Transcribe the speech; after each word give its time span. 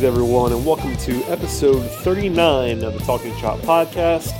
Greetings, 0.00 0.16
everyone, 0.16 0.52
and 0.52 0.64
welcome 0.64 0.96
to 0.96 1.22
episode 1.24 1.82
39 2.02 2.82
of 2.84 2.94
the 2.94 3.00
Talking 3.00 3.36
Chop 3.36 3.58
podcast. 3.58 4.32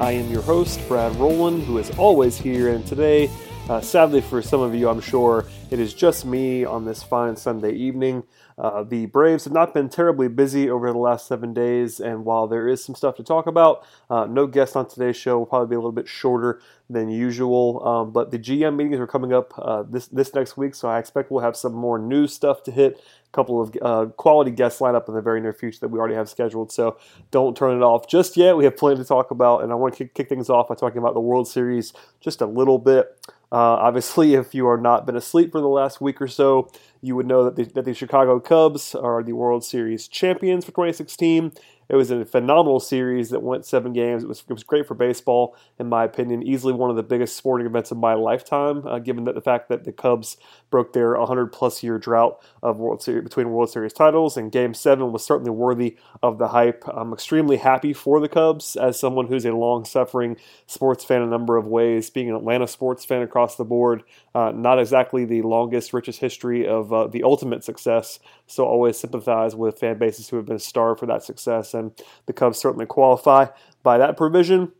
I 0.00 0.10
am 0.10 0.28
your 0.28 0.42
host, 0.42 0.80
Brad 0.88 1.14
Rowland, 1.14 1.62
who 1.62 1.78
is 1.78 1.96
always 1.96 2.36
here, 2.36 2.74
and 2.74 2.84
today, 2.84 3.30
uh, 3.68 3.80
sadly 3.80 4.20
for 4.20 4.42
some 4.42 4.60
of 4.60 4.74
you, 4.74 4.88
I'm 4.88 5.00
sure, 5.00 5.46
it 5.70 5.80
is 5.80 5.94
just 5.94 6.26
me 6.26 6.64
on 6.64 6.84
this 6.84 7.02
fine 7.02 7.36
Sunday 7.36 7.72
evening. 7.72 8.24
Uh, 8.56 8.84
the 8.84 9.06
Braves 9.06 9.44
have 9.44 9.52
not 9.52 9.74
been 9.74 9.88
terribly 9.88 10.28
busy 10.28 10.70
over 10.70 10.92
the 10.92 10.98
last 10.98 11.26
seven 11.26 11.52
days, 11.52 11.98
and 11.98 12.24
while 12.24 12.46
there 12.46 12.68
is 12.68 12.84
some 12.84 12.94
stuff 12.94 13.16
to 13.16 13.24
talk 13.24 13.46
about, 13.46 13.84
uh, 14.08 14.26
no 14.26 14.46
guest 14.46 14.76
on 14.76 14.86
today's 14.86 15.16
show 15.16 15.38
will 15.38 15.46
probably 15.46 15.68
be 15.68 15.74
a 15.74 15.78
little 15.78 15.92
bit 15.92 16.06
shorter 16.06 16.60
than 16.88 17.08
usual. 17.08 17.84
Um, 17.86 18.12
but 18.12 18.30
the 18.30 18.38
GM 18.38 18.76
meetings 18.76 19.00
are 19.00 19.06
coming 19.06 19.32
up 19.32 19.52
uh, 19.58 19.82
this 19.82 20.06
this 20.06 20.34
next 20.34 20.56
week, 20.56 20.74
so 20.74 20.88
I 20.88 20.98
expect 20.98 21.30
we'll 21.32 21.42
have 21.42 21.56
some 21.56 21.72
more 21.72 21.98
news 21.98 22.32
stuff 22.32 22.62
to 22.64 22.70
hit. 22.70 23.00
A 23.26 23.32
couple 23.32 23.60
of 23.60 23.76
uh, 23.82 24.06
quality 24.12 24.52
guests 24.52 24.80
lined 24.80 24.94
up 24.94 25.08
in 25.08 25.14
the 25.14 25.22
very 25.22 25.40
near 25.40 25.52
future 25.52 25.80
that 25.80 25.88
we 25.88 25.98
already 25.98 26.14
have 26.14 26.28
scheduled. 26.28 26.70
So 26.70 26.98
don't 27.32 27.56
turn 27.56 27.76
it 27.76 27.82
off 27.82 28.06
just 28.06 28.36
yet. 28.36 28.56
We 28.56 28.64
have 28.64 28.76
plenty 28.76 28.98
to 28.98 29.04
talk 29.04 29.32
about, 29.32 29.64
and 29.64 29.72
I 29.72 29.74
want 29.74 29.94
to 29.94 30.04
kick, 30.04 30.14
kick 30.14 30.28
things 30.28 30.48
off 30.48 30.68
by 30.68 30.76
talking 30.76 30.98
about 30.98 31.14
the 31.14 31.20
World 31.20 31.48
Series 31.48 31.92
just 32.20 32.40
a 32.40 32.46
little 32.46 32.78
bit. 32.78 33.08
Uh, 33.54 33.78
obviously, 33.78 34.34
if 34.42 34.52
you 34.52 34.66
are 34.66 34.76
not 34.76 35.06
been 35.06 35.16
asleep 35.16 35.52
for 35.52 35.60
the 35.60 35.68
last 35.68 36.00
week 36.00 36.20
or 36.20 36.26
so, 36.26 36.68
you 37.04 37.14
would 37.14 37.26
know 37.26 37.44
that 37.44 37.56
the, 37.56 37.64
that 37.74 37.84
the 37.84 37.92
Chicago 37.92 38.40
Cubs 38.40 38.94
are 38.94 39.22
the 39.22 39.34
World 39.34 39.62
Series 39.62 40.08
champions 40.08 40.64
for 40.64 40.70
2016. 40.70 41.52
It 41.88 41.96
was 41.96 42.10
a 42.10 42.24
phenomenal 42.24 42.80
series 42.80 43.30
that 43.30 43.42
went 43.42 43.66
seven 43.66 43.92
games. 43.92 44.22
It 44.22 44.28
was, 44.28 44.42
it 44.48 44.52
was 44.52 44.64
great 44.64 44.86
for 44.86 44.94
baseball, 44.94 45.56
in 45.78 45.88
my 45.88 46.04
opinion. 46.04 46.42
Easily 46.42 46.72
one 46.72 46.90
of 46.90 46.96
the 46.96 47.02
biggest 47.02 47.36
sporting 47.36 47.66
events 47.66 47.90
of 47.90 47.98
my 47.98 48.14
lifetime, 48.14 48.86
uh, 48.86 48.98
given 48.98 49.24
that 49.24 49.34
the 49.34 49.40
fact 49.40 49.68
that 49.68 49.84
the 49.84 49.92
Cubs 49.92 50.36
broke 50.70 50.92
their 50.92 51.16
100 51.18 51.52
plus 51.52 51.82
year 51.82 51.98
drought 51.98 52.42
of 52.62 52.78
World 52.78 53.02
Series 53.02 53.24
between 53.24 53.50
World 53.50 53.70
Series 53.70 53.92
titles, 53.92 54.36
and 54.36 54.50
Game 54.50 54.72
Seven 54.72 55.12
was 55.12 55.24
certainly 55.24 55.50
worthy 55.50 55.96
of 56.22 56.38
the 56.38 56.48
hype. 56.48 56.84
I'm 56.88 57.12
extremely 57.12 57.58
happy 57.58 57.92
for 57.92 58.18
the 58.18 58.28
Cubs 58.28 58.76
as 58.76 58.98
someone 58.98 59.26
who's 59.26 59.44
a 59.44 59.52
long 59.52 59.84
suffering 59.84 60.36
sports 60.66 61.04
fan 61.04 61.20
in 61.20 61.28
a 61.28 61.30
number 61.30 61.56
of 61.56 61.66
ways, 61.66 62.08
being 62.08 62.30
an 62.30 62.36
Atlanta 62.36 62.66
sports 62.66 63.04
fan 63.04 63.22
across 63.22 63.56
the 63.56 63.64
board. 63.64 64.04
Uh, 64.34 64.52
not 64.54 64.78
exactly 64.78 65.24
the 65.24 65.42
longest, 65.42 65.92
richest 65.92 66.20
history 66.20 66.66
of 66.66 66.92
uh, 66.94 67.06
the 67.08 67.22
ultimate 67.22 67.64
success, 67.64 68.20
so 68.46 68.64
always 68.64 68.96
sympathize 68.96 69.54
with 69.54 69.78
fan 69.78 69.98
bases 69.98 70.28
who 70.28 70.36
have 70.36 70.46
been 70.46 70.58
starved 70.58 71.00
for 71.00 71.06
that 71.06 71.22
success 71.22 71.74
and 71.74 71.92
the 72.26 72.32
Cubs 72.32 72.58
certainly 72.58 72.86
qualify 72.86 73.46
by 73.82 73.98
that 73.98 74.16
provision. 74.16 74.72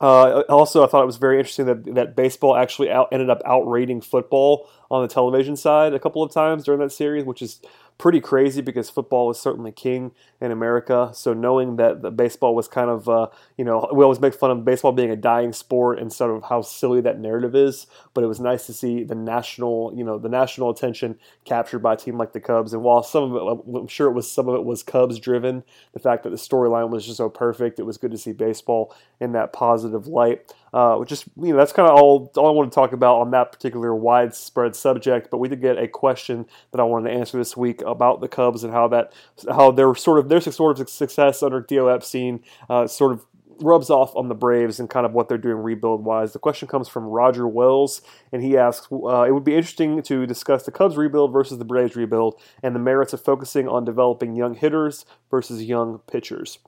Uh, 0.00 0.42
also, 0.48 0.84
I 0.84 0.86
thought 0.86 1.02
it 1.02 1.06
was 1.06 1.16
very 1.16 1.38
interesting 1.38 1.66
that, 1.66 1.94
that 1.94 2.14
baseball 2.14 2.56
actually 2.56 2.90
out, 2.90 3.08
ended 3.10 3.30
up 3.30 3.42
outrating 3.44 4.00
football 4.00 4.68
on 4.90 5.02
the 5.02 5.08
television 5.08 5.56
side 5.56 5.92
a 5.92 5.98
couple 5.98 6.22
of 6.22 6.32
times 6.32 6.64
during 6.64 6.80
that 6.80 6.92
series, 6.92 7.24
which 7.24 7.42
is 7.42 7.60
pretty 7.98 8.20
crazy 8.20 8.62
because 8.62 8.88
football 8.88 9.26
was 9.26 9.40
certainly 9.40 9.72
king 9.72 10.12
in 10.40 10.52
America. 10.52 11.10
So 11.12 11.34
knowing 11.34 11.76
that 11.76 12.16
baseball 12.16 12.54
was 12.54 12.68
kind 12.68 12.88
of, 12.88 13.08
uh, 13.08 13.26
you 13.56 13.64
know, 13.64 13.88
we 13.92 14.04
always 14.04 14.20
make 14.20 14.34
fun 14.34 14.52
of 14.52 14.64
baseball 14.64 14.92
being 14.92 15.10
a 15.10 15.16
dying 15.16 15.52
sport 15.52 15.98
and 15.98 16.12
sort 16.12 16.30
of 16.30 16.44
how 16.44 16.62
silly 16.62 17.00
that 17.00 17.18
narrative 17.18 17.56
is. 17.56 17.88
But 18.14 18.22
it 18.22 18.28
was 18.28 18.38
nice 18.38 18.66
to 18.66 18.72
see 18.72 19.02
the 19.02 19.16
national, 19.16 19.92
you 19.96 20.04
know, 20.04 20.16
the 20.16 20.28
national 20.28 20.70
attention 20.70 21.18
captured 21.44 21.80
by 21.80 21.94
a 21.94 21.96
team 21.96 22.16
like 22.18 22.32
the 22.32 22.40
Cubs. 22.40 22.72
And 22.72 22.84
while 22.84 23.02
some 23.02 23.34
of 23.34 23.34
it, 23.34 23.76
I'm 23.76 23.88
sure 23.88 24.08
it 24.08 24.14
was 24.14 24.30
some 24.30 24.48
of 24.48 24.54
it 24.54 24.64
was 24.64 24.84
Cubs 24.84 25.18
driven, 25.18 25.64
the 25.92 25.98
fact 25.98 26.22
that 26.22 26.30
the 26.30 26.36
storyline 26.36 26.90
was 26.90 27.04
just 27.04 27.16
so 27.16 27.28
perfect, 27.28 27.80
it 27.80 27.84
was 27.84 27.98
good 27.98 28.12
to 28.12 28.18
see 28.18 28.32
baseball 28.32 28.94
in 29.20 29.32
that 29.32 29.52
positive 29.52 30.06
light. 30.06 30.54
Uh, 30.72 30.96
which 30.96 31.12
is, 31.12 31.24
you 31.40 31.52
know, 31.52 31.56
that's 31.56 31.72
kind 31.72 31.88
of 31.88 31.98
all, 31.98 32.30
all 32.36 32.48
I 32.48 32.50
want 32.50 32.70
to 32.70 32.74
talk 32.74 32.92
about 32.92 33.20
on 33.20 33.30
that 33.30 33.52
particular 33.52 33.94
widespread 33.94 34.76
subject. 34.76 35.30
But 35.30 35.38
we 35.38 35.48
did 35.48 35.62
get 35.62 35.78
a 35.78 35.88
question 35.88 36.46
that 36.72 36.80
I 36.80 36.84
wanted 36.84 37.10
to 37.10 37.16
answer 37.16 37.38
this 37.38 37.56
week 37.56 37.80
about 37.82 38.20
the 38.20 38.28
Cubs 38.28 38.64
and 38.64 38.72
how 38.72 38.88
that, 38.88 39.12
how 39.48 39.70
their 39.70 39.94
sort 39.94 40.18
of 40.18 40.28
their 40.28 40.40
sort 40.40 40.78
of 40.78 40.88
success 40.90 41.42
under 41.42 41.62
Theo 41.62 41.88
Epstein 41.88 42.40
uh, 42.68 42.86
sort 42.86 43.12
of 43.12 43.24
rubs 43.60 43.90
off 43.90 44.14
on 44.14 44.28
the 44.28 44.34
Braves 44.34 44.78
and 44.80 44.88
kind 44.88 45.06
of 45.06 45.12
what 45.12 45.28
they're 45.28 45.38
doing 45.38 45.56
rebuild 45.56 46.04
wise. 46.04 46.32
The 46.32 46.38
question 46.38 46.68
comes 46.68 46.88
from 46.88 47.04
Roger 47.04 47.46
Wells, 47.46 48.02
and 48.32 48.42
he 48.42 48.56
asks 48.56 48.88
uh, 48.92 49.22
It 49.22 49.32
would 49.32 49.44
be 49.44 49.54
interesting 49.54 50.02
to 50.02 50.26
discuss 50.26 50.64
the 50.64 50.70
Cubs 50.70 50.96
rebuild 50.96 51.32
versus 51.32 51.58
the 51.58 51.64
Braves 51.64 51.96
rebuild 51.96 52.40
and 52.62 52.74
the 52.74 52.80
merits 52.80 53.12
of 53.12 53.22
focusing 53.22 53.68
on 53.68 53.84
developing 53.84 54.36
young 54.36 54.54
hitters 54.54 55.04
versus 55.30 55.62
young 55.62 55.98
pitchers. 56.10 56.58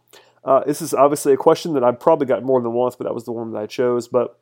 Uh, 0.44 0.64
this 0.64 0.80
is 0.80 0.94
obviously 0.94 1.32
a 1.32 1.36
question 1.36 1.74
that 1.74 1.84
I've 1.84 2.00
probably 2.00 2.26
got 2.26 2.42
more 2.42 2.60
than 2.60 2.72
once, 2.72 2.96
but 2.96 3.04
that 3.04 3.14
was 3.14 3.24
the 3.24 3.32
one 3.32 3.52
that 3.52 3.58
I 3.58 3.66
chose. 3.66 4.08
But 4.08 4.38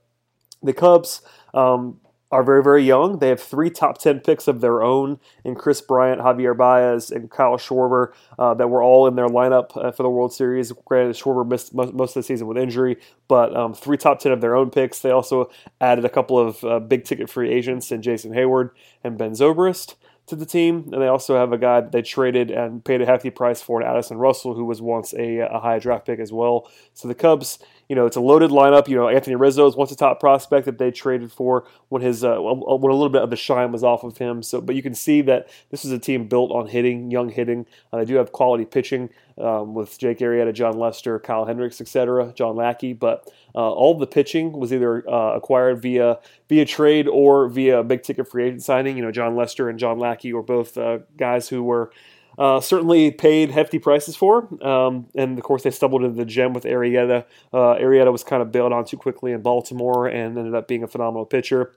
the 0.62 0.72
Cubs 0.72 1.22
um, 1.54 2.00
are 2.31 2.42
very, 2.42 2.62
very 2.62 2.84
young. 2.84 3.19
They 3.19 3.28
have 3.28 3.41
three 3.41 3.70
top 3.70 3.98
10 3.98 4.20
picks 4.20 4.48
of 4.48 4.60
their 4.60 4.82
own 4.82 5.19
in 5.44 5.54
Kris 5.54 5.81
Bryant, 5.81 6.20
Javier 6.20 6.56
Baez, 6.56 7.10
and 7.10 7.31
Kyle 7.31 7.56
Schwarber 7.56 8.12
uh, 8.38 8.54
that 8.54 8.69
were 8.69 8.82
all 8.82 9.06
in 9.06 9.16
their 9.16 9.28
lineup 9.28 9.76
uh, 9.76 9.91
for 9.91 10.03
the 10.03 10.10
World 10.10 10.32
Series. 10.32 10.72
Granted, 10.84 11.16
Schwarber 11.16 11.48
missed 11.48 11.75
most, 11.75 11.94
most 11.94 12.10
of 12.10 12.22
the 12.22 12.26
season 12.26 12.47
with 12.47 12.59
injury, 12.59 12.98
but 13.28 13.56
um, 13.56 13.72
three 13.72 13.97
top 13.97 14.20
10 14.20 14.32
of 14.32 14.41
their 14.41 14.54
own 14.54 14.70
picks. 14.70 15.00
They 15.00 15.10
also 15.10 15.50
added 15.80 16.04
a 16.04 16.10
couple 16.10 16.38
of 16.38 16.62
uh, 16.65 16.80
big 16.80 17.04
ticket 17.04 17.30
free 17.30 17.50
agents 17.50 17.91
in 17.91 18.03
Jason 18.03 18.32
Heyward 18.32 18.70
and 19.03 19.16
Ben 19.16 19.32
Zobrist 19.32 19.94
to 20.28 20.37
the 20.37 20.47
team, 20.47 20.89
and 20.93 21.03
they 21.03 21.09
also 21.09 21.37
have 21.37 21.53
a 21.53 21.59
guy 21.59 21.81
that 21.81 21.93
they 21.93 22.03
traded 22.03 22.50
and 22.50 22.84
paid 22.84 23.00
a 23.00 23.06
hefty 23.06 23.31
price 23.31 23.61
for, 23.62 23.83
Addison 23.83 24.19
Russell, 24.19 24.55
who 24.55 24.65
was 24.65 24.81
once 24.81 25.12
a, 25.15 25.39
a 25.39 25.59
high 25.59 25.78
draft 25.78 26.06
pick 26.06 26.21
as 26.21 26.33
well. 26.33 26.71
So 26.94 27.09
the 27.09 27.15
Cubs, 27.15 27.59
you 27.88 27.97
know, 27.97 28.04
it's 28.04 28.16
a 28.16 28.21
loaded 28.21 28.50
lineup. 28.50 28.87
You 28.87 28.97
know, 28.97 29.09
Anthony 29.09 29.34
Rizzo 29.34 29.66
is 29.66 29.75
once 29.75 29.91
a 29.91 29.97
top 29.97 30.21
prospect 30.21 30.66
that 30.66 30.78
they 30.78 30.91
traded 30.91 31.32
for 31.32 31.65
when 31.88 32.03
his 32.03 32.22
uh, 32.22 32.37
when 32.38 32.93
a 32.93 32.94
little 32.94 33.09
bit 33.09 33.22
of 33.22 33.31
the 33.31 33.37
shine 33.37 33.72
was 33.72 33.82
off 33.82 34.04
of 34.04 34.19
him. 34.19 34.43
So, 34.43 34.60
but 34.60 34.75
you 34.75 34.82
can 34.82 34.94
see 34.94 35.22
that 35.22 35.49
this 35.71 35.84
is 35.84 35.93
a 35.93 35.98
team 35.98 36.28
built 36.28 36.50
on 36.50 36.66
hitting, 36.66 37.10
young 37.10 37.31
hitting. 37.31 37.66
Uh, 37.93 37.98
they 37.98 38.04
do 38.04 38.16
have 38.16 38.32
quality 38.32 38.66
pitching 38.66 39.09
um, 39.38 39.75
with 39.75 39.98
Jake 39.98 40.19
Arrieta, 40.19 40.53
Jon 40.53 40.78
Lester, 40.78 41.19
Kyle 41.19 41.47
Hendricks, 41.47 41.81
etc., 41.81 42.32
John 42.34 42.56
Lackey. 42.56 42.93
But 42.93 43.27
uh, 43.54 43.71
all 43.71 43.97
the 43.97 44.06
pitching 44.06 44.53
was 44.53 44.72
either 44.72 45.09
uh, 45.09 45.37
acquired 45.37 45.81
via 45.81 46.19
via 46.48 46.66
trade 46.66 47.09
or 47.09 47.48
via 47.48 47.82
big 47.82 48.03
ticket 48.03 48.28
free 48.28 48.48
agent 48.48 48.62
signing. 48.62 48.98
You 48.98 49.03
know, 49.03 49.12
Jon 49.12 49.34
Lester 49.34 49.71
and 49.71 49.78
John 49.78 49.98
Lackey 49.98 50.34
were 50.34 50.43
both 50.43 50.77
uh, 50.77 50.98
guys 51.16 51.48
who 51.48 51.62
were 51.62 51.91
uh, 52.38 52.60
certainly 52.60 53.10
paid 53.10 53.50
hefty 53.50 53.78
prices 53.78 54.15
for. 54.15 54.49
Um, 54.65 55.06
and 55.15 55.37
of 55.37 55.44
course, 55.44 55.65
they 55.65 55.71
stumbled 55.71 56.04
into 56.04 56.16
the 56.16 56.25
gem 56.25 56.53
with 56.53 56.65
Arrieta. 56.65 57.25
Uh, 57.53 57.75
Arrieta 57.75 58.12
was 58.12 58.22
kind 58.22 58.41
of 58.41 58.53
bailed 58.53 58.72
on 58.72 58.84
too 58.84 58.97
quickly 58.97 59.32
in 59.32 59.43
Baltimore 59.43 60.06
and 60.06 60.38
ended 60.38 60.54
up 60.54 60.69
being 60.69 60.84
a 60.84 60.88
phenomenal 60.88 61.27
pitcher. 61.27 61.72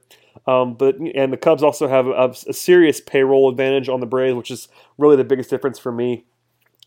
Um, 0.46 0.74
but 0.74 0.96
and 0.96 1.32
the 1.32 1.36
Cubs 1.36 1.62
also 1.62 1.88
have 1.88 2.06
a, 2.06 2.32
a, 2.48 2.52
serious 2.52 3.00
payroll 3.00 3.50
advantage 3.50 3.88
on 3.88 4.00
the 4.00 4.06
Braves, 4.06 4.34
which 4.34 4.50
is 4.50 4.68
really 4.96 5.16
the 5.16 5.24
biggest 5.24 5.50
difference 5.50 5.78
for 5.78 5.92
me 5.92 6.24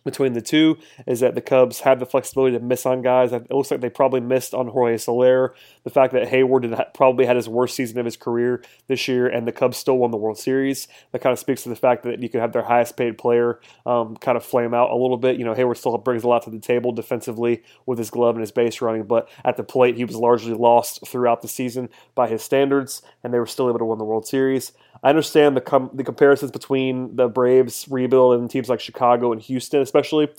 between 0.05 0.33
the 0.33 0.41
two 0.41 0.77
is 1.05 1.19
that 1.19 1.35
the 1.35 1.41
Cubs 1.41 1.81
have 1.81 1.99
the 1.99 2.05
flexibility 2.05 2.57
to 2.57 2.63
miss 2.63 2.85
on 2.85 3.01
guys. 3.01 3.33
It 3.33 3.51
looks 3.51 3.71
like 3.71 3.81
they 3.81 3.89
probably 3.89 4.21
missed 4.21 4.53
on 4.53 4.67
Jorge 4.67 4.97
Soler. 4.97 5.53
The 5.83 5.89
fact 5.89 6.13
that 6.13 6.29
Heyward 6.29 6.73
had 6.73 6.93
probably 6.93 7.25
had 7.25 7.35
his 7.35 7.49
worst 7.49 7.75
season 7.75 7.99
of 7.99 8.05
his 8.05 8.15
career 8.15 8.63
this 8.87 9.07
year, 9.07 9.27
and 9.27 9.47
the 9.47 9.51
Cubs 9.51 9.77
still 9.77 9.97
won 9.97 10.11
the 10.11 10.17
World 10.17 10.37
Series. 10.37 10.87
That 11.11 11.19
kind 11.19 11.33
of 11.33 11.39
speaks 11.39 11.63
to 11.63 11.69
the 11.69 11.75
fact 11.75 12.03
that 12.03 12.21
you 12.21 12.29
could 12.29 12.39
have 12.39 12.53
their 12.53 12.63
highest 12.63 12.95
paid 12.95 13.17
player 13.17 13.59
um, 13.85 14.15
kind 14.17 14.37
of 14.37 14.45
flame 14.45 14.73
out 14.73 14.91
a 14.91 14.95
little 14.95 15.17
bit. 15.17 15.37
You 15.37 15.45
know, 15.45 15.55
Heyward 15.55 15.77
still 15.77 15.97
brings 15.97 16.23
a 16.23 16.27
lot 16.27 16.43
to 16.43 16.51
the 16.51 16.59
table 16.59 16.91
defensively 16.91 17.63
with 17.85 17.97
his 17.97 18.11
glove 18.11 18.35
and 18.35 18.41
his 18.41 18.51
base 18.51 18.81
running, 18.81 19.03
but 19.03 19.27
at 19.43 19.57
the 19.57 19.63
plate, 19.63 19.95
he 19.95 20.05
was 20.05 20.15
largely 20.15 20.53
lost 20.53 21.05
throughout 21.07 21.41
the 21.41 21.47
season 21.47 21.89
by 22.13 22.27
his 22.27 22.43
standards, 22.43 23.01
and 23.23 23.33
they 23.33 23.39
were 23.39 23.47
still 23.47 23.69
able 23.69 23.79
to 23.79 23.85
win 23.85 23.97
the 23.97 24.05
World 24.05 24.27
Series. 24.27 24.71
I 25.05 25.09
understand 25.09 25.55
the 25.55 25.61
com- 25.61 25.91
the 25.93 26.03
comparisons 26.03 26.49
between 26.49 27.15
the 27.15 27.27
Braves 27.27 27.85
rebuild 27.91 28.39
and 28.39 28.49
teams 28.49 28.69
like 28.69 28.79
Chicago 28.79 29.31
and 29.31 29.39
Houston, 29.39 29.79
especially, 29.79 30.29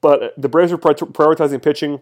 but 0.00 0.32
the 0.38 0.48
Braves 0.48 0.72
are 0.72 0.78
prioritizing 0.78 1.62
pitching 1.62 2.00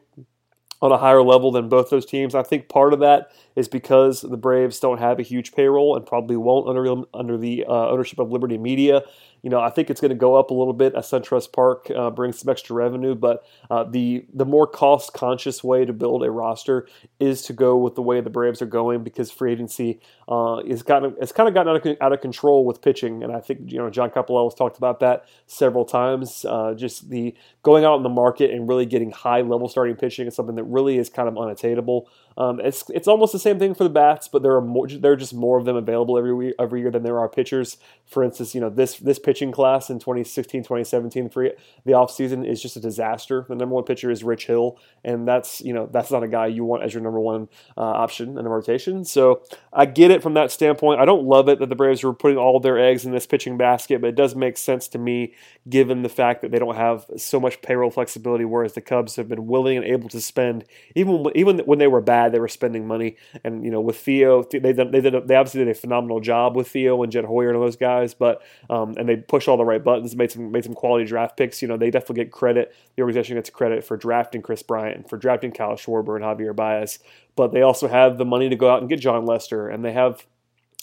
on 0.80 0.92
a 0.92 0.98
higher 0.98 1.20
level 1.20 1.50
than 1.50 1.69
both 1.69 1.90
those 1.90 2.06
teams. 2.06 2.36
I 2.36 2.44
think 2.44 2.69
part 2.69 2.92
of 2.92 3.00
that 3.00 3.32
is 3.56 3.66
because 3.66 4.20
the 4.20 4.36
Braves 4.36 4.78
don't 4.78 4.98
have 4.98 5.19
a 5.19 5.24
huge 5.24 5.50
payroll 5.50 5.96
and 5.96 6.06
probably 6.06 6.36
won't 6.36 6.69
under 6.69 7.02
under 7.12 7.36
the 7.36 7.64
uh, 7.66 7.88
ownership 7.90 8.20
of 8.20 8.30
Liberty 8.30 8.56
Media 8.56 9.02
you 9.42 9.50
know, 9.50 9.60
I 9.60 9.70
think 9.70 9.90
it's 9.90 10.00
going 10.00 10.10
to 10.10 10.14
go 10.16 10.36
up 10.36 10.50
a 10.50 10.54
little 10.54 10.72
bit 10.72 10.94
as 10.94 11.06
SunTrust 11.10 11.52
Park 11.52 11.90
uh, 11.94 12.10
brings 12.10 12.38
some 12.38 12.48
extra 12.48 12.76
revenue, 12.76 13.14
but 13.14 13.44
uh, 13.70 13.84
the 13.84 14.24
the 14.32 14.44
more 14.44 14.66
cost 14.66 15.12
conscious 15.12 15.64
way 15.64 15.84
to 15.84 15.92
build 15.92 16.24
a 16.24 16.30
roster 16.30 16.86
is 17.18 17.42
to 17.42 17.52
go 17.52 17.76
with 17.76 17.96
the 17.96 18.02
way 18.02 18.20
the 18.20 18.30
Braves 18.30 18.62
are 18.62 18.66
going 18.66 19.02
because 19.02 19.30
free 19.30 19.52
agency 19.52 20.00
uh, 20.28 20.60
is 20.64 20.82
gotten 20.82 21.16
it's 21.20 21.32
kind 21.32 21.48
of 21.48 21.54
gotten 21.54 21.74
out 21.74 21.84
of, 21.84 21.96
out 22.00 22.12
of 22.12 22.20
control 22.20 22.64
with 22.64 22.80
pitching, 22.80 23.22
and 23.24 23.32
I 23.32 23.40
think 23.40 23.72
you 23.72 23.78
know 23.78 23.90
John 23.90 24.10
Coppolella 24.10 24.46
has 24.46 24.54
talked 24.54 24.78
about 24.78 25.00
that 25.00 25.26
several 25.46 25.84
times. 25.84 26.44
Uh, 26.48 26.74
just 26.74 27.10
the 27.10 27.34
going 27.62 27.84
out 27.84 27.96
in 27.96 28.02
the 28.04 28.08
market 28.08 28.50
and 28.52 28.68
really 28.68 28.86
getting 28.86 29.10
high 29.10 29.40
level 29.40 29.68
starting 29.68 29.96
pitching 29.96 30.26
is 30.28 30.36
something 30.36 30.54
that 30.54 30.64
really 30.64 30.98
is 30.98 31.10
kind 31.10 31.28
of 31.28 31.36
unattainable 31.36 32.08
Um, 32.36 32.60
it's 32.60 32.88
it's 32.90 33.08
almost 33.08 33.32
the 33.32 33.38
same 33.38 33.58
thing 33.58 33.74
for 33.74 33.84
the 33.84 33.90
bats, 33.90 34.26
but 34.28 34.42
there 34.42 34.54
are 34.54 34.60
more, 34.62 34.86
there 34.88 35.12
are 35.12 35.16
just 35.16 35.34
more 35.34 35.58
of 35.58 35.64
them 35.64 35.76
available 35.76 36.16
every 36.16 36.54
every 36.58 36.80
year 36.80 36.90
than 36.90 37.02
there 37.02 37.18
are 37.18 37.28
pitchers. 37.28 37.76
For 38.06 38.22
instance, 38.24 38.54
you 38.54 38.60
know 38.60 38.70
this 38.70 38.96
this 38.96 39.18
pitching 39.32 39.50
class 39.50 39.88
in 39.88 39.99
2016, 39.99 40.62
2017 40.62 41.31
for 41.31 41.49
the 41.87 41.93
offseason 41.93 42.46
is 42.46 42.61
just 42.61 42.76
a 42.76 42.81
disaster. 42.81 43.46
The 43.49 43.55
number 43.55 43.75
one 43.75 43.84
pitcher 43.84 44.11
is 44.11 44.23
Rich 44.23 44.46
Hill, 44.46 44.79
and 45.02 45.26
that's 45.26 45.62
you 45.62 45.73
know 45.73 45.88
that's 45.90 46.11
not 46.11 46.23
a 46.23 46.29
guy 46.29 46.49
you 46.49 46.64
want 46.64 46.82
as 46.82 46.93
your 46.93 47.02
number 47.02 47.19
one 47.19 47.49
uh, 47.79 47.81
option 47.81 48.37
in 48.37 48.44
the 48.44 48.50
rotation. 48.50 49.06
So 49.06 49.40
I 49.73 49.87
get 49.87 50.11
it 50.11 50.23
from 50.23 50.34
that 50.34 50.50
standpoint. 50.50 51.00
I 51.00 51.06
don't 51.06 51.25
love 51.25 51.49
it 51.49 51.61
that 51.61 51.70
the 51.70 51.75
Braves 51.75 52.05
were 52.05 52.12
putting 52.12 52.37
all 52.37 52.61
their 52.61 52.79
eggs 52.79 53.06
in 53.06 53.12
this 53.12 53.26
pitching 53.26 53.56
basket, 53.56 54.02
but 54.02 54.08
it 54.08 54.17
does 54.17 54.37
make 54.37 54.58
sense 54.58 54.87
to 54.88 54.99
me 54.99 55.32
given 55.67 56.02
the 56.02 56.11
fact 56.11 56.43
that 56.43 56.50
they 56.50 56.58
don't 56.58 56.76
have 56.76 57.06
so 57.17 57.40
much 57.40 57.62
payroll 57.62 57.90
flexibility, 57.90 58.44
whereas 58.44 58.75
the 58.75 58.82
Cubs 58.82 59.17
have 59.17 59.31
been 59.31 59.46
willing 59.46 59.78
and 59.78 59.87
able 59.87 60.11
to 60.11 60.20
spend 60.20 60.67
even 60.94 61.25
even 61.35 61.61
when 61.61 61.78
they 61.78 61.87
were 61.87 62.02
bad, 62.02 62.32
they 62.32 62.40
were 62.40 62.49
spending 62.49 62.87
money. 62.87 63.17
And 63.44 63.64
you 63.64 63.70
know, 63.70 63.81
with 63.81 63.96
Theo, 63.96 64.43
they 64.43 64.58
they 64.58 65.00
did 65.00 65.26
they 65.26 65.37
obviously 65.37 65.64
did 65.64 65.69
a 65.69 65.75
phenomenal 65.75 66.20
job 66.20 66.55
with 66.55 66.69
Theo 66.69 67.02
and 67.02 67.11
Jed 67.11 67.25
Hoyer 67.25 67.55
and 67.55 67.62
those 67.62 67.76
guys, 67.76 68.12
but 68.12 68.43
um, 68.69 68.94
and 68.99 69.08
they 69.08 69.21
pushed 69.28 69.48
all 69.48 69.56
the 69.56 69.64
right 69.64 69.82
buttons, 69.82 70.14
made 70.16 70.30
some 70.30 70.50
made 70.50 70.64
some 70.64 70.74
quality 70.74 71.04
draft 71.04 71.36
picks. 71.36 71.62
You 71.62 71.69
know, 71.69 71.76
they 71.76 71.90
definitely 71.90 72.24
get 72.24 72.32
credit. 72.32 72.74
The 72.96 73.02
organization 73.02 73.36
gets 73.36 73.50
credit 73.50 73.84
for 73.84 73.96
drafting 73.96 74.42
Kris 74.42 74.62
Bryant, 74.62 74.96
and 74.96 75.08
for 75.08 75.16
drafting 75.16 75.52
Kyle 75.52 75.74
Schwarber 75.74 76.16
and 76.16 76.24
Javier 76.24 76.54
Baez, 76.54 76.98
but 77.36 77.52
they 77.52 77.62
also 77.62 77.88
have 77.88 78.19
the 78.19 78.24
money 78.24 78.48
to 78.48 78.56
go 78.56 78.70
out 78.70 78.80
and 78.80 78.88
get 78.88 79.00
Jon 79.00 79.24
Lester, 79.26 79.69
and 79.69 79.84
they 79.84 79.92
have 79.92 80.26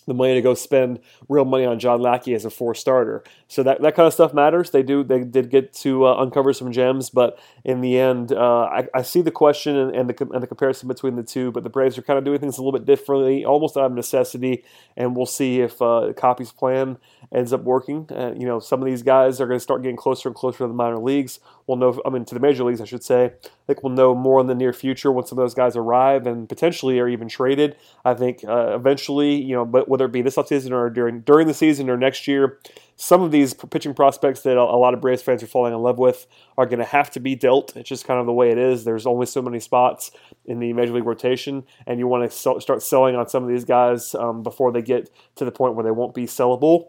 the 0.10 0.14
money 0.14 0.34
to 0.34 0.42
go 0.42 0.54
spend 0.54 1.00
real 1.30 1.46
money 1.46 1.66
on 1.66 1.80
John 1.80 2.02
Lackey 2.02 2.34
as 2.34 2.44
a 2.44 2.50
four 2.50 2.76
starter. 2.76 3.24
So 3.48 3.64
that, 3.64 3.82
that 3.82 3.96
kind 3.96 4.06
of 4.06 4.14
stuff 4.14 4.34
matters. 4.34 4.72
They 4.72 4.84
do 4.84 5.04
they 5.04 5.24
did 5.24 5.50
get 5.50 5.74
to 5.76 6.06
uh, 6.06 6.22
uncover 6.22 6.52
some 6.52 6.72
gems, 6.72 7.10
but 7.10 7.40
in 7.64 7.82
the 7.82 7.98
end, 7.98 8.32
uh, 8.32 8.64
I, 8.64 8.88
I, 8.94 9.02
see 9.02 9.22
the 9.22 9.32
question 9.32 9.76
and, 9.76 9.96
and, 9.96 10.10
the 10.10 10.30
and 10.32 10.44
the 10.44 10.48
comparison 10.48 10.88
between 10.88 11.16
the 11.16 11.24
two. 11.24 11.52
But 11.52 11.64
the 11.64 11.70
Braves 11.70 11.98
are 11.98 12.02
kind 12.02 12.20
of 12.20 12.26
doing 12.26 12.40
things 12.40 12.58
a 12.58 12.62
little 12.62 12.78
bit 12.78 12.86
differently, 12.86 13.46
almost 13.46 13.78
out 13.78 13.86
of 13.86 13.94
necessity, 13.94 14.64
and 14.98 15.16
we'll 15.16 15.26
see 15.26 15.62
if 15.62 15.82
uh, 15.82 16.14
Coppy's 16.16 16.52
plan 16.52 16.98
ends 17.34 17.54
up 17.54 17.64
working. 17.64 18.08
Uh, 18.12 18.34
you 18.38 18.46
know, 18.46 18.60
some 18.60 18.82
of 18.82 18.86
these 18.86 19.04
guys 19.04 19.40
are 19.40 19.48
going 19.48 19.60
to 19.60 19.64
start 19.64 19.82
getting 19.82 19.98
closer 19.98 20.30
and 20.30 20.36
closer 20.36 20.60
to 20.60 20.68
the 20.68 20.74
minor 20.74 21.00
leagues. 21.00 21.40
We'll 21.70 21.78
know, 21.78 22.02
I 22.04 22.10
mean, 22.10 22.26
to 22.26 22.34
the 22.34 22.40
major 22.40 22.64
leagues, 22.64 22.82
I 22.82 22.86
should 22.86 23.04
say. 23.04 23.26
I 23.26 23.50
think 23.68 23.84
we'll 23.84 23.94
know 23.94 24.16
more 24.16 24.42
in 24.42 24.48
the 24.48 24.56
near 24.56 24.74
future 24.74 25.12
once 25.12 25.30
some 25.30 25.38
of 25.38 25.44
those 25.44 25.54
guys 25.54 25.76
arrive 25.76 26.26
and 26.26 26.50
potentially 26.50 27.00
are 27.00 27.08
even 27.08 27.28
traded. 27.28 27.76
I 28.04 28.16
think 28.16 28.44
uh, 28.44 28.76
eventually, 28.76 29.36
you 29.36 29.54
know, 29.54 29.66
but 29.66 29.88
whether 29.88 30.06
it 30.06 30.12
be 30.12 30.24
this 30.24 30.36
offseason 30.36 30.72
or 30.72 30.90
during 30.90 31.22
during 31.22 31.46
the 31.46 31.54
season 31.54 31.88
or 31.88 31.96
next 31.96 32.28
year, 32.28 32.58
some 32.96 33.22
of 33.22 33.30
these 33.30 33.54
pitching 33.54 33.94
prospects 33.94 34.42
that 34.42 34.58
a 34.58 34.64
lot 34.64 34.96
of 34.96 35.00
Braves 35.00 35.22
fans 35.22 35.44
are 35.44 35.48
falling 35.48 35.72
in 35.72 35.80
love 35.80 36.00
with 36.00 36.26
are 36.58 36.66
going 36.66 36.80
to 36.80 36.86
have 36.86 37.12
to 37.12 37.20
be 37.20 37.36
dealt. 37.36 37.78
It's 37.78 37.88
just 37.88 38.04
kind 38.04 38.20
of 38.20 38.26
the 38.26 38.34
way 38.34 38.50
it 38.50 38.58
is. 38.58 38.84
There's 38.84 39.06
only 39.06 39.28
so 39.28 39.44
many 39.44 39.60
spots 39.60 40.10
in 40.46 40.58
the 40.58 40.74
major 40.74 40.94
league 40.94 41.06
rotation, 41.06 41.66
and 41.86 42.00
you 42.00 42.08
want 42.08 42.32
to 42.32 42.60
start 42.60 42.82
selling 42.82 43.16
on 43.16 43.30
some 43.30 43.44
of 43.44 43.50
these 43.50 43.64
guys 43.64 44.16
um, 44.16 44.42
before 44.42 44.72
they 44.72 44.82
get 44.82 45.12
to 45.36 45.46
the 45.46 45.52
point 45.52 45.76
where 45.76 45.84
they 45.84 45.92
won't 45.92 46.16
be 46.16 46.26
sellable. 46.26 46.88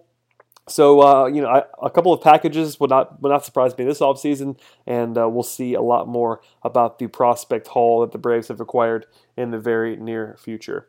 So 0.71 1.03
uh, 1.03 1.27
you 1.27 1.43
know, 1.43 1.49
I, 1.49 1.65
a 1.83 1.91
couple 1.91 2.13
of 2.13 2.21
packages 2.21 2.79
would 2.79 2.91
not 2.91 3.21
would 3.21 3.31
not 3.31 3.45
surprise 3.45 3.77
me 3.77 3.85
this 3.85 4.01
offseason, 4.01 4.59
and 4.87 5.19
uh, 5.19 5.29
we'll 5.29 5.43
see 5.43 5.75
a 5.75 5.83
lot 5.83 6.09
more 6.09 6.41
about 6.63 6.99
the 6.99 7.09
prospect 7.09 7.69
haul 7.69 8.01
that 8.01 8.13
the 8.13 8.19
Braves 8.19 8.49
have 8.49 8.61
acquired 8.61 9.07
in 9.37 9.51
the 9.51 9.59
very 9.59 9.97
near 9.97 10.37
future. 10.39 10.89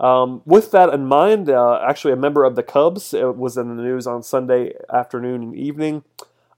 Um, 0.00 0.40
with 0.46 0.70
that 0.70 0.88
in 0.94 1.04
mind, 1.04 1.50
uh, 1.50 1.78
actually, 1.86 2.14
a 2.14 2.16
member 2.16 2.44
of 2.44 2.56
the 2.56 2.62
Cubs 2.62 3.12
was 3.12 3.58
in 3.58 3.76
the 3.76 3.82
news 3.82 4.06
on 4.06 4.22
Sunday 4.22 4.72
afternoon 4.92 5.42
and 5.42 5.54
evening. 5.54 6.02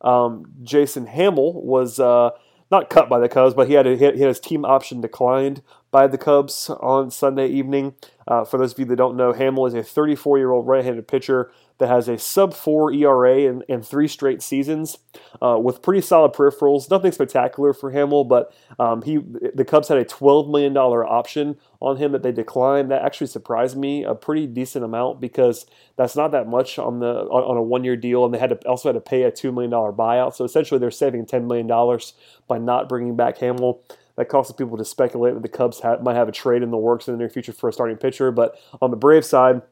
Um, 0.00 0.46
Jason 0.62 1.06
Hammel 1.06 1.60
was 1.62 1.98
uh, 1.98 2.30
not 2.70 2.88
cut 2.88 3.08
by 3.08 3.18
the 3.18 3.28
Cubs, 3.28 3.54
but 3.54 3.68
he 3.68 3.74
had, 3.74 3.86
a, 3.86 3.96
he 3.96 4.04
had 4.04 4.16
his 4.16 4.40
team 4.40 4.64
option 4.64 5.00
declined 5.00 5.62
by 5.90 6.06
the 6.06 6.18
Cubs 6.18 6.70
on 6.70 7.10
Sunday 7.10 7.48
evening. 7.48 7.94
Uh, 8.26 8.44
for 8.44 8.58
those 8.58 8.72
of 8.72 8.78
you 8.78 8.84
that 8.86 8.96
don't 8.96 9.16
know, 9.16 9.32
Hammel 9.32 9.66
is 9.66 9.74
a 9.74 9.82
34 9.82 10.38
year 10.38 10.50
old 10.50 10.66
right 10.66 10.84
handed 10.84 11.06
pitcher 11.08 11.52
that 11.78 11.88
has 11.88 12.08
a 12.08 12.18
sub 12.18 12.54
4 12.54 12.92
ERA 12.92 13.38
in, 13.40 13.62
in 13.68 13.82
three 13.82 14.08
straight 14.08 14.42
seasons 14.42 14.98
uh, 15.40 15.58
with 15.60 15.82
pretty 15.82 16.00
solid 16.00 16.32
peripherals. 16.32 16.90
Nothing 16.90 17.12
spectacular 17.12 17.72
for 17.72 17.90
Hammel, 17.90 18.24
but 18.24 18.54
um, 18.78 19.02
he 19.02 19.18
the 19.54 19.64
Cubs 19.64 19.88
had 19.88 19.98
a 19.98 20.04
$12 20.04 20.50
million 20.50 20.76
option 20.76 21.56
on 21.80 21.96
him 21.96 22.12
that 22.12 22.22
they 22.22 22.32
declined. 22.32 22.90
That 22.90 23.02
actually 23.02 23.26
surprised 23.26 23.76
me 23.76 24.04
a 24.04 24.14
pretty 24.14 24.46
decent 24.46 24.84
amount 24.84 25.20
because 25.20 25.66
that's 25.96 26.16
not 26.16 26.32
that 26.32 26.46
much 26.46 26.78
on 26.78 27.00
the 27.00 27.06
on, 27.06 27.42
on 27.42 27.56
a 27.56 27.62
one 27.62 27.84
year 27.84 27.96
deal, 27.96 28.24
and 28.24 28.32
they 28.32 28.38
had 28.38 28.50
to, 28.50 28.68
also 28.68 28.88
had 28.88 28.94
to 28.94 29.00
pay 29.00 29.22
a 29.22 29.32
$2 29.32 29.52
million 29.52 29.70
buyout. 29.70 30.34
So 30.34 30.44
essentially, 30.44 30.78
they're 30.78 30.90
saving 30.90 31.26
$10 31.26 31.46
million 31.46 31.66
by 32.48 32.58
not 32.58 32.88
bringing 32.88 33.16
back 33.16 33.38
Hammel 33.38 33.82
that 34.16 34.28
causes 34.28 34.54
people 34.54 34.76
to 34.76 34.84
speculate 34.84 35.34
that 35.34 35.42
the 35.42 35.48
Cubs 35.48 35.80
might 36.02 36.16
have 36.16 36.28
a 36.28 36.32
trade 36.32 36.62
in 36.62 36.70
the 36.70 36.76
works 36.76 37.08
in 37.08 37.14
the 37.14 37.18
near 37.18 37.30
future 37.30 37.52
for 37.52 37.68
a 37.68 37.72
starting 37.72 37.96
pitcher. 37.96 38.30
But 38.30 38.58
on 38.80 38.90
the 38.90 38.96
Brave 38.96 39.24
side, 39.24 39.62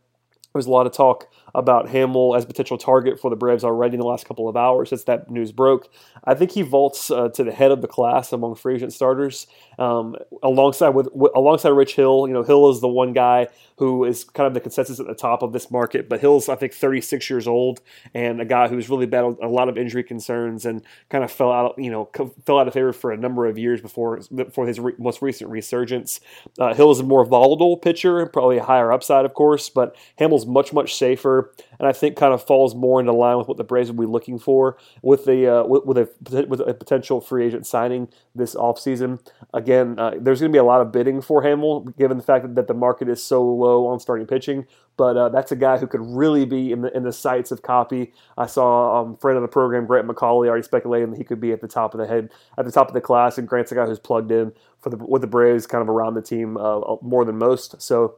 there's 0.53 0.67
a 0.67 0.71
lot 0.71 0.87
of 0.87 0.93
talk 0.93 1.29
about 1.55 1.89
Hammel 1.89 2.37
as 2.37 2.45
potential 2.45 2.79
target 2.79 3.19
for 3.19 3.31
the 3.31 3.37
Braves 3.37 3.65
already 3.65 3.95
in 3.95 4.01
the 4.01 4.07
last 4.07 4.27
couple 4.27 4.49
of 4.49 4.57
hours 4.57 4.91
since 4.91 5.05
that 5.05 5.31
news 5.31 5.53
broke. 5.53 5.89
I 6.25 6.35
think 6.35 6.53
he 6.53 6.63
vaults 6.63 7.11
uh, 7.11 7.29
to 7.31 7.45
the 7.45 7.53
head 7.53 7.71
of 7.71 7.83
the 7.83 7.89
class 7.89 8.33
among 8.33 8.55
free 8.55 8.75
agent 8.77 8.93
starters, 8.93 9.47
um, 9.79 10.17
alongside 10.43 10.91
with, 10.91 11.09
alongside 11.35 11.71
Rich 11.71 11.97
Hill. 11.97 12.27
You 12.29 12.35
know, 12.35 12.43
Hill 12.43 12.71
is 12.71 12.81
the 12.81 12.89
one 12.89 13.13
guy 13.13 13.49
who 13.79 14.05
is 14.05 14.25
kind 14.25 14.47
of 14.47 14.53
the 14.53 14.61
consensus 14.61 15.01
at 15.01 15.07
the 15.07 15.15
top 15.15 15.43
of 15.43 15.55
this 15.55 15.71
market, 15.71 16.09
but 16.09 16.21
Hill's 16.21 16.51
I 16.51 16.55
think 16.55 16.75
36 16.75 17.31
years 17.31 17.49
old 17.49 17.81
and 18.13 18.41
a 18.41 18.45
guy 18.45 18.69
who's 18.69 18.91
really 18.91 19.07
battled 19.07 19.39
a 19.43 19.49
lot 19.49 19.71
of 19.71 19.79
injury 19.79 20.05
concerns 20.05 20.67
and 20.67 20.83
kind 21.09 21.25
of 21.25 21.33
fell 21.33 21.51
out, 21.51 21.77
you 21.79 21.91
know, 21.91 22.11
fell 22.45 22.59
out 22.59 22.69
of 22.69 22.75
favor 22.75 22.93
for 22.93 23.11
a 23.11 23.17
number 23.17 23.47
of 23.47 23.57
years 23.57 23.81
before 23.81 24.21
before 24.35 24.67
his 24.67 24.79
re- 24.79 24.93
most 24.99 25.23
recent 25.23 25.51
resurgence. 25.51 26.21
Uh, 26.59 26.75
Hill 26.75 26.91
is 26.91 27.01
a 27.01 27.03
more 27.03 27.25
volatile 27.25 27.79
pitcher, 27.79 28.27
probably 28.27 28.59
a 28.59 28.63
higher 28.63 28.93
upside, 28.93 29.25
of 29.25 29.33
course, 29.33 29.71
but 29.71 29.97
Hammel's 30.19 30.45
much 30.45 30.75
much 30.75 30.95
safer 30.95 31.40
and 31.79 31.89
I 31.89 31.93
think 31.93 32.17
kind 32.17 32.33
of 32.33 32.43
falls 32.43 32.75
more 32.75 33.01
into 33.01 33.13
line 33.13 33.39
with 33.39 33.49
what 33.49 33.57
the 33.57 33.65
Braves 33.65 33.91
would 33.91 34.01
be 34.01 34.07
looking 34.07 34.39
for 34.39 34.77
with 35.03 35.25
the 35.25 35.47
uh, 35.47 35.65
with, 35.65 35.85
with, 35.85 35.99
a 35.99 36.47
with 36.47 36.61
a 36.61 36.75
potential 36.75 37.21
free 37.21 37.47
agent 37.47 37.67
signing 37.67 38.09
this 38.35 38.55
offseason. 38.55 39.21
Again, 39.53 39.99
uh, 39.99 40.13
there's 40.21 40.41
going 40.41 40.53
to 40.53 40.57
be 40.57 40.59
a 40.59 40.65
lot 40.65 40.81
of 40.81 40.93
bidding 40.93 41.21
for 41.21 41.43
Hammel, 41.43 41.97
given 41.99 42.17
the 42.17 42.23
fact 42.23 42.55
that, 42.55 42.67
the 42.67 42.75
market 42.75 43.09
is 43.09 43.23
so 43.23 43.43
low 43.43 43.87
on 43.87 43.99
starting 43.99 44.27
pitching. 44.27 44.67
But 44.97 45.17
uh, 45.17 45.29
that's 45.31 45.51
a 45.51 45.57
guy 45.57 45.79
who 45.79 45.87
could 45.87 46.03
really 46.03 46.45
be 46.45 46.73
in 46.73 46.83
the 46.83 46.95
in 46.97 47.05
the 47.05 47.13
sights 47.13 47.51
of 47.51 47.63
Coppy. 47.63 48.13
I 48.37 48.47
saw 48.47 49.01
um, 49.01 49.17
friend 49.17 49.37
of 49.37 49.43
the 49.43 49.49
program 49.49 49.87
Grant 49.87 50.07
McAuley 50.07 50.47
already 50.49 50.63
speculating 50.63 51.11
that 51.11 51.17
he 51.17 51.25
could 51.25 51.41
be 51.41 51.53
at 51.53 51.61
the 51.61 51.69
top 51.69 51.95
of 51.95 52.01
the 52.01 52.07
head 52.07 52.31
at 52.59 52.65
the 52.65 52.73
top 52.73 52.89
of 52.89 52.95
the 52.95 53.01
class, 53.01 53.39
and 53.39 53.49
Grant's 53.49 53.73
a 53.73 53.75
guy 53.75 53.87
who's 53.87 53.99
plugged 53.99 54.31
in 54.31 54.53
for 54.81 54.91
the 54.91 54.97
with 54.97 55.23
the 55.23 55.27
Braves, 55.27 55.67
kind 55.67 55.83
of 55.83 55.89
around 55.89 56.15
the 56.15 56.23
team 56.23 56.57
uh, 56.57 56.81
more 57.01 57.25
than 57.25 57.39
most. 57.39 57.81
So 57.81 58.17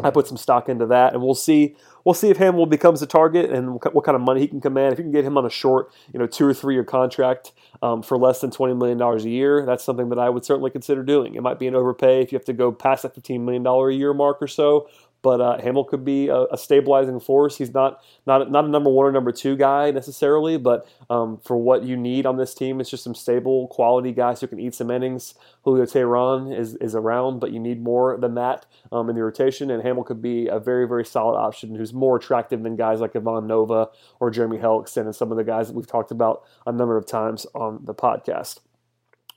I 0.00 0.10
put 0.10 0.26
some 0.26 0.36
stock 0.36 0.68
into 0.68 0.86
that, 0.86 1.14
and 1.14 1.22
we'll 1.22 1.34
see. 1.34 1.76
We'll 2.06 2.14
see 2.14 2.30
if 2.30 2.36
Hammel 2.36 2.66
becomes 2.66 3.02
a 3.02 3.06
target 3.06 3.50
and 3.50 3.74
what 3.74 4.04
kind 4.04 4.14
of 4.14 4.20
money 4.20 4.40
he 4.40 4.46
can 4.46 4.60
command. 4.60 4.92
If 4.92 5.00
you 5.00 5.04
can 5.04 5.10
get 5.10 5.24
him 5.24 5.36
on 5.36 5.44
a 5.44 5.50
short, 5.50 5.90
you 6.12 6.20
know, 6.20 6.28
two 6.28 6.46
or 6.46 6.54
three 6.54 6.74
year 6.74 6.84
contract 6.84 7.50
um, 7.82 8.00
for 8.00 8.16
less 8.16 8.40
than 8.40 8.52
twenty 8.52 8.74
million 8.74 8.96
dollars 8.96 9.24
a 9.24 9.28
year, 9.28 9.66
that's 9.66 9.82
something 9.82 10.08
that 10.10 10.18
I 10.20 10.30
would 10.30 10.44
certainly 10.44 10.70
consider 10.70 11.02
doing. 11.02 11.34
It 11.34 11.42
might 11.42 11.58
be 11.58 11.66
an 11.66 11.74
overpay 11.74 12.22
if 12.22 12.30
you 12.30 12.38
have 12.38 12.44
to 12.44 12.52
go 12.52 12.70
past 12.70 13.02
that 13.02 13.16
fifteen 13.16 13.44
million 13.44 13.64
dollar 13.64 13.90
a 13.90 13.94
year 13.94 14.14
mark 14.14 14.40
or 14.40 14.46
so, 14.46 14.88
but 15.26 15.40
uh, 15.40 15.60
Hammel 15.60 15.82
could 15.82 16.04
be 16.04 16.28
a, 16.28 16.44
a, 16.52 16.56
stabilizing 16.56 17.18
force. 17.18 17.58
He's 17.58 17.74
not 17.74 18.00
not 18.28 18.48
not 18.48 18.64
a 18.64 18.68
number 18.68 18.90
one 18.90 19.06
or 19.06 19.10
number 19.10 19.32
two 19.32 19.56
guy 19.56 19.90
necessarily, 19.90 20.56
but 20.56 20.86
um, 21.10 21.38
for 21.38 21.56
what 21.56 21.82
you 21.82 21.96
need 21.96 22.26
on 22.26 22.36
this 22.36 22.54
team, 22.54 22.80
it's 22.80 22.88
just 22.88 23.02
some 23.02 23.16
stable, 23.16 23.66
quality 23.66 24.12
guys 24.12 24.40
who 24.40 24.46
can 24.46 24.60
eat 24.60 24.76
some 24.76 24.88
innings. 24.88 25.34
Julio 25.64 25.84
Teheran 25.84 26.56
is 26.56 26.76
is 26.76 26.94
around, 26.94 27.40
but 27.40 27.50
you 27.50 27.58
need 27.58 27.82
more 27.82 28.16
than 28.16 28.36
that 28.36 28.66
um, 28.92 29.10
in 29.10 29.16
the 29.16 29.24
rotation, 29.24 29.68
and 29.68 29.82
Hammel 29.82 30.04
could 30.06 30.22
be 30.22 30.46
a 30.46 30.60
very 30.60 30.86
very 30.86 31.04
solid 31.04 31.36
option 31.36 31.74
who's 31.74 31.92
more 31.92 32.18
attractive 32.18 32.62
than 32.62 32.76
guys 32.76 33.00
like 33.00 33.16
Ivan 33.16 33.48
Nova 33.48 33.88
or 34.20 34.30
Jeremy 34.30 34.58
Hellickson 34.58 35.06
and 35.06 35.16
some 35.16 35.32
of 35.32 35.38
the 35.38 35.42
guys 35.42 35.66
that 35.66 35.74
we've 35.74 35.88
talked 35.88 36.12
about 36.12 36.44
a 36.68 36.70
number 36.70 36.96
of 36.96 37.04
times 37.04 37.46
on 37.52 37.80
the 37.82 37.96
podcast 37.96 38.60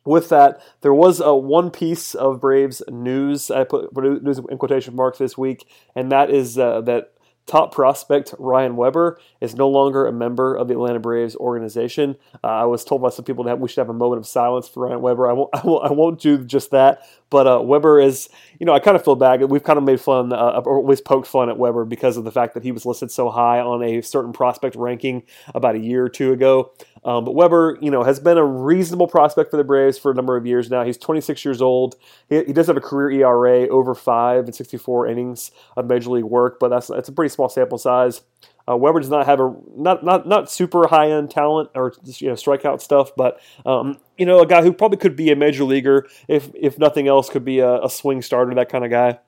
with 0.10 0.30
that, 0.30 0.62
there 0.82 0.94
was 0.94 1.22
uh, 1.22 1.36
one 1.36 1.72
piece 1.72 2.16
of 2.16 2.42
Braves 2.42 2.82
news 2.89 3.50
I 3.51 3.63
put 3.63 3.96
news 3.96 4.39
in 4.39 4.58
quotation 4.58 4.96
marks 4.96 5.20
this 5.20 5.38
week, 5.38 5.68
and 5.96 6.12
that 6.12 6.30
is 6.30 6.58
uh, 6.58 6.82
that 6.82 7.13
top 7.50 7.74
prospect 7.74 8.34
Ryan 8.38 8.75
Weber 8.75 9.20
is 9.42 9.56
no 9.56 9.68
longer 9.68 10.06
a 10.06 10.12
member 10.12 10.56
of 10.56 10.68
the 10.68 10.75
Atlanta 10.75 11.00
Braves 11.00 11.36
organization. 11.36 12.16
Uh, 12.44 12.48
I 12.48 12.66
was 12.66 12.86
told 12.86 13.01
by 13.01 13.10
some 13.10 13.25
people 13.25 13.44
that 13.46 13.60
we 13.60 13.68
should 13.68 13.80
have 13.80 13.89
a 13.89 13.94
moment 13.94 14.20
of 14.20 14.28
silence 14.28 14.70
for 14.70 14.86
Ryan 14.86 15.01
Weber. 15.01 15.28
I 15.28 15.34
won't, 15.34 15.50
I 15.54 15.62
won't, 15.63 15.86
I 15.89 15.92
won't 15.92 16.22
do 16.22 16.46
just 16.46 16.72
that. 16.72 17.01
But 17.32 17.48
uh, 17.48 17.62
Weber 17.62 18.00
is, 18.00 18.30
you 18.60 18.66
know, 18.66 18.74
I 18.74 18.80
kind 18.80 18.96
of 18.96 19.04
feel 19.04 19.16
bad. 19.16 19.44
We've 19.44 19.63
kind 19.63 19.78
of 19.78 19.84
made 19.84 20.00
fun, 20.00 20.32
uh, 20.32 20.62
or 20.63 20.84
least 20.84 21.06
poked 21.06 21.28
fun 21.28 21.50
at 21.50 21.58
Weber 21.58 21.86
because 21.86 22.18
of 22.18 22.24
the 22.24 22.32
fact 22.32 22.54
that 22.54 22.63
he 22.63 22.72
was 22.72 22.86
listed 22.86 23.12
so 23.12 23.30
high 23.30 23.60
on 23.60 23.84
a 23.84 24.01
certain 24.01 24.32
prospect 24.32 24.75
ranking 24.75 25.24
about 25.54 25.75
a 25.75 25.80
year 25.80 26.06
or 26.06 26.10
two 26.10 26.32
ago. 26.32 26.72
Um, 27.03 27.25
but 27.25 27.34
Weber, 27.34 27.77
you 27.82 27.91
know, 27.91 28.03
has 28.03 28.20
been 28.20 28.38
a 28.38 28.46
reasonable 28.46 29.08
prospect 29.08 29.51
for 29.51 29.58
the 29.58 29.63
Braves 29.63 29.98
for 29.98 30.12
a 30.12 30.13
number 30.13 30.36
of 30.36 30.46
years 30.46 30.70
now. 30.70 30.84
He's 30.84 30.98
26 30.98 31.44
years 31.46 31.62
old. 31.62 31.96
He, 32.29 32.44
he 32.46 32.53
does 32.53 32.68
have 32.68 32.77
a 32.77 32.82
career 32.82 33.22
ERA 33.22 33.68
over 33.68 33.96
five 33.96 34.46
and 34.46 34.56
64 34.56 35.08
innings 35.08 35.51
of 35.77 35.88
major 35.88 36.10
league 36.10 36.25
work, 36.25 36.60
but 36.60 36.70
that's 36.70 36.88
that's 36.88 37.10
a 37.10 37.12
pretty 37.12 37.29
small 37.29 37.50
sample 37.50 37.77
size. 37.77 38.22
Uh, 38.70 38.75
Weber 38.75 39.00
does 39.00 39.10
not 39.10 39.25
have 39.25 39.39
a 39.39 39.56
not 39.75 40.03
not 40.03 40.27
not 40.27 40.51
super 40.51 40.88
high 40.88 41.10
end 41.10 41.32
talent 41.32 41.70
or 41.74 41.94
you 42.03 42.27
know 42.27 42.34
strikeout 42.34 42.82
stuff, 42.82 43.12
but 43.15 43.39
um, 43.65 43.98
you 44.18 44.25
know 44.25 44.41
a 44.41 44.46
guy 44.46 44.62
who 44.62 44.72
probably 44.72 44.98
could 44.98 45.15
be 45.15 45.32
a 45.32 45.36
major 45.36 45.63
leaguer 45.63 46.08
if 46.27 46.51
if 46.53 46.77
nothing 46.77 47.08
else 47.08 47.29
could 47.29 47.44
be 47.44 47.60
a, 47.60 47.82
a 47.84 47.89
swing 47.89 48.22
starter, 48.22 48.53
that 48.53 48.70
kind 48.70 48.86
of 48.86 48.91
guy. 48.91 49.20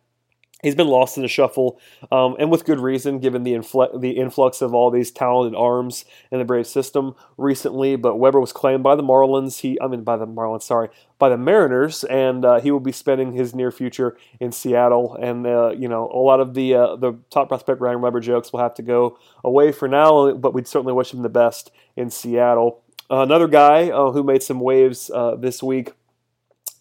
He's 0.61 0.75
been 0.75 0.87
lost 0.87 1.17
in 1.17 1.23
the 1.23 1.29
shuffle, 1.29 1.79
um, 2.11 2.35
and 2.39 2.51
with 2.51 2.65
good 2.65 2.79
reason, 2.79 3.19
given 3.19 3.43
the, 3.43 3.53
infl- 3.53 3.99
the 3.99 4.11
influx 4.11 4.61
of 4.61 4.73
all 4.73 4.91
these 4.91 5.11
talented 5.11 5.57
arms 5.57 6.05
in 6.31 6.39
the 6.39 6.45
Braves 6.45 6.69
system 6.69 7.15
recently. 7.37 7.95
But 7.95 8.17
Weber 8.17 8.39
was 8.39 8.53
claimed 8.53 8.83
by 8.83 8.95
the 8.95 9.03
Marlins. 9.03 9.61
He, 9.61 9.79
I 9.81 9.87
mean, 9.87 10.03
by 10.03 10.17
the 10.17 10.27
Marlins, 10.27 10.63
sorry, 10.63 10.89
by 11.17 11.29
the 11.29 11.37
Mariners, 11.37 12.03
and 12.03 12.45
uh, 12.45 12.59
he 12.59 12.71
will 12.71 12.79
be 12.79 12.91
spending 12.91 13.33
his 13.33 13.55
near 13.55 13.71
future 13.71 14.17
in 14.39 14.51
Seattle. 14.51 15.15
And 15.15 15.47
uh, 15.47 15.71
you 15.71 15.87
know, 15.87 16.09
a 16.13 16.19
lot 16.19 16.39
of 16.39 16.53
the 16.53 16.75
uh, 16.75 16.95
the 16.95 17.13
top 17.29 17.49
prospect 17.49 17.81
Ryan 17.81 18.01
Weber 18.01 18.19
jokes 18.19 18.51
will 18.51 18.59
have 18.59 18.75
to 18.75 18.81
go 18.81 19.17
away 19.43 19.71
for 19.71 19.87
now. 19.87 20.33
But 20.33 20.53
we'd 20.53 20.67
certainly 20.67 20.93
wish 20.93 21.13
him 21.13 21.21
the 21.21 21.29
best 21.29 21.71
in 21.95 22.09
Seattle. 22.09 22.83
another 23.09 23.47
guy 23.47 23.89
uh, 23.89 24.11
who 24.11 24.23
made 24.23 24.43
some 24.43 24.59
waves 24.59 25.09
uh, 25.13 25.35
this 25.35 25.61
week 25.61 25.93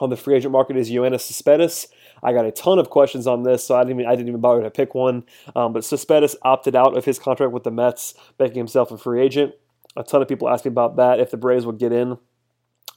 on 0.01 0.11
the 0.11 0.17
free 0.17 0.37
agent 0.37 0.53
market 0.53 0.77
is 0.77 0.91
Yoenis 0.91 1.21
Cespedes. 1.21 1.89
I 2.23 2.33
got 2.33 2.45
a 2.45 2.51
ton 2.51 2.79
of 2.79 2.91
questions 2.91 3.27
on 3.27 3.43
this, 3.43 3.65
so 3.65 3.77
I 3.77 3.85
didn't 3.85 4.01
even, 4.01 4.11
I 4.11 4.15
didn't 4.17 4.29
even 4.29 4.41
bother 4.41 4.63
to 4.63 4.71
pick 4.71 4.95
one. 4.95 5.25
Um, 5.55 5.73
but 5.73 5.85
Cespedes 5.85 6.37
opted 6.43 6.77
out 6.77 6.97
of 6.97 7.05
his 7.05 7.19
contract 7.19 7.53
with 7.53 7.65
the 7.65 7.71
Mets, 7.71 8.15
making 8.39 8.59
himself 8.59 8.91
a 8.91 8.99
free 8.99 9.21
agent. 9.21 9.55
A 9.97 10.03
ton 10.03 10.23
of 10.23 10.29
people 10.29 10.49
asked 10.49 10.65
me 10.65 10.71
about 10.71 10.97
that, 10.97 11.19
if 11.19 11.31
the 11.31 11.37
Braves 11.37 11.67
would 11.67 11.79
get 11.79 11.93
in 11.93 12.19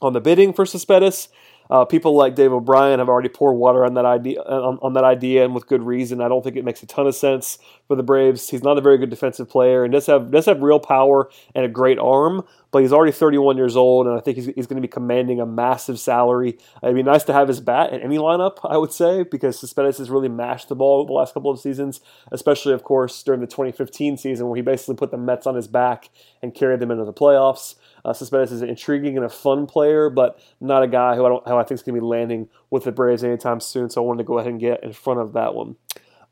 on 0.00 0.12
the 0.12 0.20
bidding 0.20 0.52
for 0.52 0.66
Cespedes. 0.66 1.28
Uh, 1.70 1.84
people 1.84 2.14
like 2.14 2.34
Dave 2.34 2.52
O'Brien 2.52 2.98
have 2.98 3.08
already 3.08 3.28
poured 3.28 3.56
water 3.56 3.84
on 3.84 3.94
that 3.94 4.04
idea, 4.04 4.40
on, 4.42 4.78
on, 4.82 4.92
that 4.92 5.04
idea, 5.04 5.44
and 5.44 5.54
with 5.54 5.66
good 5.66 5.82
reason. 5.82 6.20
I 6.20 6.28
don't 6.28 6.42
think 6.42 6.56
it 6.56 6.64
makes 6.64 6.82
a 6.82 6.86
ton 6.86 7.06
of 7.06 7.14
sense 7.14 7.58
for 7.88 7.96
the 7.96 8.02
Braves. 8.02 8.50
He's 8.50 8.62
not 8.62 8.76
a 8.76 8.80
very 8.80 8.98
good 8.98 9.10
defensive 9.10 9.48
player, 9.48 9.84
and 9.84 9.92
does 9.92 10.06
have 10.06 10.30
does 10.30 10.46
have 10.46 10.62
real 10.62 10.80
power 10.80 11.30
and 11.54 11.64
a 11.64 11.68
great 11.68 11.98
arm. 11.98 12.44
But 12.70 12.82
he's 12.82 12.92
already 12.92 13.12
31 13.12 13.56
years 13.56 13.76
old, 13.76 14.08
and 14.08 14.16
I 14.16 14.20
think 14.20 14.36
he's, 14.36 14.46
he's 14.46 14.66
going 14.66 14.82
to 14.82 14.86
be 14.86 14.90
commanding 14.90 15.40
a 15.40 15.46
massive 15.46 16.00
salary. 16.00 16.58
It'd 16.82 16.96
be 16.96 17.04
nice 17.04 17.22
to 17.24 17.32
have 17.32 17.46
his 17.46 17.60
bat 17.60 17.92
in 17.92 18.00
any 18.00 18.18
lineup, 18.18 18.58
I 18.64 18.78
would 18.78 18.92
say, 18.92 19.22
because 19.22 19.60
Cespedes 19.60 19.98
has 19.98 20.10
really 20.10 20.28
mashed 20.28 20.68
the 20.68 20.74
ball 20.74 21.06
the 21.06 21.12
last 21.12 21.34
couple 21.34 21.52
of 21.52 21.60
seasons, 21.60 22.00
especially, 22.32 22.72
of 22.72 22.82
course, 22.82 23.22
during 23.22 23.40
the 23.40 23.46
2015 23.46 24.16
season 24.16 24.48
where 24.48 24.56
he 24.56 24.62
basically 24.62 24.96
put 24.96 25.12
the 25.12 25.16
Mets 25.16 25.46
on 25.46 25.54
his 25.54 25.68
back 25.68 26.10
and 26.42 26.52
carried 26.52 26.80
them 26.80 26.90
into 26.90 27.04
the 27.04 27.12
playoffs. 27.12 27.76
Uh, 28.04 28.10
is 28.10 28.60
an 28.62 28.68
intriguing 28.68 29.16
and 29.16 29.24
a 29.24 29.28
fun 29.28 29.66
player, 29.66 30.10
but 30.10 30.38
not 30.60 30.82
a 30.82 30.86
guy 30.86 31.16
who 31.16 31.24
I 31.24 31.28
don't 31.28 31.46
how 31.48 31.58
I 31.58 31.62
think 31.62 31.78
is 31.78 31.82
going 31.82 31.94
to 31.94 32.00
be 32.00 32.06
landing 32.06 32.48
with 32.70 32.84
the 32.84 32.92
Braves 32.92 33.24
anytime 33.24 33.60
soon. 33.60 33.88
So 33.88 34.02
I 34.02 34.06
wanted 34.06 34.18
to 34.18 34.24
go 34.24 34.38
ahead 34.38 34.50
and 34.50 34.60
get 34.60 34.82
in 34.82 34.92
front 34.92 35.20
of 35.20 35.32
that 35.32 35.54
one. 35.54 35.76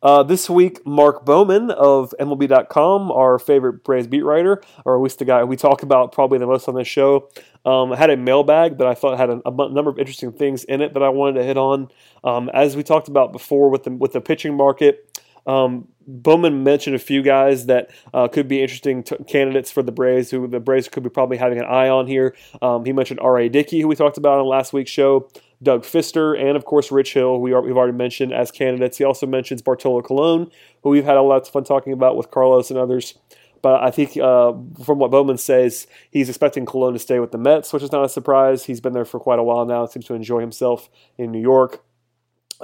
Uh, 0.02 0.24
this 0.24 0.50
week, 0.50 0.84
Mark 0.84 1.24
Bowman 1.24 1.70
of 1.70 2.12
MLB.com, 2.18 3.12
our 3.12 3.38
favorite 3.38 3.84
Braves 3.84 4.08
beat 4.08 4.22
writer, 4.22 4.60
or 4.84 4.96
at 4.96 5.02
least 5.02 5.20
the 5.20 5.24
guy 5.24 5.44
we 5.44 5.54
talk 5.54 5.84
about 5.84 6.10
probably 6.10 6.38
the 6.38 6.46
most 6.46 6.68
on 6.68 6.74
this 6.74 6.88
show, 6.88 7.30
um, 7.64 7.92
had 7.92 8.10
a 8.10 8.16
mailbag 8.16 8.78
that 8.78 8.86
I 8.88 8.94
thought 8.94 9.16
had 9.16 9.30
a, 9.30 9.40
a, 9.46 9.50
number 9.52 9.90
of 9.90 10.00
interesting 10.00 10.32
things 10.32 10.64
in 10.64 10.80
it 10.80 10.94
that 10.94 11.04
I 11.04 11.08
wanted 11.08 11.38
to 11.38 11.44
hit 11.44 11.56
on. 11.56 11.88
Um, 12.24 12.50
as 12.52 12.74
we 12.74 12.82
talked 12.82 13.06
about 13.06 13.32
before 13.32 13.70
with 13.70 13.84
the 13.84 13.92
with 13.92 14.12
the 14.12 14.20
pitching 14.20 14.56
market, 14.56 15.11
um, 15.46 15.88
Bowman 16.06 16.64
mentioned 16.64 16.96
a 16.96 16.98
few 16.98 17.22
guys 17.22 17.66
that 17.66 17.90
uh, 18.12 18.28
could 18.28 18.48
be 18.48 18.62
interesting 18.62 19.02
t- 19.02 19.16
candidates 19.26 19.70
for 19.70 19.82
the 19.82 19.92
Braves, 19.92 20.30
who 20.30 20.46
the 20.46 20.60
Braves 20.60 20.88
could 20.88 21.02
be 21.02 21.08
probably 21.08 21.36
having 21.36 21.58
an 21.58 21.64
eye 21.64 21.88
on 21.88 22.06
here. 22.06 22.34
Um, 22.60 22.84
he 22.84 22.92
mentioned 22.92 23.20
R.A. 23.20 23.48
Dickey, 23.48 23.80
who 23.80 23.88
we 23.88 23.96
talked 23.96 24.18
about 24.18 24.40
on 24.40 24.46
last 24.46 24.72
week's 24.72 24.90
show, 24.90 25.28
Doug 25.62 25.84
Fister, 25.84 26.38
and 26.38 26.56
of 26.56 26.64
course 26.64 26.90
Rich 26.90 27.14
Hill, 27.14 27.40
we 27.40 27.54
we've 27.54 27.76
already 27.76 27.96
mentioned 27.96 28.32
as 28.32 28.50
candidates. 28.50 28.98
He 28.98 29.04
also 29.04 29.26
mentions 29.26 29.62
Bartolo 29.62 30.02
Colon, 30.02 30.50
who 30.82 30.90
we've 30.90 31.04
had 31.04 31.16
a 31.16 31.22
lot 31.22 31.42
of 31.42 31.48
fun 31.48 31.64
talking 31.64 31.92
about 31.92 32.16
with 32.16 32.30
Carlos 32.30 32.70
and 32.70 32.78
others. 32.78 33.14
But 33.62 33.80
I 33.80 33.92
think 33.92 34.16
uh, 34.16 34.54
from 34.84 34.98
what 34.98 35.12
Bowman 35.12 35.38
says, 35.38 35.86
he's 36.10 36.28
expecting 36.28 36.66
Colon 36.66 36.94
to 36.94 36.98
stay 36.98 37.20
with 37.20 37.30
the 37.30 37.38
Mets, 37.38 37.72
which 37.72 37.84
is 37.84 37.92
not 37.92 38.04
a 38.04 38.08
surprise. 38.08 38.64
He's 38.64 38.80
been 38.80 38.92
there 38.92 39.04
for 39.04 39.20
quite 39.20 39.38
a 39.38 39.44
while 39.44 39.64
now. 39.64 39.86
Seems 39.86 40.04
to 40.06 40.14
enjoy 40.14 40.40
himself 40.40 40.90
in 41.16 41.30
New 41.30 41.40
York. 41.40 41.84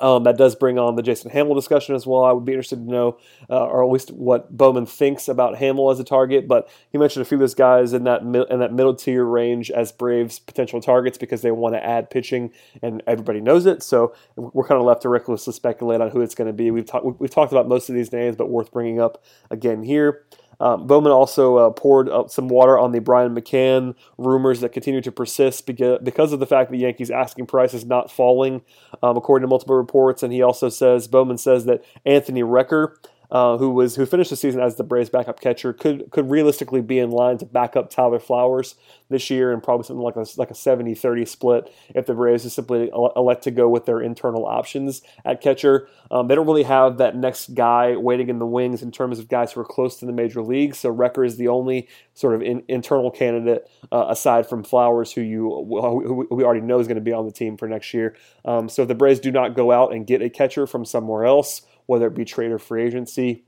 Um, 0.01 0.25
that 0.25 0.37
does 0.37 0.55
bring 0.55 0.79
on 0.79 0.97
the 0.97 1.03
Jason 1.03 1.31
Hammel 1.31 1.55
discussion 1.55 1.95
as 1.95 2.07
well. 2.07 2.25
I 2.25 2.33
would 2.33 2.45
be 2.45 2.53
interested 2.53 2.77
to 2.77 2.91
know, 2.91 3.19
uh, 3.51 3.65
or 3.65 3.85
at 3.85 3.91
least 3.91 4.11
what 4.13 4.57
Bowman 4.57 4.87
thinks 4.87 5.29
about 5.29 5.57
Hammel 5.57 5.91
as 5.91 6.01
a 6.01 6.05
target. 6.05 6.49
But 6.49 6.69
he 6.91 6.99
mentioned 6.99 7.23
a 7.23 7.25
few 7.25 7.37
of 7.37 7.41
those 7.41 7.55
guys 7.55 7.93
in 7.93 8.05
that 8.05 8.23
in 8.23 8.59
that 8.61 8.73
middle 8.73 8.95
tier 8.95 9.25
range 9.25 9.71
as 9.71 9.93
Braves 9.93 10.39
potential 10.39 10.81
targets 10.81 11.19
because 11.19 11.43
they 11.43 11.51
want 11.51 11.75
to 11.75 11.85
add 11.85 12.11
pitching, 12.11 12.53
and 12.83 13.03
everybody 13.07 13.41
knows 13.41 13.67
it. 13.67 13.83
So 13.83 14.15
we're 14.37 14.67
kind 14.67 14.81
of 14.81 14.87
left 14.87 15.03
to 15.03 15.09
recklessly 15.09 15.53
speculate 15.53 16.01
on 16.01 16.11
who 16.11 16.21
it's 16.21 16.35
going 16.35 16.49
to 16.49 16.53
be. 16.53 16.71
We've 16.71 16.87
talked 16.87 17.21
we've 17.21 17.31
talked 17.31 17.53
about 17.53 17.69
most 17.69 17.89
of 17.89 17.95
these 17.95 18.13
names, 18.13 18.37
but 18.37 18.51
worth 18.51 18.73
bringing 18.73 19.01
up 19.01 19.23
again 19.51 19.83
here. 19.83 20.25
Um, 20.61 20.87
Bowman 20.87 21.13
also 21.13 21.57
uh, 21.57 21.71
poured 21.71 22.11
some 22.31 22.49
water 22.49 22.79
on 22.79 22.93
the 22.93 23.01
Brian 23.01 23.35
McCann 23.35 23.95
rumors 24.17 24.61
that 24.61 24.73
continue 24.73 25.01
to 25.01 25.13
persist 25.13 25.67
because 25.67 26.33
of 26.33 26.41
the 26.41 26.47
fact 26.47 26.71
that 26.71 26.77
the 26.77 26.83
Yankees' 26.83 27.11
asking 27.11 27.47
price 27.47 27.75
is 27.75 27.85
not 27.85 28.11
falling, 28.11 28.63
um, 29.03 29.17
according 29.17 29.45
to 29.45 29.49
multiple 29.49 29.77
reports. 29.77 30.23
And 30.23 30.33
he 30.33 30.43
also 30.43 30.69
says 30.69 31.07
Bowman 31.07 31.39
says 31.39 31.65
that 31.67 31.85
Anthony 32.05 32.43
Recker 32.43 32.95
uh, 33.31 33.59
who 33.59 33.71
was 33.71 33.97
who 33.97 34.07
finished 34.07 34.31
the 34.31 34.37
season 34.37 34.61
as 34.61 34.77
the 34.77 34.85
Braves 34.85 35.11
backup 35.11 35.41
catcher, 35.41 35.73
could 35.73 36.11
could 36.11 36.31
realistically 36.31 36.81
be 36.81 36.99
in 36.99 37.11
line 37.11 37.37
to 37.39 37.47
back 37.47 37.77
up 37.77 37.91
Tyler 37.91 38.19
Flowers 38.19 38.75
this 39.11 39.29
year, 39.29 39.53
and 39.53 39.63
probably 39.63 39.85
something 39.85 40.03
like 40.03 40.17
a 40.17 40.25
like 40.37 40.51
a 40.51 40.55
70-30 40.55 41.29
split 41.29 41.73
if 41.95 42.07
the 42.07 42.15
Braves 42.15 42.45
just 42.45 42.57
simply 42.57 42.91
elect 42.93 43.45
to 43.45 43.51
go 43.51 43.69
with 43.69 43.85
their 43.85 44.01
internal 44.01 44.47
options 44.47 45.03
at 45.25 45.43
catcher. 45.43 45.89
Um, 46.11 46.29
they 46.29 46.35
don't 46.35 46.47
really 46.47 46.63
have 46.63 46.99
that 46.99 47.17
next 47.17 47.55
guy 47.55 47.97
waiting 47.97 48.31
in 48.31 48.39
the 48.39 48.47
wings 48.47 48.83
in 48.83 48.91
terms 48.91 49.19
of 49.19 49.29
guys 49.29 49.53
who 49.53 49.61
are 49.61 49.65
close 49.65 49.99
to 49.99 50.07
the 50.07 50.13
major 50.13 50.43
leagues. 50.43 50.79
So 50.79 50.95
Recker 50.95 51.27
is 51.27 51.37
the 51.37 51.49
only 51.49 51.89
sort 52.15 52.35
of 52.35 52.43
in, 52.43 52.63
internal 52.67 53.11
candidate 53.11 53.69
uh, 53.93 54.07
aside 54.09 54.49
from 54.49 54.65
Flowers, 54.65 55.13
who 55.13 55.21
you 55.21 55.51
who 55.51 56.27
we 56.31 56.45
already 56.45 56.63
know 56.63 56.79
is 56.79 56.87
going 56.87 56.97
to 56.97 57.03
be 57.03 57.13
on 57.13 57.27
the 57.27 57.33
team 57.33 57.59
for 57.59 57.69
next 57.69 57.93
year. 57.93 58.17
Um, 58.47 58.71
so 58.71 58.83
if 58.83 58.89
the 58.89 58.95
Braves 58.95 59.21
do 59.21 59.31
not 59.31 59.55
go 59.55 59.71
out 59.71 59.93
and 59.93 60.07
get 60.07 60.23
a 60.23 60.31
catcher 60.31 60.67
from 60.67 60.87
somewhere 60.87 61.27
else 61.27 61.63
whether 61.89 62.07
it 62.07 62.15
be 62.15 62.25
trade 62.25 62.53
or 62.53 62.59
free 62.59 62.85
agency. 62.85 63.45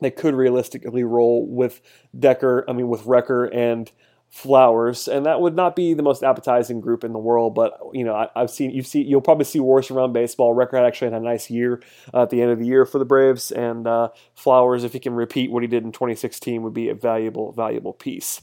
They 0.00 0.10
could 0.10 0.34
realistically 0.34 1.02
roll 1.02 1.46
with 1.46 1.80
Decker, 2.16 2.64
I 2.68 2.72
mean, 2.72 2.88
with 2.88 3.04
Recker 3.04 3.54
and 3.54 3.90
Flowers, 4.28 5.08
and 5.08 5.26
that 5.26 5.40
would 5.40 5.56
not 5.56 5.74
be 5.74 5.92
the 5.92 6.04
most 6.04 6.22
appetizing 6.22 6.80
group 6.80 7.02
in 7.02 7.12
the 7.12 7.18
world. 7.18 7.54
But 7.54 7.76
you 7.92 8.04
know, 8.04 8.14
I, 8.14 8.28
have 8.36 8.50
seen 8.50 8.70
you've 8.70 8.86
seen 8.86 9.08
you'll 9.08 9.20
probably 9.20 9.44
see 9.44 9.58
worse 9.58 9.90
around 9.90 10.12
baseball. 10.12 10.54
Recker 10.54 10.74
had 10.74 10.84
actually 10.84 11.10
had 11.10 11.20
a 11.20 11.24
nice 11.24 11.50
year 11.50 11.82
uh, 12.14 12.22
at 12.22 12.30
the 12.30 12.40
end 12.40 12.52
of 12.52 12.60
the 12.60 12.66
year 12.66 12.86
for 12.86 12.98
the 12.98 13.04
Braves, 13.04 13.50
and 13.50 13.88
uh, 13.88 14.10
Flowers, 14.34 14.84
if 14.84 14.92
he 14.92 15.00
can 15.00 15.14
repeat 15.14 15.50
what 15.50 15.64
he 15.64 15.66
did 15.66 15.82
in 15.82 15.90
2016, 15.90 16.62
would 16.62 16.72
be 16.72 16.88
a 16.88 16.94
valuable 16.94 17.50
valuable 17.50 17.92
piece. 17.92 18.40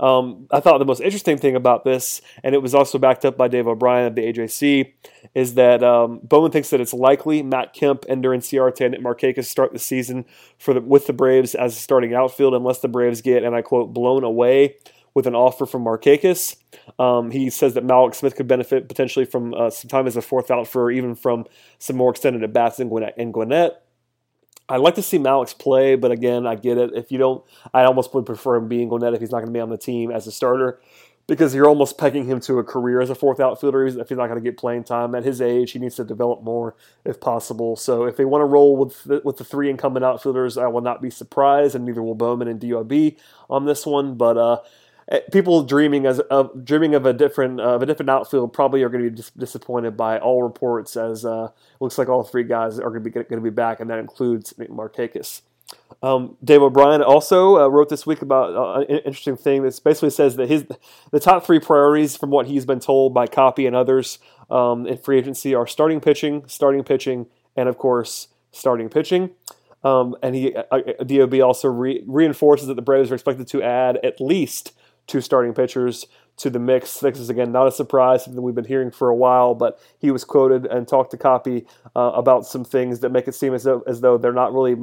Um, 0.00 0.46
I 0.50 0.60
thought 0.60 0.78
the 0.78 0.84
most 0.84 1.00
interesting 1.00 1.38
thing 1.38 1.56
about 1.56 1.84
this, 1.84 2.20
and 2.42 2.54
it 2.54 2.62
was 2.62 2.74
also 2.74 2.98
backed 2.98 3.24
up 3.24 3.36
by 3.36 3.48
Dave 3.48 3.66
O'Brien 3.66 4.06
of 4.06 4.14
the 4.14 4.22
AJC, 4.22 4.92
is 5.34 5.54
that 5.54 5.82
um, 5.82 6.20
Bowman 6.22 6.50
thinks 6.50 6.70
that 6.70 6.80
it's 6.80 6.92
likely 6.94 7.42
Matt 7.42 7.72
Kemp, 7.72 8.04
and 8.04 8.24
Ender 8.24 8.30
Inciarte, 8.30 8.84
and 8.84 8.94
Markakis 9.04 9.44
start 9.44 9.72
the 9.72 9.78
season 9.78 10.24
for 10.58 10.74
the, 10.74 10.80
with 10.80 11.06
the 11.06 11.12
Braves 11.12 11.54
as 11.54 11.76
starting 11.76 12.14
outfield, 12.14 12.54
unless 12.54 12.80
the 12.80 12.88
Braves 12.88 13.20
get, 13.20 13.42
and 13.42 13.54
I 13.54 13.62
quote, 13.62 13.92
blown 13.92 14.24
away 14.24 14.76
with 15.14 15.26
an 15.26 15.34
offer 15.34 15.64
from 15.64 15.84
Markakis. 15.84 16.56
Um, 16.98 17.30
he 17.30 17.48
says 17.48 17.74
that 17.74 17.86
Mallex 17.86 18.16
Smith 18.16 18.34
could 18.34 18.48
benefit 18.48 18.88
potentially 18.88 19.24
from 19.24 19.54
uh, 19.54 19.70
some 19.70 19.88
time 19.88 20.06
as 20.06 20.16
a 20.16 20.22
fourth 20.22 20.50
outfielder, 20.50 20.90
even 20.90 21.14
from 21.14 21.46
some 21.78 21.96
more 21.96 22.10
extended 22.10 22.42
at 22.42 22.52
bats 22.52 22.80
in 22.80 22.88
Gwinnett. 22.88 23.16
In 23.16 23.32
Gwinnett. 23.32 23.83
I'd 24.68 24.80
like 24.80 24.94
to 24.94 25.02
see 25.02 25.18
Mallex 25.18 25.58
play, 25.58 25.94
but 25.94 26.10
again, 26.10 26.46
I 26.46 26.54
get 26.54 26.78
it. 26.78 26.90
If 26.94 27.12
you 27.12 27.18
don't, 27.18 27.44
I 27.74 27.84
almost 27.84 28.14
would 28.14 28.24
prefer 28.24 28.56
him 28.56 28.68
being 28.68 28.88
Gwinnett 28.88 29.14
if 29.14 29.20
he's 29.20 29.30
not 29.30 29.38
going 29.38 29.48
to 29.48 29.52
be 29.52 29.60
on 29.60 29.70
the 29.70 29.76
team 29.76 30.10
as 30.10 30.26
a 30.26 30.32
starter 30.32 30.80
because 31.26 31.54
you're 31.54 31.68
almost 31.68 31.96
pegging 31.96 32.26
him 32.26 32.40
to 32.40 32.58
a 32.58 32.64
career 32.64 33.00
as 33.00 33.08
a 33.08 33.14
fourth 33.14 33.40
outfielder 33.40 33.86
if 33.86 34.08
he's 34.08 34.18
not 34.18 34.26
going 34.26 34.42
to 34.42 34.44
get 34.44 34.58
playing 34.58 34.84
time 34.84 35.14
at 35.14 35.24
his 35.24 35.40
age. 35.40 35.72
He 35.72 35.78
needs 35.78 35.96
to 35.96 36.04
develop 36.04 36.42
more 36.42 36.76
if 37.04 37.20
possible. 37.20 37.76
So 37.76 38.04
if 38.04 38.16
they 38.16 38.24
want 38.24 38.42
to 38.42 38.46
roll 38.46 38.76
with 38.76 39.04
the, 39.04 39.22
with 39.24 39.38
the 39.38 39.44
three 39.44 39.70
incumbent 39.70 40.04
outfielders, 40.04 40.58
I 40.58 40.66
will 40.66 40.82
not 40.82 41.00
be 41.00 41.10
surprised, 41.10 41.74
and 41.74 41.84
neither 41.84 42.02
will 42.02 42.14
Bowman 42.14 42.48
and 42.48 42.60
DRB 42.60 43.16
on 43.48 43.64
this 43.64 43.86
one. 43.86 44.16
But 44.16 44.36
uh, 44.36 44.58
people 45.32 45.62
dreaming 45.62 46.06
as 46.06 46.20
of 46.20 46.64
dreaming 46.64 46.94
of 46.94 47.06
a 47.06 47.12
different 47.12 47.60
uh, 47.60 47.74
of 47.74 47.82
a 47.82 47.86
different 47.86 48.10
outfield 48.10 48.52
probably 48.52 48.82
are 48.82 48.88
going 48.88 49.04
to 49.04 49.10
be 49.10 49.16
dis- 49.16 49.30
disappointed 49.30 49.96
by 49.96 50.18
all 50.18 50.42
reports 50.42 50.96
as 50.96 51.24
uh, 51.24 51.48
looks 51.80 51.98
like 51.98 52.08
all 52.08 52.22
three 52.22 52.44
guys 52.44 52.78
are 52.78 52.90
going 52.90 53.04
to 53.04 53.10
be 53.10 53.10
going 53.10 53.28
to 53.28 53.40
be 53.40 53.50
back 53.50 53.80
and 53.80 53.90
that 53.90 53.98
includes 53.98 54.52
Markakis. 54.54 55.42
Um, 56.02 56.36
Dave 56.44 56.60
O'Brien 56.60 57.02
also 57.02 57.58
uh, 57.58 57.68
wrote 57.68 57.88
this 57.88 58.06
week 58.06 58.20
about 58.20 58.54
uh, 58.54 58.80
an 58.80 58.98
interesting 58.98 59.36
thing 59.36 59.62
that 59.62 59.80
basically 59.82 60.10
says 60.10 60.36
that 60.36 60.48
his 60.48 60.66
the 61.10 61.20
top 61.20 61.46
three 61.46 61.60
priorities 61.60 62.16
from 62.16 62.30
what 62.30 62.46
he's 62.46 62.66
been 62.66 62.80
told 62.80 63.14
by 63.14 63.26
Coppy 63.26 63.66
and 63.66 63.74
others 63.74 64.18
um, 64.50 64.86
in 64.86 64.98
free 64.98 65.18
agency 65.18 65.54
are 65.54 65.66
starting 65.66 66.00
pitching, 66.00 66.44
starting 66.46 66.84
pitching, 66.84 67.26
and 67.56 67.68
of 67.68 67.78
course 67.78 68.28
starting 68.52 68.88
pitching. 68.88 69.30
Um, 69.82 70.16
and 70.22 70.34
he 70.34 70.54
uh, 70.54 70.62
uh 70.70 71.04
Dob 71.04 71.34
also 71.40 71.68
re- 71.68 72.02
reinforces 72.06 72.68
that 72.68 72.74
the 72.74 72.82
Braves 72.82 73.10
are 73.10 73.14
expected 73.14 73.46
to 73.48 73.62
add 73.62 73.98
at 74.02 74.20
least 74.20 74.72
two 75.06 75.20
starting 75.20 75.54
pitchers 75.54 76.06
to 76.36 76.50
the 76.50 76.58
mix. 76.58 77.00
This 77.00 77.18
is 77.18 77.30
again 77.30 77.52
not 77.52 77.68
a 77.68 77.72
surprise, 77.72 78.24
something 78.24 78.42
we've 78.42 78.54
been 78.54 78.64
hearing 78.64 78.90
for 78.90 79.08
a 79.08 79.14
while, 79.14 79.54
but 79.54 79.80
he 79.98 80.10
was 80.10 80.24
quoted 80.24 80.66
and 80.66 80.86
talked 80.86 81.10
to 81.12 81.16
Coppy 81.16 81.66
uh, 81.94 82.12
about 82.14 82.46
some 82.46 82.64
things 82.64 83.00
that 83.00 83.10
make 83.10 83.28
it 83.28 83.34
seem 83.34 83.54
as 83.54 83.64
though, 83.64 83.82
as 83.86 84.00
though 84.00 84.18
they're 84.18 84.32
not 84.32 84.52
really 84.52 84.76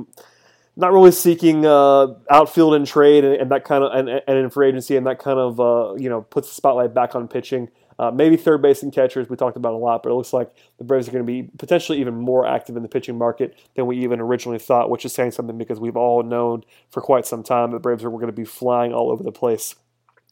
not 0.78 0.94
really 0.94 1.12
seeking 1.12 1.66
uh, 1.66 2.08
outfield 2.30 2.74
and 2.74 2.88
trade 2.88 3.26
and, 3.26 3.36
and, 3.36 3.52
that 3.52 3.66
kind 3.66 3.84
of 3.84 3.92
and, 3.92 4.10
and 4.10 4.38
in 4.38 4.50
free 4.50 4.70
agency 4.70 4.96
and 4.96 5.06
that 5.06 5.20
kind 5.20 5.38
of 5.38 5.60
uh, 5.60 5.94
you 5.96 6.10
know 6.10 6.22
puts 6.22 6.48
the 6.50 6.56
spotlight 6.56 6.94
back 6.94 7.16
on 7.16 7.28
pitching. 7.28 7.70
Uh, 8.00 8.10
maybe 8.10 8.36
third 8.36 8.64
base 8.64 8.82
and 8.82 8.92
catchers 8.92 9.30
we 9.30 9.36
talked 9.36 9.58
about 9.58 9.74
a 9.74 9.78
lot, 9.78 10.02
but 10.02 10.10
it 10.10 10.16
looks 10.16 10.34
like 10.34 10.50
the 10.80 10.84
Braves 10.84 11.08
are 11.08 11.12
going 11.12 11.24
to 11.24 11.32
be 11.32 11.44
potentially 11.60 12.00
even 12.00 12.16
more 12.16 12.48
active 12.48 12.76
in 12.76 12.82
the 12.82 12.90
pitching 12.90 13.16
market 13.16 13.56
than 13.76 13.86
we 13.86 13.98
even 14.00 14.20
originally 14.20 14.58
thought, 14.58 14.90
which 14.90 15.06
is 15.06 15.14
saying 15.14 15.30
something 15.30 15.56
because 15.56 15.80
we've 15.80 15.98
all 15.98 16.24
known 16.24 16.64
for 16.90 17.02
quite 17.02 17.28
some 17.28 17.44
time 17.44 17.70
that 17.72 17.80
Braves 17.80 18.04
are 18.04 18.10
going 18.10 18.26
to 18.26 18.32
be 18.32 18.46
flying 18.46 18.92
all 18.92 19.12
over 19.12 19.22
the 19.22 19.32
place 19.32 19.76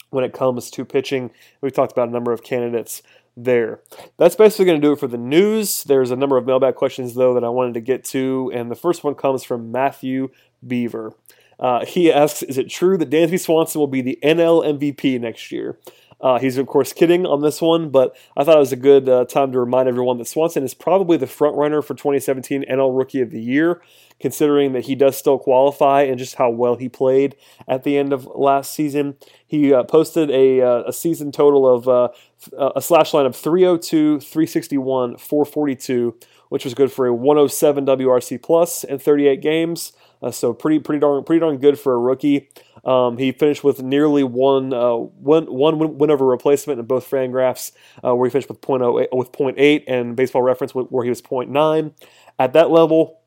when 0.09 0.23
it 0.23 0.33
comes 0.33 0.69
to 0.71 0.85
pitching. 0.85 1.31
We've 1.61 1.73
talked 1.73 1.91
about 1.91 2.09
a 2.09 2.11
number 2.11 2.31
of 2.31 2.43
candidates 2.43 3.01
there. 3.37 3.81
That's 4.17 4.35
basically 4.35 4.65
going 4.65 4.81
to 4.81 4.87
do 4.87 4.93
it 4.93 4.99
for 4.99 5.07
the 5.07 5.17
news. 5.17 5.83
There's 5.83 6.11
a 6.11 6.15
number 6.15 6.37
of 6.37 6.45
mailbag 6.45 6.75
questions, 6.75 7.15
though, 7.15 7.33
that 7.33 7.43
I 7.43 7.49
wanted 7.49 7.73
to 7.75 7.81
get 7.81 8.03
to, 8.05 8.51
and 8.53 8.69
the 8.69 8.75
first 8.75 9.03
one 9.03 9.15
comes 9.15 9.43
from 9.43 9.71
Matthew 9.71 10.29
Beaver. 10.65 11.13
Uh, 11.59 11.85
he 11.85 12.11
asks, 12.11 12.41
"Is 12.43 12.57
it 12.57 12.69
true 12.69 12.97
that 12.97 13.09
Dansby 13.09 13.39
Swanson 13.39 13.79
will 13.79 13.87
be 13.87 14.01
the 14.01 14.17
NL 14.23 14.63
MVP 14.63 15.19
next 15.19 15.51
year?" 15.51 15.77
Uh, 16.21 16.37
he's 16.37 16.57
of 16.57 16.67
course 16.67 16.91
kidding 16.91 17.25
on 17.25 17.41
this 17.41 17.61
one, 17.61 17.89
but 17.89 18.15
I 18.35 18.43
thought 18.43 18.57
it 18.57 18.59
was 18.59 18.73
a 18.73 18.77
good 18.77 19.07
uh, 19.07 19.25
time 19.25 19.51
to 19.53 19.59
remind 19.59 19.87
everyone 19.87 20.17
that 20.17 20.27
Swanson 20.27 20.63
is 20.63 20.73
probably 20.73 21.17
the 21.17 21.27
front 21.27 21.55
runner 21.55 21.81
for 21.81 21.93
2017 21.93 22.65
NL 22.69 22.97
Rookie 22.97 23.21
of 23.21 23.31
the 23.31 23.41
Year, 23.41 23.81
considering 24.19 24.73
that 24.73 24.85
he 24.85 24.95
does 24.95 25.17
still 25.17 25.39
qualify 25.39 26.01
and 26.01 26.17
just 26.17 26.35
how 26.35 26.49
well 26.49 26.75
he 26.75 26.89
played 26.89 27.35
at 27.67 27.83
the 27.83 27.97
end 27.97 28.11
of 28.11 28.25
last 28.35 28.73
season. 28.73 29.15
He 29.47 29.73
uh, 29.73 29.83
posted 29.83 30.29
a, 30.29 30.61
uh, 30.61 30.83
a 30.87 30.93
season 30.93 31.31
total 31.31 31.67
of 31.67 31.87
uh, 31.87 32.09
a 32.75 32.81
slash 32.81 33.13
line 33.13 33.25
of 33.25 33.35
302, 33.35 34.19
361, 34.19 35.17
442, 35.17 36.17
which 36.49 36.65
was 36.65 36.73
good 36.73 36.91
for 36.91 37.07
a 37.07 37.13
107 37.13 37.85
WRC 37.85 38.41
plus 38.41 38.83
in 38.83 38.99
38 38.99 39.41
games. 39.41 39.93
Uh, 40.21 40.31
so 40.31 40.53
pretty 40.53 40.79
pretty 40.79 40.99
darn 40.99 41.23
pretty 41.23 41.39
darn 41.39 41.57
good 41.57 41.79
for 41.79 41.93
a 41.93 41.97
rookie. 41.97 42.49
Um, 42.85 43.17
he 43.17 43.31
finished 43.31 43.63
with 43.63 43.81
nearly 43.81 44.23
one 44.23 44.73
uh, 44.73 44.95
one, 44.95 45.45
one 45.45 45.97
win 45.97 46.11
over 46.11 46.25
replacement 46.25 46.79
in 46.79 46.85
both 46.85 47.09
Fangraphs, 47.09 47.71
uh, 48.03 48.15
where 48.15 48.27
he 48.27 48.31
finished 48.31 48.49
with 48.49 48.61
0.08, 48.61 49.07
with 49.11 49.31
0.8 49.31 49.83
and 49.87 50.15
Baseball 50.15 50.41
Reference 50.41 50.73
where 50.73 51.03
he 51.03 51.09
was 51.09 51.21
0.9. 51.21 51.93
At 52.37 52.53
that 52.53 52.71
level, 52.71 53.18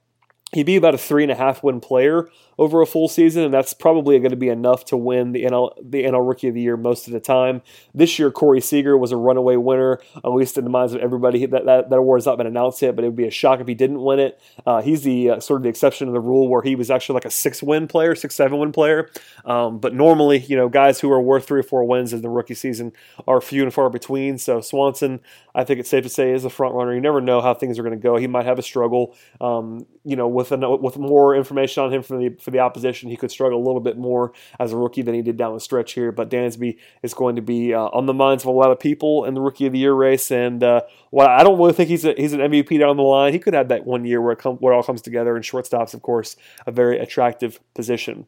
he'd 0.52 0.66
be 0.66 0.76
about 0.76 0.94
a 0.94 0.98
three 0.98 1.22
and 1.22 1.32
a 1.32 1.34
half 1.34 1.62
win 1.62 1.80
player 1.80 2.28
over 2.58 2.82
a 2.82 2.86
full 2.86 3.08
season, 3.08 3.42
and 3.44 3.52
that's 3.52 3.72
probably 3.72 4.18
going 4.18 4.30
to 4.30 4.36
be 4.36 4.48
enough 4.48 4.84
to 4.84 4.96
win 4.96 5.32
the 5.32 5.44
NL 5.44 5.72
the 5.82 6.04
NL 6.04 6.26
Rookie 6.26 6.48
of 6.48 6.54
the 6.54 6.60
Year 6.60 6.76
most 6.76 7.06
of 7.06 7.12
the 7.12 7.20
time. 7.20 7.62
This 7.94 8.18
year, 8.18 8.30
Corey 8.30 8.60
Seager 8.60 8.96
was 8.96 9.10
a 9.10 9.16
runaway 9.16 9.56
winner, 9.56 10.00
at 10.16 10.32
least 10.32 10.58
in 10.58 10.64
the 10.64 10.70
minds 10.70 10.92
of 10.92 11.00
everybody. 11.00 11.46
That 11.46 11.64
that, 11.64 11.90
that 11.90 12.12
has 12.14 12.26
not 12.26 12.36
been 12.36 12.46
announced 12.46 12.82
yet, 12.82 12.94
but 12.94 13.04
it 13.04 13.08
would 13.08 13.16
be 13.16 13.26
a 13.26 13.30
shock 13.30 13.60
if 13.60 13.66
he 13.66 13.74
didn't 13.74 14.02
win 14.02 14.18
it. 14.18 14.40
Uh, 14.66 14.82
he's 14.82 15.02
the 15.02 15.30
uh, 15.30 15.40
sort 15.40 15.60
of 15.60 15.62
the 15.64 15.70
exception 15.70 16.06
to 16.06 16.12
the 16.12 16.20
rule 16.20 16.48
where 16.48 16.62
he 16.62 16.76
was 16.76 16.90
actually 16.90 17.14
like 17.14 17.24
a 17.24 17.30
six 17.30 17.62
win 17.62 17.88
player, 17.88 18.14
six 18.14 18.34
seven 18.34 18.58
win 18.58 18.72
player. 18.72 19.10
Um, 19.44 19.78
but 19.78 19.94
normally, 19.94 20.38
you 20.38 20.56
know, 20.56 20.68
guys 20.68 21.00
who 21.00 21.10
are 21.10 21.20
worth 21.20 21.46
three 21.46 21.60
or 21.60 21.64
four 21.64 21.84
wins 21.84 22.12
in 22.12 22.20
the 22.20 22.28
rookie 22.28 22.54
season 22.54 22.92
are 23.26 23.40
few 23.40 23.62
and 23.62 23.72
far 23.72 23.88
between. 23.88 24.38
So 24.38 24.60
Swanson, 24.60 25.20
I 25.54 25.64
think 25.64 25.80
it's 25.80 25.88
safe 25.88 26.04
to 26.04 26.10
say, 26.10 26.30
is 26.32 26.44
a 26.44 26.50
front 26.50 26.74
runner. 26.74 26.94
You 26.94 27.00
never 27.00 27.20
know 27.20 27.40
how 27.40 27.54
things 27.54 27.78
are 27.78 27.82
going 27.82 27.98
to 27.98 28.02
go. 28.02 28.16
He 28.16 28.26
might 28.26 28.46
have 28.46 28.58
a 28.58 28.62
struggle. 28.62 29.16
Um, 29.40 29.86
you 30.04 30.16
know, 30.16 30.26
with 30.26 30.41
an, 30.50 30.80
with 30.80 30.96
more 30.96 31.36
information 31.36 31.84
on 31.84 31.92
him 31.92 32.02
from 32.02 32.18
the 32.18 32.30
for 32.40 32.50
the 32.50 32.58
opposition, 32.58 33.10
he 33.10 33.16
could 33.16 33.30
struggle 33.30 33.58
a 33.58 33.64
little 33.64 33.80
bit 33.80 33.96
more 33.96 34.32
as 34.58 34.72
a 34.72 34.76
rookie 34.76 35.02
than 35.02 35.14
he 35.14 35.22
did 35.22 35.36
down 35.36 35.54
the 35.54 35.60
stretch 35.60 35.92
here. 35.92 36.10
But 36.10 36.30
Dansby 36.30 36.78
is 37.02 37.14
going 37.14 37.36
to 37.36 37.42
be 37.42 37.74
uh, 37.74 37.82
on 37.92 38.06
the 38.06 38.14
minds 38.14 38.42
of 38.42 38.48
a 38.48 38.52
lot 38.52 38.70
of 38.70 38.80
people 38.80 39.24
in 39.24 39.34
the 39.34 39.40
Rookie 39.40 39.66
of 39.66 39.72
the 39.72 39.78
Year 39.78 39.94
race, 39.94 40.30
and 40.30 40.62
uh, 40.64 40.80
well, 41.10 41.28
I 41.28 41.44
don't 41.44 41.58
really 41.58 41.74
think 41.74 41.90
he's 41.90 42.04
a, 42.04 42.14
he's 42.16 42.32
an 42.32 42.40
MVP 42.40 42.80
down 42.80 42.96
the 42.96 43.02
line. 43.02 43.32
He 43.32 43.38
could 43.38 43.54
have 43.54 43.68
that 43.68 43.86
one 43.86 44.04
year 44.04 44.20
where 44.20 44.32
it, 44.32 44.38
come, 44.38 44.56
where 44.56 44.72
it 44.72 44.76
all 44.76 44.82
comes 44.82 45.02
together, 45.02 45.36
and 45.36 45.44
shortstop's, 45.44 45.94
of 45.94 46.02
course, 46.02 46.36
a 46.66 46.72
very 46.72 46.98
attractive 46.98 47.60
position. 47.74 48.26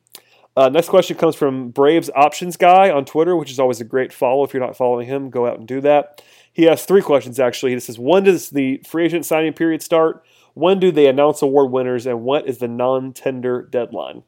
Uh, 0.56 0.68
next 0.68 0.88
question 0.88 1.16
comes 1.16 1.34
from 1.34 1.70
Braves 1.70 2.10
Options 2.14 2.56
Guy 2.56 2.90
on 2.90 3.04
Twitter, 3.04 3.34
which 3.34 3.50
is 3.50 3.58
always 3.58 3.80
a 3.80 3.84
great 3.84 4.12
follow. 4.12 4.44
If 4.44 4.54
you're 4.54 4.64
not 4.64 4.76
following 4.76 5.08
him, 5.08 5.30
go 5.30 5.46
out 5.46 5.58
and 5.58 5.66
do 5.66 5.80
that. 5.80 6.22
He 6.52 6.64
has 6.64 6.84
three 6.84 7.02
questions 7.02 7.40
actually. 7.40 7.72
He 7.72 7.80
says, 7.80 7.98
When 7.98 8.22
does 8.22 8.50
the 8.50 8.80
free 8.86 9.06
agent 9.06 9.26
signing 9.26 9.52
period 9.52 9.82
start? 9.82 10.24
When 10.54 10.80
do 10.80 10.90
they 10.90 11.06
announce 11.06 11.42
award 11.42 11.70
winners? 11.70 12.06
And 12.06 12.22
what 12.22 12.48
is 12.48 12.58
the 12.58 12.68
non 12.68 13.12
tender 13.12 13.62
deadline? 13.62 14.22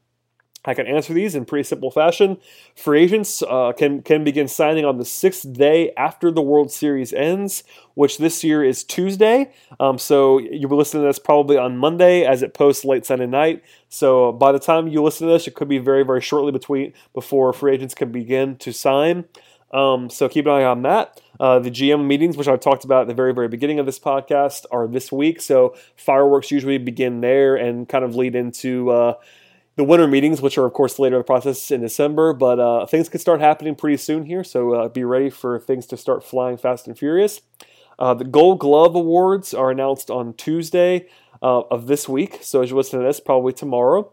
I 0.66 0.75
can 0.75 0.87
answer 0.87 1.14
these 1.14 1.35
in 1.35 1.45
pretty 1.45 1.62
simple 1.62 1.90
fashion. 1.90 2.38
Free 2.75 3.05
agents 3.05 3.42
uh, 3.42 3.72
can 3.72 4.03
can 4.03 4.24
begin 4.24 4.48
signing 4.48 4.85
on 4.85 4.98
the 4.98 5.05
sixth 5.05 5.53
day 5.53 5.92
after 5.96 6.31
the 6.33 6.42
World 6.42 6.72
Series 6.72 7.12
ends, 7.12 7.62
which 7.94 8.18
this 8.18 8.42
year 8.42 8.64
is 8.64 8.83
Tuesday. 8.83 9.53
Um, 9.79 9.98
so 9.98 10.38
you 10.38 10.66
will 10.66 10.77
be 10.77 10.81
listening 10.81 11.05
to 11.05 11.09
this 11.09 11.20
probably 11.20 11.57
on 11.57 11.77
Monday 11.77 12.24
as 12.24 12.42
it 12.42 12.53
posts 12.53 12.85
late 12.85 13.07
Sunday 13.07 13.27
night. 13.27 13.62
So 13.88 14.33
by 14.33 14.51
the 14.51 14.59
time 14.59 14.88
you 14.88 15.03
listen 15.03 15.29
to 15.29 15.33
this, 15.33 15.46
it 15.46 15.55
could 15.55 15.68
be 15.68 15.79
very 15.79 16.03
very 16.03 16.20
shortly 16.20 16.51
between 16.51 16.92
before 17.14 17.53
free 17.53 17.74
agents 17.74 17.94
can 17.94 18.11
begin 18.11 18.57
to 18.57 18.72
sign. 18.72 19.27
Um, 19.72 20.09
so 20.11 20.29
keep 20.29 20.46
an 20.46 20.52
eye 20.52 20.64
on 20.64 20.83
that. 20.83 21.20
Uh, 21.38 21.59
the 21.59 21.70
GM 21.70 22.07
meetings, 22.07 22.37
which 22.37 22.48
I 22.48 22.57
talked 22.57 22.85
about 22.85 23.02
at 23.02 23.09
the 23.09 23.14
very, 23.14 23.35
very 23.35 23.48
beginning 23.48 23.79
of 23.79 23.87
this 23.87 23.98
podcast, 23.98 24.64
are 24.70 24.87
this 24.87 25.12
week. 25.12 25.40
So 25.40 25.74
fireworks 25.96 26.50
usually 26.50 26.79
begin 26.79 27.20
there 27.20 27.57
and 27.57 27.88
kind 27.88 28.05
of 28.05 28.14
lead 28.14 28.35
into 28.35 28.90
uh, 28.90 29.14
the 29.76 29.85
winter 29.85 30.07
meetings, 30.07 30.40
which 30.40 30.57
are, 30.57 30.64
of 30.64 30.72
course, 30.72 30.98
later 30.98 31.16
in 31.16 31.20
the 31.20 31.24
process 31.24 31.70
in 31.70 31.81
December. 31.81 32.33
But 32.33 32.59
uh, 32.59 32.87
things 32.87 33.09
could 33.09 33.20
start 33.20 33.40
happening 33.40 33.74
pretty 33.74 33.98
soon 33.98 34.24
here. 34.24 34.44
So 34.44 34.72
uh, 34.72 34.88
be 34.88 35.05
ready 35.05 35.31
for 35.31 35.59
things 35.59 35.87
to 35.87 35.96
start 35.96 36.24
flying 36.24 36.57
fast 36.57 36.87
and 36.87 36.98
furious. 36.98 37.42
Uh, 37.98 38.14
the 38.14 38.24
Gold 38.24 38.61
Glove 38.61 38.94
Awards 38.94 39.52
are 39.55 39.70
announced 39.70 40.11
on 40.11 40.35
Tuesday 40.35 41.07
uh, 41.42 41.61
of 41.70 41.87
this 41.87 42.09
week. 42.09 42.38
So 42.42 42.62
as 42.62 42.70
you 42.70 42.76
listen 42.76 43.00
to 43.00 43.07
this, 43.07 43.20
probably 43.20 43.52
tomorrow. 43.52 44.12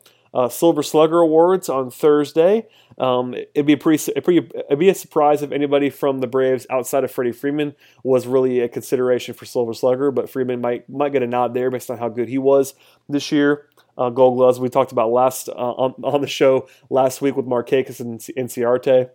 Silver 0.49 0.83
Slugger 0.83 1.19
Awards 1.19 1.69
on 1.69 1.91
Thursday. 1.91 2.67
Um, 2.97 3.33
it'd 3.33 3.65
be 3.65 3.73
a 3.73 3.77
pretty, 3.77 4.11
a 4.15 4.21
pretty, 4.21 4.49
it'd 4.55 4.79
be 4.79 4.89
a 4.89 4.95
surprise 4.95 5.41
if 5.41 5.51
anybody 5.51 5.89
from 5.89 6.19
the 6.19 6.27
Braves 6.27 6.65
outside 6.69 7.03
of 7.03 7.11
Freddie 7.11 7.31
Freeman 7.31 7.75
was 8.03 8.27
really 8.27 8.59
a 8.59 8.69
consideration 8.69 9.33
for 9.33 9.45
Silver 9.45 9.73
Slugger, 9.73 10.11
but 10.11 10.29
Freeman 10.29 10.61
might 10.61 10.89
might 10.89 11.11
get 11.11 11.23
a 11.23 11.27
nod 11.27 11.53
there 11.53 11.71
based 11.71 11.89
on 11.89 11.97
how 11.97 12.09
good 12.09 12.29
he 12.29 12.37
was 12.37 12.73
this 13.09 13.31
year. 13.31 13.67
Uh, 13.97 14.09
Gold 14.09 14.37
Gloves 14.37 14.59
we 14.59 14.69
talked 14.69 14.91
about 14.91 15.11
last 15.11 15.49
uh, 15.49 15.51
on, 15.51 15.93
on 16.03 16.21
the 16.21 16.27
show 16.27 16.67
last 16.89 17.21
week 17.21 17.35
with 17.35 17.45
Markakis 17.45 17.99
and 17.99 18.19
Inciarte. 18.19 19.09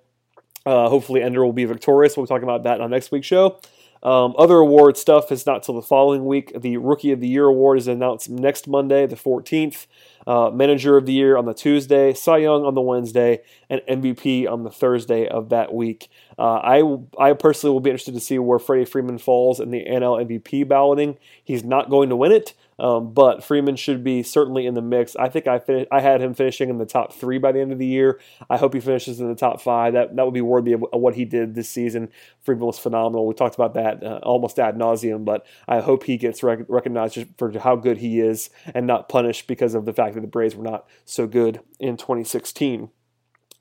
Uh, 0.64 0.88
hopefully, 0.88 1.22
Ender 1.22 1.44
will 1.44 1.52
be 1.52 1.64
victorious. 1.64 2.16
We'll 2.16 2.26
be 2.26 2.28
talking 2.28 2.44
about 2.44 2.64
that 2.64 2.80
on 2.80 2.90
next 2.90 3.10
week's 3.10 3.26
show. 3.26 3.60
Um, 4.02 4.34
other 4.38 4.56
award 4.56 4.96
stuff 4.96 5.32
is 5.32 5.46
not 5.46 5.62
till 5.62 5.74
the 5.74 5.82
following 5.82 6.24
week. 6.24 6.52
The 6.60 6.76
Rookie 6.76 7.10
of 7.10 7.20
the 7.20 7.26
Year 7.26 7.46
award 7.46 7.78
is 7.78 7.88
announced 7.88 8.30
next 8.30 8.68
Monday, 8.68 9.06
the 9.06 9.16
14th 9.16 9.86
uh, 10.28 10.50
Manager 10.50 10.98
of 10.98 11.06
the 11.06 11.12
Year 11.14 11.38
on 11.38 11.46
the 11.46 11.54
Tuesday, 11.54 12.12
Cy 12.12 12.36
Young 12.36 12.66
on 12.66 12.74
the 12.74 12.82
Wednesday, 12.82 13.40
and 13.70 13.80
MVP 13.88 14.46
on 14.46 14.62
the 14.62 14.70
Thursday 14.70 15.26
of 15.26 15.48
that 15.48 15.72
week. 15.72 16.10
Uh, 16.38 16.56
I 16.56 16.82
I 17.18 17.32
personally 17.32 17.72
will 17.72 17.80
be 17.80 17.88
interested 17.88 18.12
to 18.12 18.20
see 18.20 18.38
where 18.38 18.58
Freddie 18.58 18.84
Freeman 18.84 19.16
falls 19.16 19.58
in 19.58 19.70
the 19.70 19.86
NL 19.86 20.22
MVP 20.26 20.68
balloting. 20.68 21.16
He's 21.42 21.64
not 21.64 21.88
going 21.88 22.10
to 22.10 22.16
win 22.16 22.32
it, 22.32 22.52
um, 22.78 23.12
but 23.12 23.42
Freeman 23.42 23.76
should 23.76 24.04
be 24.04 24.22
certainly 24.22 24.66
in 24.66 24.74
the 24.74 24.82
mix. 24.82 25.16
I 25.16 25.28
think 25.28 25.46
I 25.46 25.58
fin- 25.58 25.86
I 25.90 26.00
had 26.00 26.20
him 26.20 26.34
finishing 26.34 26.70
in 26.70 26.78
the 26.78 26.86
top 26.86 27.12
three 27.12 27.38
by 27.38 27.52
the 27.52 27.60
end 27.60 27.72
of 27.72 27.78
the 27.78 27.86
year. 27.86 28.20
I 28.48 28.56
hope 28.56 28.74
he 28.74 28.80
finishes 28.80 29.20
in 29.20 29.28
the 29.28 29.34
top 29.34 29.60
five. 29.60 29.94
That 29.94 30.14
that 30.16 30.24
would 30.24 30.34
be 30.34 30.40
worthy 30.40 30.72
of, 30.72 30.84
what 30.92 31.14
he 31.14 31.24
did 31.24 31.54
this 31.54 31.68
season. 31.68 32.10
Freeman 32.42 32.66
was 32.66 32.78
phenomenal. 32.78 33.26
We 33.26 33.34
talked 33.34 33.54
about 33.54 33.74
that 33.74 34.02
uh, 34.02 34.20
almost 34.22 34.58
ad 34.58 34.76
nauseum, 34.76 35.24
but 35.24 35.46
I 35.66 35.80
hope 35.80 36.04
he 36.04 36.16
gets 36.16 36.42
rec- 36.42 36.68
recognized 36.68 37.18
for 37.36 37.56
how 37.58 37.76
good 37.76 37.98
he 37.98 38.20
is 38.20 38.50
and 38.74 38.86
not 38.86 39.08
punished 39.08 39.46
because 39.46 39.74
of 39.74 39.84
the 39.84 39.92
fact 39.92 40.14
that 40.14 40.20
the 40.20 40.26
Braves 40.26 40.54
were 40.54 40.64
not 40.64 40.86
so 41.04 41.26
good 41.26 41.60
in 41.80 41.96
2016. 41.96 42.90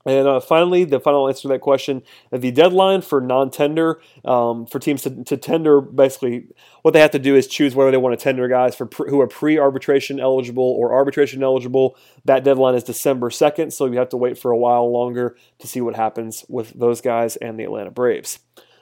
And 0.08 0.26
uh, 0.26 0.40
finally, 0.40 0.84
the 0.84 1.00
final 1.00 1.28
answer 1.28 1.42
to 1.42 1.48
that 1.48 1.60
question: 1.60 2.02
the 2.32 2.50
deadline 2.50 3.02
for 3.02 3.20
non-tender 3.20 4.00
um, 4.24 4.64
for 4.64 4.78
teams 4.78 5.02
to, 5.02 5.22
to, 5.24 5.36
tender, 5.36 5.82
basically, 5.82 6.46
what 6.80 6.94
they 6.94 7.00
have 7.00 7.10
to 7.10 7.18
do 7.18 7.36
is 7.36 7.46
choose 7.46 7.74
whether 7.74 7.90
they 7.90 7.98
want 7.98 8.18
to 8.18 8.22
tender 8.22 8.48
guys 8.48 8.74
for 8.74 8.86
pre, 8.86 9.10
who 9.10 9.20
are 9.20 9.26
pre-arbitration 9.26 10.18
eligible 10.18 10.64
or 10.64 10.94
arbitration 10.94 11.42
eligible. 11.42 11.94
That 12.24 12.42
deadline 12.42 12.74
is 12.74 12.84
December 12.84 13.28
second, 13.28 13.74
so 13.74 13.84
you 13.84 13.98
have 13.98 14.08
to 14.08 14.16
wait 14.16 14.38
for 14.38 14.50
a 14.50 14.56
while 14.56 14.90
longer 14.90 15.36
to 15.58 15.66
see 15.66 15.82
what 15.82 15.94
happens 15.94 16.42
with 16.48 16.72
those 16.78 17.02
guys 17.02 17.36
and 17.36 17.58
the 17.58 17.64
Atlanta 17.64 17.90
Braves. 17.90 18.38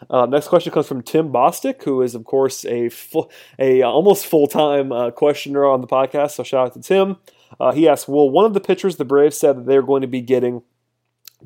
Uh, 0.08 0.26
next 0.26 0.46
question 0.46 0.72
comes 0.72 0.86
from 0.86 1.02
Tim 1.02 1.32
Bostic, 1.32 1.82
who 1.82 2.02
is, 2.02 2.14
of 2.14 2.24
course, 2.24 2.64
a 2.66 2.88
full, 2.88 3.32
a 3.58 3.82
almost 3.82 4.26
full 4.26 4.46
time 4.46 4.92
uh, 4.92 5.10
questioner 5.10 5.66
on 5.66 5.80
the 5.80 5.88
podcast. 5.88 6.32
So 6.32 6.44
shout 6.44 6.68
out 6.68 6.74
to 6.74 6.80
Tim. 6.80 7.16
Uh, 7.58 7.72
he 7.72 7.88
asks, 7.88 8.06
"Will 8.06 8.30
one 8.30 8.44
of 8.44 8.54
the 8.54 8.60
pitchers 8.60 8.96
the 8.96 9.04
Braves 9.04 9.36
said 9.36 9.56
that 9.56 9.66
they're 9.66 9.82
going 9.82 10.02
to 10.02 10.08
be 10.08 10.20
getting?" 10.20 10.62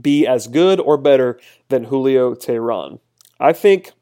Be 0.00 0.26
as 0.26 0.46
good 0.46 0.80
or 0.80 0.96
better 0.96 1.38
than 1.68 1.84
Julio 1.84 2.34
Teheran? 2.34 3.00
I 3.38 3.52
think 3.52 3.92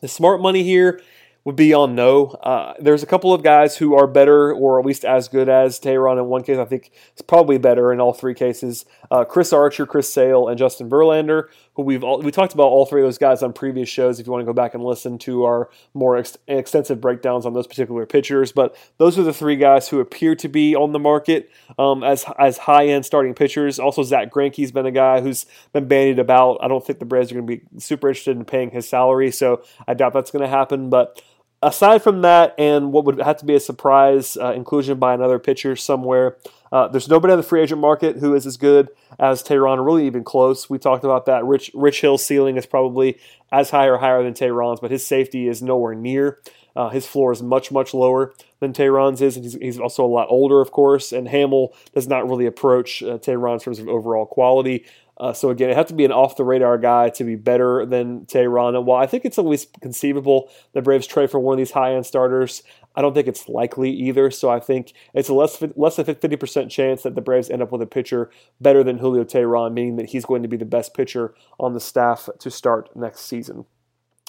the 0.00 0.08
smart 0.08 0.40
money 0.40 0.62
here 0.62 1.00
would 1.44 1.56
be 1.56 1.74
on 1.74 1.94
no. 1.94 2.26
Uh, 2.42 2.74
there's 2.78 3.02
a 3.02 3.06
couple 3.06 3.32
of 3.32 3.42
guys 3.42 3.76
who 3.76 3.94
are 3.94 4.06
better 4.06 4.52
or 4.52 4.78
at 4.78 4.86
least 4.86 5.04
as 5.04 5.28
good 5.28 5.48
as 5.48 5.80
Teheran 5.80 6.18
in 6.18 6.26
one 6.26 6.42
case. 6.42 6.58
I 6.58 6.64
think 6.64 6.92
it's 7.12 7.22
probably 7.22 7.58
better 7.58 7.92
in 7.92 8.00
all 8.00 8.12
three 8.12 8.34
cases. 8.34 8.84
Uh, 9.10 9.24
Chris 9.24 9.52
Archer, 9.52 9.84
Chris 9.84 10.12
Sale, 10.12 10.48
and 10.48 10.56
Justin 10.56 10.88
Verlander. 10.88 11.48
Who 11.74 11.82
we've 11.82 12.04
all, 12.04 12.20
we 12.20 12.30
talked 12.30 12.52
about 12.52 12.64
all 12.64 12.84
three 12.84 13.00
of 13.00 13.06
those 13.06 13.18
guys 13.18 13.42
on 13.42 13.52
previous 13.52 13.88
shows. 13.88 14.20
If 14.20 14.26
you 14.26 14.32
want 14.32 14.42
to 14.42 14.46
go 14.46 14.52
back 14.52 14.74
and 14.74 14.84
listen 14.84 15.18
to 15.18 15.44
our 15.44 15.70
more 15.94 16.16
ex- 16.16 16.36
extensive 16.46 17.00
breakdowns 17.00 17.46
on 17.46 17.54
those 17.54 17.66
particular 17.66 18.04
pitchers, 18.04 18.52
but 18.52 18.76
those 18.98 19.18
are 19.18 19.22
the 19.22 19.32
three 19.32 19.56
guys 19.56 19.88
who 19.88 19.98
appear 20.00 20.34
to 20.34 20.48
be 20.48 20.76
on 20.76 20.92
the 20.92 20.98
market 20.98 21.50
um, 21.78 22.04
as 22.04 22.26
as 22.38 22.58
high 22.58 22.86
end 22.86 23.06
starting 23.06 23.34
pitchers. 23.34 23.78
Also, 23.78 24.02
Zack 24.02 24.30
Greinke's 24.30 24.72
been 24.72 24.86
a 24.86 24.90
guy 24.90 25.20
who's 25.20 25.46
been 25.72 25.88
bandied 25.88 26.18
about. 26.18 26.58
I 26.62 26.68
don't 26.68 26.84
think 26.84 26.98
the 26.98 27.06
Braves 27.06 27.30
are 27.30 27.36
going 27.36 27.46
to 27.46 27.56
be 27.56 27.62
super 27.78 28.08
interested 28.08 28.36
in 28.36 28.44
paying 28.44 28.70
his 28.70 28.88
salary, 28.88 29.30
so 29.30 29.62
I 29.88 29.94
doubt 29.94 30.12
that's 30.12 30.30
going 30.30 30.42
to 30.42 30.48
happen. 30.48 30.90
But 30.90 31.22
aside 31.62 32.02
from 32.02 32.22
that, 32.22 32.54
and 32.58 32.92
what 32.92 33.04
would 33.04 33.20
have 33.20 33.38
to 33.38 33.44
be 33.44 33.54
a 33.54 33.60
surprise 33.60 34.36
uh, 34.36 34.52
inclusion 34.52 34.98
by 34.98 35.14
another 35.14 35.38
pitcher 35.38 35.76
somewhere, 35.76 36.36
uh, 36.72 36.88
there's 36.88 37.08
nobody 37.08 37.32
on 37.32 37.36
the 37.36 37.42
free 37.42 37.60
agent 37.62 37.80
market 37.80 38.16
who 38.16 38.34
is 38.34 38.46
as 38.46 38.56
good 38.56 38.88
as 39.18 39.42
Teheran, 39.42 39.76
or 39.76 39.84
really 39.84 40.06
even 40.06 40.24
close. 40.24 40.70
We 40.70 40.78
talked 40.78 41.04
about 41.04 41.26
that. 41.26 41.44
Rich 41.44 41.70
Rich 41.74 42.00
Hill's 42.00 42.24
ceiling 42.24 42.56
is 42.56 42.64
probably 42.64 43.18
as 43.52 43.70
high 43.70 43.86
or 43.86 43.98
higher 43.98 44.22
than 44.22 44.32
Teheran's, 44.32 44.80
but 44.80 44.90
his 44.90 45.06
safety 45.06 45.46
is 45.46 45.62
nowhere 45.62 45.94
near. 45.94 46.40
Uh, 46.74 46.88
his 46.88 47.06
floor 47.06 47.32
is 47.32 47.42
much, 47.42 47.70
much 47.70 47.92
lower 47.92 48.32
than 48.60 48.72
Teheran's 48.72 49.20
is, 49.20 49.36
and 49.36 49.44
he's, 49.44 49.54
he's, 49.54 49.78
also 49.78 50.02
a 50.02 50.06
lot 50.06 50.26
older, 50.30 50.62
of 50.62 50.70
course. 50.70 51.12
And 51.12 51.28
Hammel 51.28 51.74
does 51.94 52.08
not 52.08 52.26
really 52.26 52.46
approach 52.46 53.02
uh, 53.02 53.18
Teheran 53.18 53.54
in 53.54 53.60
terms 53.60 53.78
of 53.78 53.88
overall 53.88 54.24
quality. 54.24 54.86
Uh, 55.18 55.32
so 55.32 55.50
again, 55.50 55.68
it 55.68 55.76
has 55.76 55.86
to 55.86 55.94
be 55.94 56.06
an 56.06 56.12
off 56.12 56.36
the 56.36 56.44
radar 56.44 56.78
guy 56.78 57.10
to 57.10 57.24
be 57.24 57.36
better 57.36 57.84
than 57.84 58.24
Teheran. 58.24 58.74
And 58.74 58.86
while 58.86 59.00
I 59.00 59.06
think 59.06 59.24
it's 59.24 59.38
at 59.38 59.44
least 59.44 59.80
conceivable 59.80 60.50
the 60.72 60.80
Braves 60.80 61.06
trade 61.06 61.30
for 61.30 61.38
one 61.38 61.54
of 61.54 61.58
these 61.58 61.70
high 61.70 61.94
end 61.94 62.06
starters, 62.06 62.62
I 62.94 63.02
don't 63.02 63.14
think 63.14 63.28
it's 63.28 63.48
likely 63.48 63.90
either. 63.90 64.30
So 64.30 64.50
I 64.50 64.60
think 64.60 64.92
it's 65.14 65.28
a 65.28 65.34
less 65.34 65.62
less 65.76 65.96
than 65.96 66.04
fifty 66.04 66.36
percent 66.36 66.70
chance 66.70 67.02
that 67.02 67.14
the 67.14 67.20
Braves 67.20 67.50
end 67.50 67.62
up 67.62 67.72
with 67.72 67.82
a 67.82 67.86
pitcher 67.86 68.30
better 68.60 68.84
than 68.84 68.98
Julio 68.98 69.24
Teheran, 69.24 69.72
meaning 69.72 69.96
that 69.96 70.10
he's 70.10 70.24
going 70.24 70.42
to 70.42 70.48
be 70.48 70.56
the 70.56 70.64
best 70.64 70.94
pitcher 70.94 71.34
on 71.58 71.72
the 71.72 71.80
staff 71.80 72.28
to 72.38 72.50
start 72.50 72.94
next 72.94 73.20
season. 73.20 73.64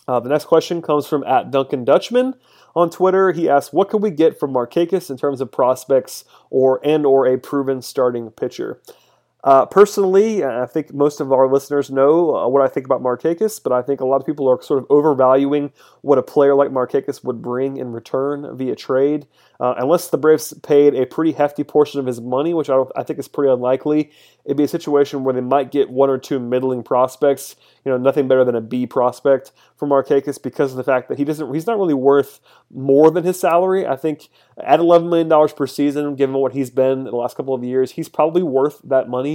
Uh, 0.07 0.19
the 0.19 0.29
next 0.29 0.45
question 0.45 0.81
comes 0.81 1.07
from 1.07 1.23
at 1.23 1.49
Duncan 1.49 1.85
Dutchman 1.85 2.35
on 2.75 2.89
Twitter. 2.89 3.31
He 3.31 3.49
asks, 3.49 3.73
"What 3.73 3.89
can 3.89 4.01
we 4.01 4.11
get 4.11 4.39
from 4.39 4.51
Markakis 4.53 5.09
in 5.09 5.17
terms 5.17 5.39
of 5.39 5.51
prospects 5.51 6.25
or 6.49 6.81
and 6.83 7.05
or 7.05 7.25
a 7.25 7.37
proven 7.37 7.81
starting 7.81 8.29
pitcher?" 8.31 8.81
Uh, 9.43 9.65
personally, 9.65 10.41
I 10.41 10.65
think 10.65 10.93
most 10.93 11.19
of 11.19 11.33
our 11.33 11.51
listeners 11.51 11.91
know 11.91 12.33
uh, 12.33 12.47
what 12.47 12.61
I 12.61 12.69
think 12.69 12.85
about 12.85 13.03
Markakis, 13.03 13.61
but 13.61 13.73
I 13.73 13.81
think 13.81 13.99
a 13.99 14.05
lot 14.05 14.21
of 14.21 14.25
people 14.25 14.49
are 14.49 14.61
sort 14.61 14.79
of 14.81 14.85
overvaluing 14.89 15.73
what 16.01 16.17
a 16.17 16.23
player 16.23 16.55
like 16.55 16.69
Markakis 16.69 17.25
would 17.25 17.41
bring 17.41 17.75
in 17.75 17.91
return 17.91 18.55
via 18.57 18.75
trade. 18.75 19.27
Uh, 19.59 19.75
unless 19.77 20.09
the 20.09 20.17
Braves 20.17 20.53
paid 20.63 20.93
a 20.95 21.05
pretty 21.05 21.31
hefty 21.33 21.63
portion 21.63 21.99
of 21.99 22.05
his 22.05 22.19
money, 22.19 22.53
which 22.53 22.69
I, 22.69 22.83
I 22.95 23.03
think 23.03 23.19
is 23.19 23.27
pretty 23.27 23.51
unlikely, 23.51 24.11
it'd 24.45 24.57
be 24.57 24.63
a 24.63 24.67
situation 24.67 25.23
where 25.23 25.33
they 25.33 25.41
might 25.41 25.71
get 25.71 25.89
one 25.89 26.09
or 26.09 26.17
two 26.17 26.39
middling 26.39 26.83
prospects. 26.83 27.55
You 27.85 27.91
know, 27.91 27.97
nothing 27.97 28.27
better 28.27 28.43
than 28.45 28.55
a 28.55 28.61
B 28.61 28.87
prospect 28.87 29.51
for 29.77 29.87
Markakis 29.87 30.41
because 30.41 30.71
of 30.71 30.77
the 30.77 30.83
fact 30.83 31.09
that 31.09 31.17
he 31.17 31.25
doesn't. 31.25 31.53
He's 31.53 31.67
not 31.67 31.77
really 31.77 31.93
worth 31.93 32.39
more 32.71 33.11
than 33.11 33.23
his 33.23 33.39
salary. 33.39 33.85
I 33.85 33.95
think 33.95 34.29
at 34.57 34.79
eleven 34.79 35.09
million 35.09 35.27
dollars 35.29 35.53
per 35.53 35.67
season, 35.67 36.15
given 36.15 36.35
what 36.35 36.53
he's 36.53 36.69
been 36.69 36.99
in 36.99 37.03
the 37.05 37.15
last 37.15 37.37
couple 37.37 37.53
of 37.53 37.63
years, 37.63 37.91
he's 37.91 38.09
probably 38.09 38.43
worth 38.43 38.81
that 38.83 39.09
money. 39.09 39.32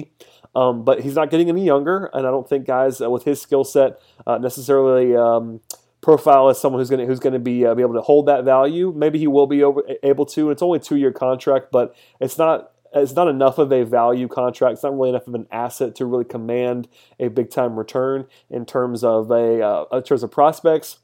Um, 0.54 0.84
but 0.84 1.02
he's 1.02 1.14
not 1.14 1.30
getting 1.30 1.48
any 1.48 1.64
younger, 1.64 2.10
and 2.12 2.26
I 2.26 2.30
don't 2.30 2.48
think 2.48 2.66
guys 2.66 3.00
uh, 3.00 3.10
with 3.10 3.24
his 3.24 3.40
skill 3.40 3.64
set 3.64 4.00
uh, 4.26 4.38
necessarily. 4.38 5.14
Um, 5.16 5.60
profile 6.00 6.48
as 6.48 6.60
someone 6.60 6.80
who's 6.80 6.88
going 6.88 7.00
to 7.00 7.06
who's 7.06 7.18
to 7.20 7.38
be 7.38 7.66
uh, 7.66 7.74
be 7.74 7.82
able 7.82 7.94
to 7.94 8.00
hold 8.00 8.26
that 8.26 8.44
value. 8.44 8.92
Maybe 8.96 9.18
he 9.18 9.26
will 9.26 9.46
be 9.46 9.62
over, 9.62 9.82
able 10.02 10.26
to. 10.26 10.42
And 10.42 10.52
It's 10.52 10.62
only 10.62 10.78
a 10.78 10.80
two 10.80 10.96
year 10.96 11.12
contract, 11.12 11.70
but 11.70 11.94
it's 12.20 12.38
not 12.38 12.72
it's 12.94 13.12
not 13.12 13.28
enough 13.28 13.58
of 13.58 13.72
a 13.72 13.84
value 13.84 14.28
contract. 14.28 14.74
It's 14.74 14.82
not 14.82 14.94
really 14.94 15.10
enough 15.10 15.26
of 15.26 15.34
an 15.34 15.46
asset 15.50 15.94
to 15.96 16.06
really 16.06 16.24
command 16.24 16.88
a 17.18 17.28
big 17.28 17.50
time 17.50 17.78
return 17.78 18.26
in 18.48 18.64
terms 18.64 19.04
of 19.04 19.30
a 19.30 19.62
uh, 19.62 19.84
in 19.92 20.02
terms 20.02 20.22
of 20.22 20.30
prospects. 20.30 20.98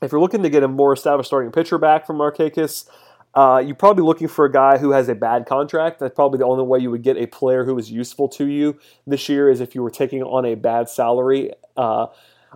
If 0.00 0.12
you're 0.12 0.20
looking 0.20 0.44
to 0.44 0.50
get 0.50 0.62
a 0.62 0.68
more 0.68 0.92
established 0.92 1.28
starting 1.28 1.50
pitcher 1.50 1.76
back 1.76 2.06
from 2.06 2.18
Markakis, 2.18 2.88
uh, 3.34 3.62
you're 3.64 3.76
probably 3.76 4.04
looking 4.04 4.28
for 4.28 4.44
a 4.44 4.52
guy 4.52 4.78
who 4.78 4.92
has 4.92 5.08
a 5.08 5.14
bad 5.14 5.46
contract. 5.46 5.98
That's 6.00 6.14
probably 6.14 6.38
the 6.38 6.46
only 6.46 6.64
way 6.64 6.78
you 6.78 6.90
would 6.90 7.02
get 7.02 7.16
a 7.16 7.26
player 7.26 7.64
who 7.64 7.78
is 7.78 7.90
useful 7.90 8.28
to 8.30 8.46
you 8.46 8.78
this 9.06 9.28
year 9.28 9.50
is 9.50 9.60
if 9.60 9.74
you 9.74 9.82
were 9.82 9.90
taking 9.90 10.22
on 10.22 10.44
a 10.44 10.54
bad 10.54 10.88
salary. 10.88 11.52
Uh, 11.76 12.06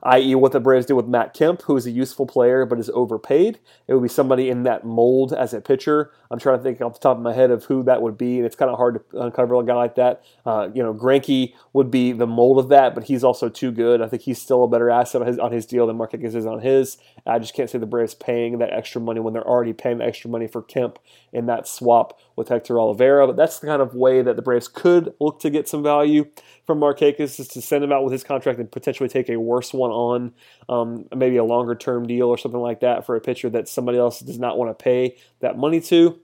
i.e., 0.05 0.35
what 0.35 0.53
the 0.53 0.61
Braves 0.61 0.87
did 0.87 0.95
with 0.95 1.07
Matt 1.07 1.35
Kemp, 1.35 1.62
who 1.62 1.77
is 1.77 1.87
a 1.87 1.91
useful 1.91 2.27
player 2.27 2.67
but 2.67 2.79
is 2.79 2.91
overpaid. 2.91 3.61
It 3.87 3.95
would 3.95 4.03
be 4.03 4.09
somebody 4.09 4.49
in 4.49 4.65
that 4.65 4.85
mold 4.85 5.33
as 5.33 5.55
a 5.55 5.61
pitcher. 5.61 6.12
I'm 6.31 6.38
trying 6.38 6.59
to 6.59 6.62
think 6.62 6.81
off 6.81 6.95
the 6.95 7.01
top 7.01 7.17
of 7.17 7.23
my 7.23 7.33
head 7.33 7.51
of 7.51 7.65
who 7.65 7.83
that 7.85 8.03
would 8.03 8.19
be, 8.19 8.38
and 8.38 8.47
it's 8.47 8.57
kind 8.57 8.71
of 8.71 8.77
hard 8.77 9.01
to 9.11 9.21
uncover 9.21 9.55
a 9.55 9.65
guy 9.65 9.75
like 9.75 9.95
that. 9.97 10.25
Uh, 10.45 10.69
you 10.75 10.83
know, 10.83 10.93
Greinke 10.93 11.55
would 11.73 11.91
be 11.91 12.12
the 12.12 12.27
mold 12.27 12.59
of 12.59 12.69
that, 12.71 12.95
but 12.95 13.05
he's 13.05 13.23
also 13.23 13.49
too 13.49 13.71
good. 13.71 14.01
I 14.01 14.09
think 14.09 14.23
he's 14.23 14.41
still 14.41 14.65
a 14.65 14.69
better 14.69 14.91
asset 14.91 15.23
on 15.23 15.29
his, 15.29 15.38
on 15.38 15.53
his 15.53 15.67
deal 15.67 15.87
than 15.87 15.99
Markakis 15.99 16.35
is 16.35 16.47
on 16.47 16.61
his. 16.61 16.99
I 17.27 17.38
just 17.38 17.55
can't 17.55 17.71
see 17.71 17.79
the 17.79 17.87
Braves 17.87 18.15
paying 18.15 18.59
that 18.59 18.73
extra 18.73 19.01
money 19.01 19.21
when 19.21 19.35
they're 19.35 19.47
already 19.47 19.73
paying 19.73 19.99
the 19.99 20.05
extra 20.05 20.31
money 20.31 20.47
for 20.47 20.62
Kemp 20.62 20.99
in 21.33 21.47
that 21.47 21.69
swap 21.69 22.19
with 22.37 22.49
Hector 22.49 22.75
Olivera. 22.75 23.27
But 23.27 23.37
that's 23.37 23.59
the 23.59 23.66
kind 23.66 23.83
of 23.83 23.95
way 23.95 24.23
that 24.23 24.37
the 24.37 24.42
Braves 24.42 24.68
could 24.68 25.14
look 25.21 25.40
to 25.40 25.51
get 25.51 25.68
some 25.68 25.83
value 25.83 26.27
from 26.66 26.79
Marquez 26.79 27.38
is 27.38 27.49
to 27.49 27.62
send 27.62 27.85
him 27.85 27.92
out 27.92 28.05
with 28.05 28.12
his 28.12 28.25
contract 28.25 28.59
and 28.59 28.71
potentially 28.71 29.09
take 29.09 29.29
a 29.29 29.37
worse 29.37 29.73
one 29.73 29.90
on, 29.90 30.33
um, 30.68 31.07
maybe 31.14 31.37
a 31.37 31.45
longer 31.45 31.75
term 31.75 32.07
deal 32.07 32.29
or 32.29 32.38
something 32.38 32.61
like 32.61 32.81
that 32.81 33.05
for 33.05 33.16
a 33.16 33.21
pitcher 33.21 33.51
that 33.51 33.68
somebody 33.68 33.99
else 33.99 34.21
does 34.21 34.38
not 34.38 34.59
want 34.59 34.77
to 34.77 34.83
pay 34.83 35.16
that 35.40 35.57
money 35.57 35.81
to. 35.81 36.18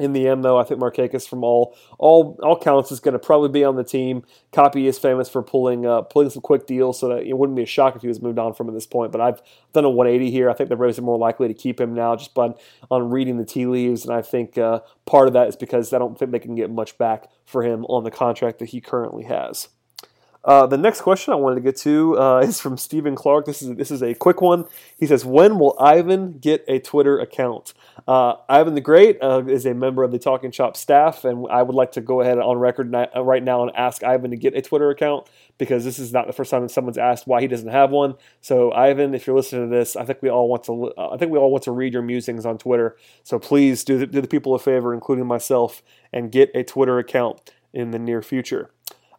In 0.00 0.12
the 0.12 0.26
end, 0.26 0.44
though, 0.44 0.58
I 0.58 0.64
think 0.64 0.80
Markakis, 0.80 1.28
from 1.28 1.44
all 1.44 1.76
all 1.98 2.36
all 2.42 2.58
counts, 2.58 2.90
is 2.90 2.98
going 2.98 3.12
to 3.12 3.18
probably 3.20 3.48
be 3.48 3.62
on 3.62 3.76
the 3.76 3.84
team. 3.84 4.24
Coppy 4.50 4.88
is 4.88 4.98
famous 4.98 5.28
for 5.28 5.40
pulling 5.40 5.86
uh, 5.86 6.02
pulling 6.02 6.30
some 6.30 6.42
quick 6.42 6.66
deals, 6.66 6.98
so 6.98 7.08
that 7.08 7.22
it 7.22 7.38
wouldn't 7.38 7.54
be 7.54 7.62
a 7.62 7.66
shock 7.66 7.94
if 7.94 8.02
he 8.02 8.08
was 8.08 8.20
moved 8.20 8.38
on 8.40 8.54
from 8.54 8.68
at 8.68 8.74
this 8.74 8.86
point. 8.86 9.12
But 9.12 9.20
I've 9.20 9.40
done 9.72 9.84
a 9.84 9.90
180 9.90 10.32
here. 10.32 10.50
I 10.50 10.54
think 10.54 10.68
the 10.68 10.74
Braves 10.74 10.98
are 10.98 11.02
more 11.02 11.18
likely 11.18 11.46
to 11.46 11.54
keep 11.54 11.80
him 11.80 11.94
now, 11.94 12.16
just 12.16 12.34
by 12.34 12.54
on 12.90 13.10
reading 13.10 13.36
the 13.36 13.44
tea 13.44 13.66
leaves, 13.66 14.04
and 14.04 14.12
I 14.12 14.20
think 14.20 14.58
uh, 14.58 14.80
part 15.06 15.28
of 15.28 15.34
that 15.34 15.46
is 15.46 15.54
because 15.54 15.92
I 15.92 15.98
don't 15.98 16.18
think 16.18 16.32
they 16.32 16.40
can 16.40 16.56
get 16.56 16.72
much 16.72 16.98
back 16.98 17.30
for 17.44 17.62
him 17.62 17.84
on 17.84 18.02
the 18.02 18.10
contract 18.10 18.58
that 18.58 18.70
he 18.70 18.80
currently 18.80 19.24
has. 19.24 19.68
Uh, 20.44 20.66
the 20.66 20.76
next 20.76 21.00
question 21.00 21.32
I 21.32 21.36
wanted 21.36 21.56
to 21.56 21.60
get 21.62 21.76
to 21.78 22.18
uh, 22.18 22.38
is 22.44 22.60
from 22.60 22.76
Stephen 22.76 23.14
Clark. 23.14 23.46
This 23.46 23.62
is 23.62 23.76
this 23.76 23.90
is 23.90 24.02
a 24.02 24.14
quick 24.14 24.40
one. 24.40 24.66
He 24.98 25.06
says, 25.06 25.24
"When 25.24 25.58
will 25.58 25.74
Ivan 25.80 26.38
get 26.38 26.64
a 26.68 26.78
Twitter 26.78 27.18
account?" 27.18 27.72
Uh, 28.06 28.34
Ivan 28.48 28.74
the 28.74 28.80
Great 28.82 29.18
uh, 29.22 29.42
is 29.46 29.64
a 29.64 29.72
member 29.72 30.02
of 30.02 30.12
the 30.12 30.18
Talking 30.18 30.50
Chop 30.50 30.76
staff, 30.76 31.24
and 31.24 31.46
I 31.50 31.62
would 31.62 31.74
like 31.74 31.92
to 31.92 32.02
go 32.02 32.20
ahead 32.20 32.38
on 32.38 32.58
record 32.58 32.94
uh, 32.94 33.06
right 33.22 33.42
now 33.42 33.62
and 33.62 33.74
ask 33.74 34.04
Ivan 34.04 34.30
to 34.32 34.36
get 34.36 34.54
a 34.54 34.60
Twitter 34.60 34.90
account 34.90 35.28
because 35.56 35.84
this 35.84 35.98
is 35.98 36.12
not 36.12 36.26
the 36.26 36.32
first 36.32 36.50
time 36.50 36.62
that 36.62 36.70
someone's 36.70 36.98
asked 36.98 37.26
why 37.26 37.40
he 37.40 37.46
doesn't 37.46 37.68
have 37.68 37.90
one. 37.90 38.14
So, 38.40 38.72
Ivan, 38.72 39.14
if 39.14 39.26
you're 39.26 39.36
listening 39.36 39.70
to 39.70 39.74
this, 39.74 39.96
I 39.96 40.04
think 40.04 40.20
we 40.20 40.28
all 40.28 40.48
want 40.48 40.64
to 40.64 40.92
I 40.98 41.16
think 41.16 41.32
we 41.32 41.38
all 41.38 41.50
want 41.50 41.64
to 41.64 41.72
read 41.72 41.94
your 41.94 42.02
musings 42.02 42.44
on 42.44 42.58
Twitter. 42.58 42.96
So 43.22 43.38
please 43.38 43.82
do 43.84 43.98
the, 43.98 44.06
do 44.06 44.20
the 44.20 44.28
people 44.28 44.54
a 44.54 44.58
favor, 44.58 44.92
including 44.92 45.26
myself, 45.26 45.82
and 46.12 46.30
get 46.30 46.50
a 46.54 46.62
Twitter 46.62 46.98
account 46.98 47.50
in 47.72 47.90
the 47.90 47.98
near 47.98 48.20
future. 48.20 48.73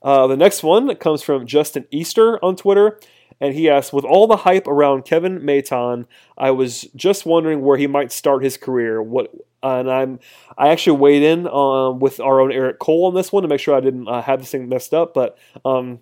Uh, 0.05 0.27
the 0.27 0.37
next 0.37 0.61
one 0.61 0.95
comes 0.97 1.23
from 1.23 1.47
Justin 1.47 1.87
Easter 1.89 2.37
on 2.45 2.55
Twitter, 2.55 2.99
and 3.41 3.55
he 3.55 3.67
asks, 3.69 3.91
"With 3.91 4.05
all 4.05 4.27
the 4.27 4.37
hype 4.37 4.67
around 4.67 5.03
Kevin 5.03 5.39
Maitan, 5.39 6.05
I 6.37 6.51
was 6.51 6.83
just 6.95 7.25
wondering 7.25 7.61
where 7.61 7.77
he 7.77 7.87
might 7.87 8.11
start 8.11 8.43
his 8.43 8.55
career. 8.55 9.01
What?" 9.01 9.33
and 9.63 9.89
I'm 9.89 10.19
I 10.57 10.69
actually 10.69 10.99
weighed 10.99 11.23
in 11.23 11.47
um, 11.47 11.99
with 11.99 12.19
our 12.19 12.39
own 12.39 12.51
Eric 12.51 12.77
Cole 12.77 13.07
on 13.07 13.15
this 13.15 13.31
one 13.31 13.41
to 13.41 13.49
make 13.49 13.59
sure 13.59 13.75
I 13.75 13.79
didn't 13.79 14.07
uh, 14.07 14.21
have 14.21 14.39
this 14.39 14.51
thing 14.51 14.69
messed 14.69 14.93
up, 14.93 15.15
but 15.15 15.37
um, 15.65 15.99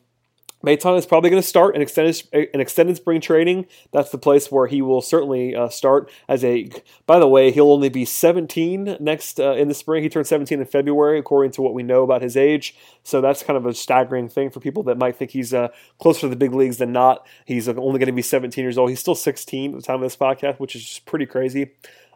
Maitan 0.66 0.98
is 0.98 1.06
probably 1.06 1.30
going 1.30 1.42
to 1.42 1.48
start 1.48 1.76
an 1.76 1.82
extended 1.82 2.24
an 2.32 2.62
extended 2.62 2.96
spring 2.96 3.20
training. 3.20 3.66
That's 3.92 4.12
the 4.12 4.18
place 4.18 4.52
where 4.52 4.68
he 4.68 4.82
will 4.82 5.02
certainly 5.02 5.56
uh, 5.56 5.70
start 5.70 6.10
as 6.30 6.44
a. 6.44 6.70
By 7.06 7.20
the 7.20 7.28
way, 7.28 7.52
he'll 7.52 7.72
only 7.72 7.90
be 7.90 8.06
17 8.06 8.98
next 9.00 9.40
uh, 9.40 9.54
in 9.54 9.68
the 9.68 9.74
spring. 9.74 10.04
He 10.04 10.10
turned 10.10 10.28
17 10.28 10.60
in 10.60 10.66
February, 10.66 11.20
according 11.20 11.52
to 11.54 11.62
what 11.62 11.74
we 11.74 11.84
know 11.84 12.04
about 12.04 12.22
his 12.22 12.38
age. 12.38 12.76
So 13.04 13.20
that's 13.20 13.44
kind 13.44 13.58
of 13.58 13.66
a 13.66 13.74
staggering 13.74 14.30
thing 14.30 14.50
for 14.50 14.62
people 14.62 14.84
that 14.84 14.98
might 14.98 15.18
think 15.18 15.32
he's 15.32 15.54
uh, 15.54 15.68
closer 16.00 16.22
to 16.22 16.30
the 16.30 16.36
big 16.36 16.54
leagues 16.54 16.78
than 16.78 16.94
not. 16.94 17.28
He's 17.46 17.68
only 17.68 18.00
going 18.00 18.08
to 18.08 18.14
be 18.14 18.22
17 18.22 18.64
years 18.64 18.78
old. 18.78 18.90
He's 18.90 19.00
still 19.00 19.16
16 19.16 19.72
at 19.72 19.76
the 19.76 19.86
time 19.86 19.96
of 19.96 20.02
this 20.02 20.16
podcast, 20.16 20.60
which 20.60 20.76
is 20.76 20.84
just 20.84 21.06
pretty 21.06 21.26
crazy. 21.26 21.72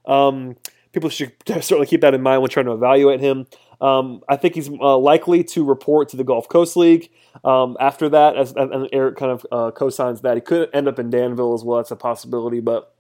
Um, 0.05 0.55
people 0.93 1.09
should 1.09 1.33
certainly 1.47 1.85
keep 1.85 2.01
that 2.01 2.13
in 2.13 2.21
mind 2.21 2.41
when 2.41 2.49
trying 2.49 2.67
to 2.67 2.71
evaluate 2.71 3.19
him. 3.19 3.45
Um, 3.79 4.21
I 4.27 4.35
think 4.35 4.55
he's 4.55 4.69
uh, 4.69 4.97
likely 4.97 5.43
to 5.45 5.63
report 5.63 6.09
to 6.09 6.17
the 6.17 6.23
Gulf 6.23 6.49
Coast 6.49 6.75
League. 6.75 7.09
Um, 7.43 7.77
after 7.79 8.09
that, 8.09 8.35
as 8.35 8.53
and 8.53 8.89
Eric 8.91 9.17
kind 9.17 9.31
of 9.31 9.45
uh, 9.51 9.71
co-signs 9.71 10.21
that 10.21 10.35
he 10.35 10.41
could 10.41 10.69
end 10.73 10.87
up 10.87 10.99
in 10.99 11.09
Danville 11.09 11.53
as 11.53 11.63
well. 11.63 11.77
That's 11.77 11.91
a 11.91 11.95
possibility, 11.95 12.59
but 12.59 12.95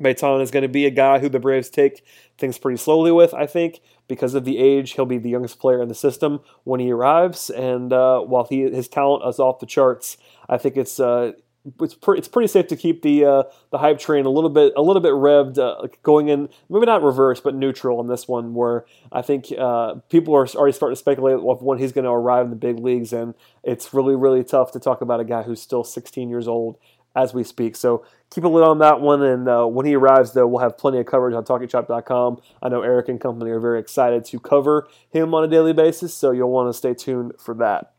Maitan 0.00 0.42
is 0.42 0.50
going 0.50 0.62
to 0.62 0.68
be 0.68 0.86
a 0.86 0.90
guy 0.90 1.18
who 1.18 1.28
the 1.28 1.40
Braves 1.40 1.70
take 1.70 2.04
things 2.38 2.58
pretty 2.58 2.76
slowly 2.76 3.12
with. 3.12 3.32
I 3.34 3.46
think 3.46 3.80
because 4.08 4.34
of 4.34 4.44
the 4.44 4.58
age, 4.58 4.92
he'll 4.92 5.06
be 5.06 5.18
the 5.18 5.30
youngest 5.30 5.58
player 5.58 5.82
in 5.82 5.88
the 5.88 5.94
system 5.94 6.40
when 6.64 6.80
he 6.80 6.92
arrives. 6.92 7.50
And 7.50 7.92
uh, 7.92 8.20
while 8.20 8.46
he 8.48 8.62
his 8.62 8.88
talent 8.88 9.26
is 9.26 9.38
off 9.38 9.58
the 9.58 9.66
charts, 9.66 10.16
I 10.48 10.58
think 10.58 10.76
it's 10.76 11.00
uh, 11.00 11.32
it's, 11.80 11.94
pre- 11.94 12.18
it's 12.18 12.28
pretty 12.28 12.48
safe 12.48 12.66
to 12.68 12.76
keep 12.76 13.02
the 13.02 13.24
uh, 13.24 13.42
the 13.70 13.78
hype 13.78 13.98
train 13.98 14.26
a 14.26 14.30
little 14.30 14.50
bit 14.50 14.72
a 14.76 14.82
little 14.82 15.02
bit 15.02 15.12
revved 15.12 15.58
uh, 15.58 15.86
going 16.02 16.28
in 16.28 16.48
maybe 16.68 16.86
not 16.86 17.02
reverse 17.02 17.40
but 17.40 17.54
neutral 17.54 17.98
on 17.98 18.06
this 18.08 18.28
one 18.28 18.54
where 18.54 18.84
I 19.12 19.22
think 19.22 19.46
uh, 19.56 19.94
people 20.08 20.34
are 20.34 20.46
already 20.54 20.72
starting 20.72 20.94
to 20.94 20.98
speculate 20.98 21.42
when 21.42 21.78
he's 21.78 21.92
going 21.92 22.04
to 22.04 22.10
arrive 22.10 22.44
in 22.44 22.50
the 22.50 22.56
big 22.56 22.78
leagues 22.78 23.12
and 23.12 23.34
it's 23.62 23.92
really 23.92 24.14
really 24.14 24.44
tough 24.44 24.72
to 24.72 24.80
talk 24.80 25.00
about 25.00 25.20
a 25.20 25.24
guy 25.24 25.42
who's 25.42 25.60
still 25.60 25.84
16 25.84 26.28
years 26.28 26.48
old 26.48 26.78
as 27.16 27.32
we 27.32 27.42
speak. 27.42 27.74
So 27.74 28.04
keep 28.30 28.44
a 28.44 28.48
lid 28.48 28.62
on 28.62 28.78
that 28.78 29.00
one. 29.00 29.22
And 29.22 29.48
uh, 29.48 29.64
when 29.64 29.86
he 29.86 29.96
arrives, 29.96 30.34
though, 30.34 30.46
we'll 30.46 30.60
have 30.60 30.76
plenty 30.76 30.98
of 30.98 31.06
coverage 31.06 31.34
on 31.34 31.44
TalkingChop.com. 31.44 32.40
I 32.62 32.68
know 32.68 32.82
Eric 32.82 33.08
and 33.08 33.18
company 33.18 33.50
are 33.50 33.58
very 33.58 33.80
excited 33.80 34.26
to 34.26 34.38
cover 34.38 34.86
him 35.08 35.34
on 35.34 35.42
a 35.42 35.48
daily 35.48 35.72
basis, 35.72 36.14
so 36.14 36.30
you'll 36.30 36.50
want 36.50 36.68
to 36.68 36.76
stay 36.76 36.92
tuned 36.92 37.32
for 37.38 37.54
that. 37.54 37.95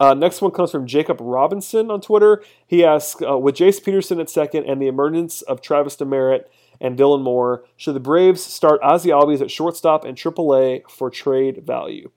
Uh, 0.00 0.14
next 0.14 0.40
one 0.40 0.52
comes 0.52 0.70
from 0.70 0.86
Jacob 0.86 1.18
Robinson 1.20 1.90
on 1.90 2.00
Twitter. 2.00 2.42
He 2.66 2.84
asks, 2.84 3.20
uh, 3.22 3.36
with 3.36 3.56
Jace 3.56 3.82
Peterson 3.82 4.20
at 4.20 4.30
second 4.30 4.64
and 4.64 4.80
the 4.80 4.86
emergence 4.86 5.42
of 5.42 5.60
Travis 5.60 5.96
Demeritte 5.96 6.44
and 6.80 6.96
Dylan 6.96 7.22
Moore, 7.22 7.64
should 7.76 7.94
the 7.94 8.00
Braves 8.00 8.42
start 8.42 8.80
Ozzie 8.82 9.10
Albies 9.10 9.40
at 9.40 9.50
shortstop 9.50 10.04
and 10.04 10.16
AAA 10.16 10.88
for 10.88 11.10
trade 11.10 11.66
value? 11.66 12.10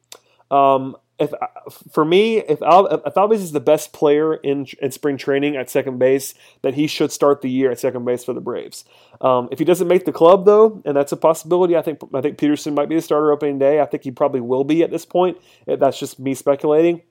Um, 0.51 0.95
if 1.17 1.33
for 1.91 2.03
me, 2.03 2.39
if 2.39 2.61
Al, 2.63 2.87
if 2.87 3.13
Albies 3.13 3.35
is 3.35 3.51
the 3.51 3.59
best 3.59 3.93
player 3.93 4.33
in 4.33 4.65
in 4.81 4.91
spring 4.91 5.17
training 5.17 5.55
at 5.55 5.69
second 5.69 5.99
base, 5.99 6.33
then 6.63 6.73
he 6.73 6.87
should 6.87 7.11
start 7.11 7.41
the 7.41 7.49
year 7.49 7.69
at 7.69 7.79
second 7.79 8.05
base 8.05 8.23
for 8.23 8.33
the 8.33 8.41
Braves. 8.41 8.85
Um, 9.21 9.47
if 9.51 9.59
he 9.59 9.65
doesn't 9.65 9.87
make 9.87 10.05
the 10.05 10.11
club 10.11 10.45
though, 10.45 10.81
and 10.83 10.97
that's 10.97 11.11
a 11.11 11.17
possibility, 11.17 11.77
I 11.77 11.83
think 11.83 11.99
I 12.13 12.21
think 12.21 12.39
Peterson 12.39 12.73
might 12.73 12.89
be 12.89 12.95
the 12.95 13.03
starter 13.03 13.31
opening 13.31 13.59
day. 13.59 13.79
I 13.79 13.85
think 13.85 14.03
he 14.03 14.09
probably 14.09 14.41
will 14.41 14.63
be 14.63 14.81
at 14.81 14.89
this 14.89 15.05
point. 15.05 15.37
That's 15.67 15.99
just 15.99 16.19
me 16.19 16.33
speculating 16.33 17.03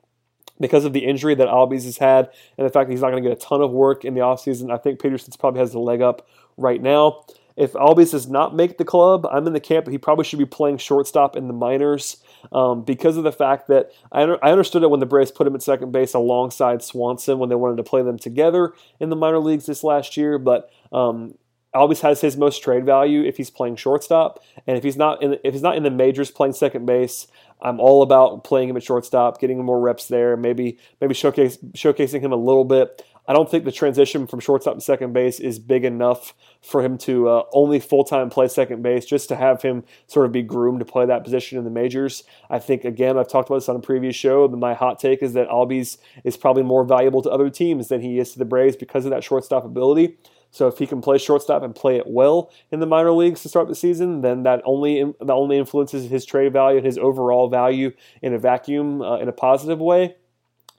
because 0.60 0.84
of 0.84 0.92
the 0.92 1.04
injury 1.04 1.34
that 1.34 1.48
Albies 1.48 1.84
has 1.84 1.98
had 1.98 2.30
and 2.58 2.66
the 2.66 2.70
fact 2.70 2.88
that 2.88 2.92
he's 2.92 3.00
not 3.00 3.10
going 3.10 3.22
to 3.22 3.28
get 3.28 3.36
a 3.36 3.40
ton 3.40 3.62
of 3.62 3.70
work 3.70 4.04
in 4.04 4.14
the 4.14 4.20
offseason. 4.20 4.72
I 4.72 4.76
think 4.76 5.00
Peterson's 5.00 5.36
probably 5.36 5.60
has 5.60 5.72
the 5.72 5.78
leg 5.78 6.02
up 6.02 6.28
right 6.56 6.80
now. 6.80 7.24
If 7.56 7.72
Albies 7.72 8.12
does 8.12 8.28
not 8.28 8.54
make 8.54 8.78
the 8.78 8.84
club, 8.84 9.26
I'm 9.30 9.46
in 9.46 9.52
the 9.52 9.60
camp 9.60 9.84
that 9.84 9.90
he 9.90 9.98
probably 9.98 10.24
should 10.24 10.38
be 10.38 10.46
playing 10.46 10.78
shortstop 10.78 11.36
in 11.36 11.46
the 11.46 11.52
minors 11.52 12.22
um, 12.52 12.84
because 12.84 13.16
of 13.16 13.24
the 13.24 13.32
fact 13.32 13.68
that 13.68 13.90
I, 14.12 14.22
I 14.22 14.50
understood 14.50 14.82
it 14.82 14.90
when 14.90 15.00
the 15.00 15.06
Braves 15.06 15.30
put 15.30 15.46
him 15.46 15.54
at 15.54 15.62
second 15.62 15.92
base 15.92 16.14
alongside 16.14 16.82
Swanson 16.82 17.38
when 17.38 17.48
they 17.48 17.54
wanted 17.54 17.76
to 17.76 17.82
play 17.82 18.02
them 18.02 18.18
together 18.18 18.72
in 18.98 19.10
the 19.10 19.16
minor 19.16 19.38
leagues 19.40 19.66
this 19.66 19.84
last 19.84 20.16
year, 20.16 20.38
but 20.38 20.70
um, 20.92 21.34
Albies 21.74 22.00
has 22.00 22.20
his 22.20 22.36
most 22.36 22.62
trade 22.62 22.84
value 22.84 23.22
if 23.22 23.36
he's 23.36 23.50
playing 23.50 23.76
shortstop, 23.76 24.42
and 24.66 24.76
if 24.76 24.82
he's 24.82 24.96
not 24.96 25.22
in 25.22 25.38
if 25.44 25.52
he's 25.54 25.62
not 25.62 25.76
in 25.76 25.84
the 25.84 25.90
majors 25.90 26.30
playing 26.30 26.52
second 26.52 26.84
base, 26.84 27.28
I'm 27.62 27.78
all 27.78 28.02
about 28.02 28.42
playing 28.42 28.68
him 28.68 28.76
at 28.76 28.82
shortstop, 28.82 29.40
getting 29.40 29.58
him 29.58 29.66
more 29.66 29.80
reps 29.80 30.08
there, 30.08 30.36
maybe 30.36 30.78
maybe 31.00 31.14
showcase, 31.14 31.58
showcasing 31.74 32.20
him 32.20 32.32
a 32.32 32.36
little 32.36 32.64
bit. 32.64 33.04
I 33.28 33.32
don't 33.32 33.48
think 33.48 33.64
the 33.64 33.70
transition 33.70 34.26
from 34.26 34.40
shortstop 34.40 34.74
to 34.74 34.80
second 34.80 35.12
base 35.12 35.38
is 35.38 35.60
big 35.60 35.84
enough 35.84 36.34
for 36.60 36.82
him 36.82 36.98
to 36.98 37.28
uh, 37.28 37.42
only 37.52 37.78
full 37.78 38.02
time 38.02 38.30
play 38.30 38.48
second 38.48 38.82
base, 38.82 39.04
just 39.04 39.28
to 39.28 39.36
have 39.36 39.62
him 39.62 39.84
sort 40.08 40.26
of 40.26 40.32
be 40.32 40.42
groomed 40.42 40.80
to 40.80 40.84
play 40.84 41.06
that 41.06 41.22
position 41.22 41.56
in 41.56 41.62
the 41.62 41.70
majors. 41.70 42.24
I 42.48 42.58
think, 42.58 42.84
again, 42.84 43.16
I've 43.16 43.28
talked 43.28 43.48
about 43.48 43.58
this 43.58 43.68
on 43.68 43.76
a 43.76 43.80
previous 43.80 44.16
show, 44.16 44.48
but 44.48 44.58
my 44.58 44.74
hot 44.74 44.98
take 44.98 45.22
is 45.22 45.34
that 45.34 45.48
Albies 45.48 45.98
is 46.24 46.36
probably 46.36 46.64
more 46.64 46.82
valuable 46.82 47.22
to 47.22 47.30
other 47.30 47.50
teams 47.50 47.86
than 47.86 48.00
he 48.00 48.18
is 48.18 48.32
to 48.32 48.40
the 48.40 48.44
Braves 48.44 48.74
because 48.74 49.04
of 49.04 49.12
that 49.12 49.22
shortstop 49.22 49.64
ability. 49.64 50.16
So 50.50 50.66
if 50.66 50.78
he 50.78 50.86
can 50.86 51.00
play 51.00 51.18
shortstop 51.18 51.62
and 51.62 51.74
play 51.74 51.96
it 51.96 52.06
well 52.06 52.50
in 52.70 52.80
the 52.80 52.86
minor 52.86 53.12
leagues 53.12 53.42
to 53.42 53.48
start 53.48 53.68
the 53.68 53.74
season, 53.74 54.20
then 54.20 54.42
that 54.42 54.62
only 54.64 55.02
that 55.20 55.30
only 55.30 55.58
influences 55.58 56.10
his 56.10 56.24
trade 56.24 56.52
value 56.52 56.78
and 56.78 56.86
his 56.86 56.98
overall 56.98 57.48
value 57.48 57.92
in 58.20 58.34
a 58.34 58.38
vacuum 58.38 59.00
uh, 59.00 59.18
in 59.18 59.28
a 59.28 59.32
positive 59.32 59.78
way. 59.78 60.16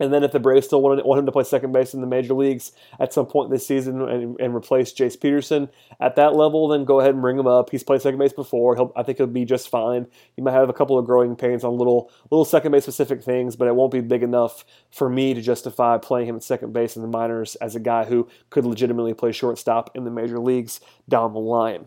And 0.01 0.11
then 0.11 0.23
if 0.23 0.31
the 0.31 0.39
Braves 0.39 0.65
still 0.65 0.81
want, 0.81 1.05
want 1.05 1.19
him 1.19 1.27
to 1.27 1.31
play 1.31 1.43
second 1.43 1.73
base 1.73 1.93
in 1.93 2.01
the 2.01 2.07
major 2.07 2.33
leagues 2.33 2.71
at 2.99 3.13
some 3.13 3.27
point 3.27 3.51
this 3.51 3.67
season 3.67 4.01
and, 4.01 4.39
and, 4.39 4.55
replace 4.55 4.91
Jace 4.91 5.19
Peterson 5.19 5.69
at 5.99 6.15
that 6.15 6.35
level, 6.35 6.67
then 6.67 6.85
go 6.85 6.99
ahead 6.99 7.13
and 7.13 7.21
bring 7.21 7.37
him 7.37 7.45
up. 7.45 7.69
He's 7.69 7.83
played 7.83 8.01
second 8.01 8.17
base 8.17 8.33
before. 8.33 8.75
He'll, 8.75 8.91
I 8.95 9.03
think 9.03 9.19
he'll 9.19 9.27
be 9.27 9.45
just 9.45 9.69
fine. 9.69 10.07
He 10.35 10.41
might 10.41 10.53
have 10.53 10.69
a 10.69 10.73
couple 10.73 10.97
of 10.97 11.05
growing 11.05 11.35
pains 11.35 11.63
on 11.63 11.77
little 11.77 12.11
little 12.31 12.45
second 12.45 12.71
base 12.71 12.83
specific 12.83 13.21
things, 13.21 13.55
but 13.55 13.67
it 13.67 13.75
won't 13.75 13.91
be 13.91 14.01
big 14.01 14.23
enough 14.23 14.65
for 14.89 15.07
me 15.07 15.35
to 15.35 15.41
justify 15.41 15.99
playing 15.99 16.27
him 16.27 16.35
at 16.35 16.43
second 16.43 16.73
base 16.73 16.95
in 16.95 17.03
the 17.03 17.07
minors 17.07 17.53
as 17.57 17.75
a 17.75 17.79
guy 17.79 18.03
who 18.03 18.27
could 18.49 18.65
legitimately 18.65 19.13
play 19.13 19.31
shortstop 19.31 19.95
in 19.95 20.03
the 20.03 20.11
major 20.11 20.39
leagues 20.39 20.81
down 21.07 21.33
the 21.33 21.39
line. 21.39 21.85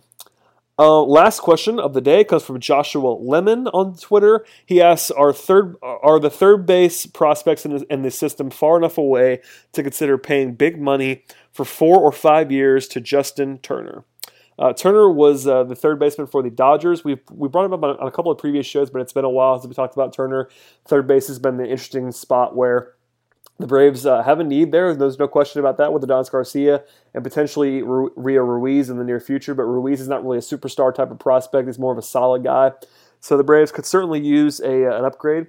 Uh, 0.77 1.03
last 1.03 1.41
question 1.41 1.79
of 1.79 1.95
the 1.95 2.01
day 2.01 2.25
comes 2.25 2.43
from 2.43 2.59
Joshua 2.59 3.11
Lemon 3.11 3.69
on 3.69 3.97
Twitter. 3.97 4.45
He 4.67 4.83
asks, 4.83 5.11
"Are 5.11 5.33
third 5.33 5.77
are 5.83 6.19
the 6.19 6.31
third 6.31 6.67
base 6.67 7.07
prospects 7.07 7.65
in 7.65 7.77
the, 7.77 7.87
in 7.93 8.03
the 8.03 8.11
system 8.11 8.51
far 8.51 8.77
enough 8.77 8.99
away 8.99 9.41
to 9.73 9.83
consider 9.83 10.19
paying 10.19 10.55
big 10.55 10.81
money 10.81 11.25
for 11.53 11.65
four 11.65 11.99
or 11.99 12.11
five 12.11 12.51
years 12.51 12.89
to 12.89 13.01
Justin 13.01 13.59
Turner?" 13.59 14.05
Uh, 14.59 14.73
Turner 14.73 15.11
was 15.11 15.47
uh, 15.47 15.65
the 15.65 15.77
third 15.77 15.99
baseman 15.99 16.27
for 16.27 16.43
the 16.43 16.51
Dodgers. 16.51 17.05
We've 17.05 17.21
we 17.31 17.49
brought 17.49 17.67
him 17.67 17.73
up 17.73 17.85
on, 17.85 17.97
on 17.99 18.09
a 18.09 18.11
couple 18.11 18.33
of 18.33 18.39
previous 18.39 18.67
shows, 18.67 18.91
but 18.91 19.01
it's 19.01 19.13
been 19.13 19.25
a 19.25 19.31
while 19.31 19.59
since 19.61 19.69
we 19.69 19.75
talked 19.75 19.95
about 19.95 20.13
Turner. 20.13 20.49
Third 20.87 21.07
base 21.07 21.29
has 21.29 21.39
been 21.39 21.57
the 21.57 21.65
interesting 21.65 22.11
spot 22.11 22.57
where 22.57 22.93
the 23.59 23.67
Braves 23.67 24.05
uh, 24.05 24.23
have 24.23 24.40
a 24.40 24.45
need 24.45 24.73
there. 24.73 24.95
There's 24.95 25.19
no 25.19 25.29
question 25.29 25.61
about 25.61 25.79
that 25.79 25.93
with 25.93 26.03
Adonis 26.03 26.29
Garcia 26.29 26.83
and 27.14 27.23
potentially 27.23 27.83
Rio 27.83 28.43
Ruiz 28.43 28.90
in 28.90 28.99
the 28.99 29.05
near 29.05 29.21
future. 29.21 29.55
But 29.55 29.64
Ruiz 29.64 30.01
is 30.01 30.09
not 30.09 30.25
really 30.25 30.38
a 30.38 30.40
superstar 30.40 30.93
type 30.93 31.11
of 31.11 31.21
prospect. 31.21 31.69
He's 31.69 31.79
more 31.79 31.93
of 31.93 31.99
a 31.99 32.03
solid 32.03 32.43
guy. 32.43 32.73
So 33.21 33.37
the 33.37 33.45
Braves 33.45 33.71
could 33.71 33.87
certainly 33.87 34.21
use 34.21 34.61
a, 34.61 34.90
uh, 34.90 34.99
an 34.99 35.05
upgrade 35.05 35.47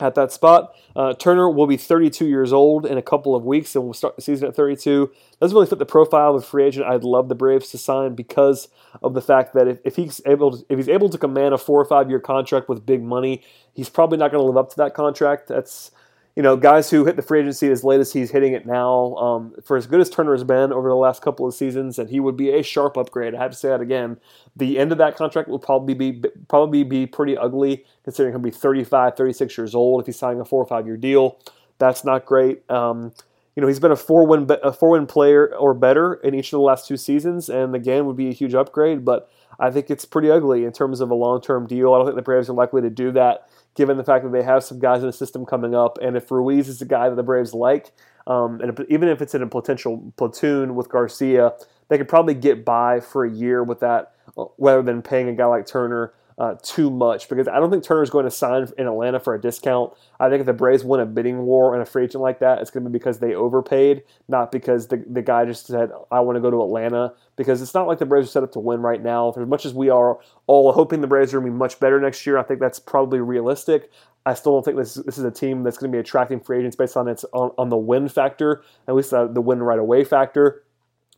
at 0.00 0.14
that 0.16 0.32
spot. 0.32 0.74
Uh, 0.96 1.14
Turner 1.14 1.48
will 1.48 1.66
be 1.66 1.76
32 1.76 2.26
years 2.26 2.52
old 2.52 2.84
in 2.84 2.98
a 2.98 3.02
couple 3.02 3.36
of 3.36 3.44
weeks, 3.44 3.74
and 3.76 3.84
we'll 3.84 3.94
start 3.94 4.16
the 4.16 4.22
season 4.22 4.48
at 4.48 4.56
32. 4.56 5.10
Doesn't 5.40 5.54
really 5.54 5.66
fit 5.66 5.78
the 5.78 5.86
profile 5.86 6.34
of 6.34 6.42
a 6.42 6.46
free 6.46 6.64
agent 6.64 6.86
I'd 6.86 7.04
love 7.04 7.28
the 7.28 7.34
Braves 7.34 7.70
to 7.70 7.78
sign 7.78 8.14
because 8.14 8.68
of 9.02 9.14
the 9.14 9.22
fact 9.22 9.54
that 9.54 9.68
if, 9.68 9.78
if 9.84 9.96
he's 9.96 10.20
able 10.26 10.58
to, 10.58 10.66
if 10.68 10.76
he's 10.76 10.88
able 10.88 11.08
to 11.08 11.18
command 11.18 11.54
a 11.54 11.58
four 11.58 11.80
or 11.80 11.84
five 11.84 12.10
year 12.10 12.20
contract 12.20 12.68
with 12.68 12.84
big 12.84 13.02
money, 13.02 13.42
he's 13.72 13.88
probably 13.88 14.18
not 14.18 14.32
going 14.32 14.42
to 14.42 14.46
live 14.46 14.56
up 14.56 14.70
to 14.70 14.76
that 14.76 14.92
contract. 14.92 15.48
That's 15.48 15.92
you 16.34 16.42
know, 16.42 16.56
guys 16.56 16.88
who 16.88 17.04
hit 17.04 17.16
the 17.16 17.22
free 17.22 17.40
agency 17.40 17.70
as 17.70 17.84
late 17.84 18.00
as 18.00 18.12
he's 18.12 18.30
hitting 18.30 18.54
it 18.54 18.64
now, 18.64 19.14
um, 19.16 19.54
for 19.62 19.76
as 19.76 19.86
good 19.86 20.00
as 20.00 20.08
Turner 20.08 20.32
has 20.32 20.44
been 20.44 20.72
over 20.72 20.88
the 20.88 20.94
last 20.94 21.20
couple 21.20 21.46
of 21.46 21.54
seasons, 21.54 21.98
and 21.98 22.08
he 22.08 22.20
would 22.20 22.38
be 22.38 22.50
a 22.50 22.62
sharp 22.62 22.96
upgrade. 22.96 23.34
I 23.34 23.42
have 23.42 23.50
to 23.50 23.56
say 23.56 23.68
that 23.68 23.82
again. 23.82 24.18
The 24.56 24.78
end 24.78 24.92
of 24.92 24.98
that 24.98 25.16
contract 25.16 25.48
will 25.48 25.58
probably 25.58 25.94
be 25.94 26.22
probably 26.48 26.84
be 26.84 27.06
pretty 27.06 27.36
ugly, 27.36 27.84
considering 28.04 28.32
he'll 28.32 28.40
be 28.40 28.50
35, 28.50 29.14
36 29.14 29.58
years 29.58 29.74
old 29.74 30.00
if 30.00 30.06
he's 30.06 30.18
signing 30.18 30.40
a 30.40 30.44
four 30.44 30.62
or 30.62 30.66
five 30.66 30.86
year 30.86 30.96
deal. 30.96 31.38
That's 31.78 32.02
not 32.02 32.24
great. 32.24 32.68
Um, 32.70 33.12
you 33.54 33.60
know, 33.60 33.66
he's 33.66 33.80
been 33.80 33.92
a 33.92 33.96
four 33.96 34.26
win 34.26 34.48
a 34.62 34.72
four 34.72 34.90
win 34.90 35.06
player 35.06 35.54
or 35.54 35.74
better 35.74 36.14
in 36.14 36.34
each 36.34 36.46
of 36.46 36.52
the 36.52 36.60
last 36.60 36.88
two 36.88 36.96
seasons, 36.96 37.50
and 37.50 37.74
again 37.74 38.06
would 38.06 38.16
be 38.16 38.30
a 38.30 38.32
huge 38.32 38.54
upgrade. 38.54 39.04
But 39.04 39.30
I 39.60 39.70
think 39.70 39.90
it's 39.90 40.06
pretty 40.06 40.30
ugly 40.30 40.64
in 40.64 40.72
terms 40.72 41.00
of 41.00 41.10
a 41.10 41.14
long 41.14 41.42
term 41.42 41.66
deal. 41.66 41.92
I 41.92 41.98
don't 41.98 42.06
think 42.06 42.16
the 42.16 42.22
Braves 42.22 42.48
are 42.48 42.54
likely 42.54 42.80
to 42.80 42.88
do 42.88 43.12
that 43.12 43.48
given 43.74 43.96
the 43.96 44.04
fact 44.04 44.24
that 44.24 44.32
they 44.32 44.42
have 44.42 44.64
some 44.64 44.78
guys 44.78 45.00
in 45.00 45.06
the 45.06 45.12
system 45.12 45.46
coming 45.46 45.74
up. 45.74 45.98
And 46.02 46.16
if 46.16 46.30
Ruiz 46.30 46.68
is 46.68 46.82
a 46.82 46.86
guy 46.86 47.08
that 47.08 47.16
the 47.16 47.22
Braves 47.22 47.54
like, 47.54 47.92
um, 48.26 48.60
and 48.60 48.86
even 48.88 49.08
if 49.08 49.20
it's 49.20 49.34
in 49.34 49.42
a 49.42 49.46
potential 49.46 50.12
platoon 50.16 50.74
with 50.74 50.88
Garcia, 50.88 51.52
they 51.88 51.98
could 51.98 52.08
probably 52.08 52.34
get 52.34 52.64
by 52.64 53.00
for 53.00 53.24
a 53.24 53.30
year 53.30 53.62
with 53.62 53.80
that, 53.80 54.14
uh, 54.36 54.44
rather 54.58 54.82
than 54.82 55.02
paying 55.02 55.28
a 55.28 55.32
guy 55.32 55.46
like 55.46 55.66
Turner 55.66 56.12
uh, 56.38 56.56
too 56.62 56.90
much 56.90 57.28
because 57.28 57.46
I 57.46 57.58
don't 57.58 57.70
think 57.70 57.84
Turner's 57.84 58.10
going 58.10 58.24
to 58.24 58.30
sign 58.30 58.66
in 58.78 58.86
Atlanta 58.86 59.20
for 59.20 59.34
a 59.34 59.40
discount. 59.40 59.92
I 60.18 60.28
think 60.28 60.40
if 60.40 60.46
the 60.46 60.52
Braves 60.52 60.84
win 60.84 61.00
a 61.00 61.06
bidding 61.06 61.42
war 61.42 61.74
and 61.74 61.82
a 61.82 61.86
free 61.86 62.04
agent 62.04 62.22
like 62.22 62.38
that, 62.40 62.60
it's 62.60 62.70
going 62.70 62.84
to 62.84 62.90
be 62.90 62.98
because 62.98 63.18
they 63.18 63.34
overpaid, 63.34 64.02
not 64.28 64.50
because 64.50 64.88
the, 64.88 65.04
the 65.08 65.22
guy 65.22 65.44
just 65.44 65.66
said, 65.66 65.90
I 66.10 66.20
want 66.20 66.36
to 66.36 66.40
go 66.40 66.50
to 66.50 66.62
Atlanta. 66.62 67.14
Because 67.36 67.62
it's 67.62 67.74
not 67.74 67.86
like 67.86 67.98
the 67.98 68.06
Braves 68.06 68.28
are 68.28 68.30
set 68.30 68.42
up 68.42 68.52
to 68.52 68.58
win 68.58 68.80
right 68.80 69.02
now. 69.02 69.32
For 69.32 69.42
as 69.42 69.48
much 69.48 69.64
as 69.64 69.72
we 69.72 69.88
are 69.88 70.18
all 70.46 70.72
hoping 70.72 71.00
the 71.00 71.06
Braves 71.06 71.32
are 71.32 71.40
going 71.40 71.50
to 71.50 71.52
be 71.52 71.58
much 71.58 71.80
better 71.80 71.98
next 71.98 72.26
year, 72.26 72.36
I 72.36 72.42
think 72.42 72.60
that's 72.60 72.78
probably 72.78 73.20
realistic. 73.20 73.90
I 74.24 74.34
still 74.34 74.52
don't 74.52 74.64
think 74.64 74.76
this, 74.76 74.94
this 74.94 75.18
is 75.18 75.24
a 75.24 75.30
team 75.30 75.62
that's 75.62 75.78
going 75.78 75.90
to 75.90 75.96
be 75.96 76.00
attracting 76.00 76.40
free 76.40 76.58
agents 76.58 76.76
based 76.76 76.96
on 76.96 77.08
its 77.08 77.24
on, 77.32 77.50
on 77.58 77.70
the 77.70 77.76
win 77.76 78.08
factor, 78.08 78.62
at 78.86 78.94
least 78.94 79.10
the, 79.10 79.26
the 79.26 79.40
win 79.40 79.62
right 79.62 79.78
away 79.78 80.04
factor. 80.04 80.62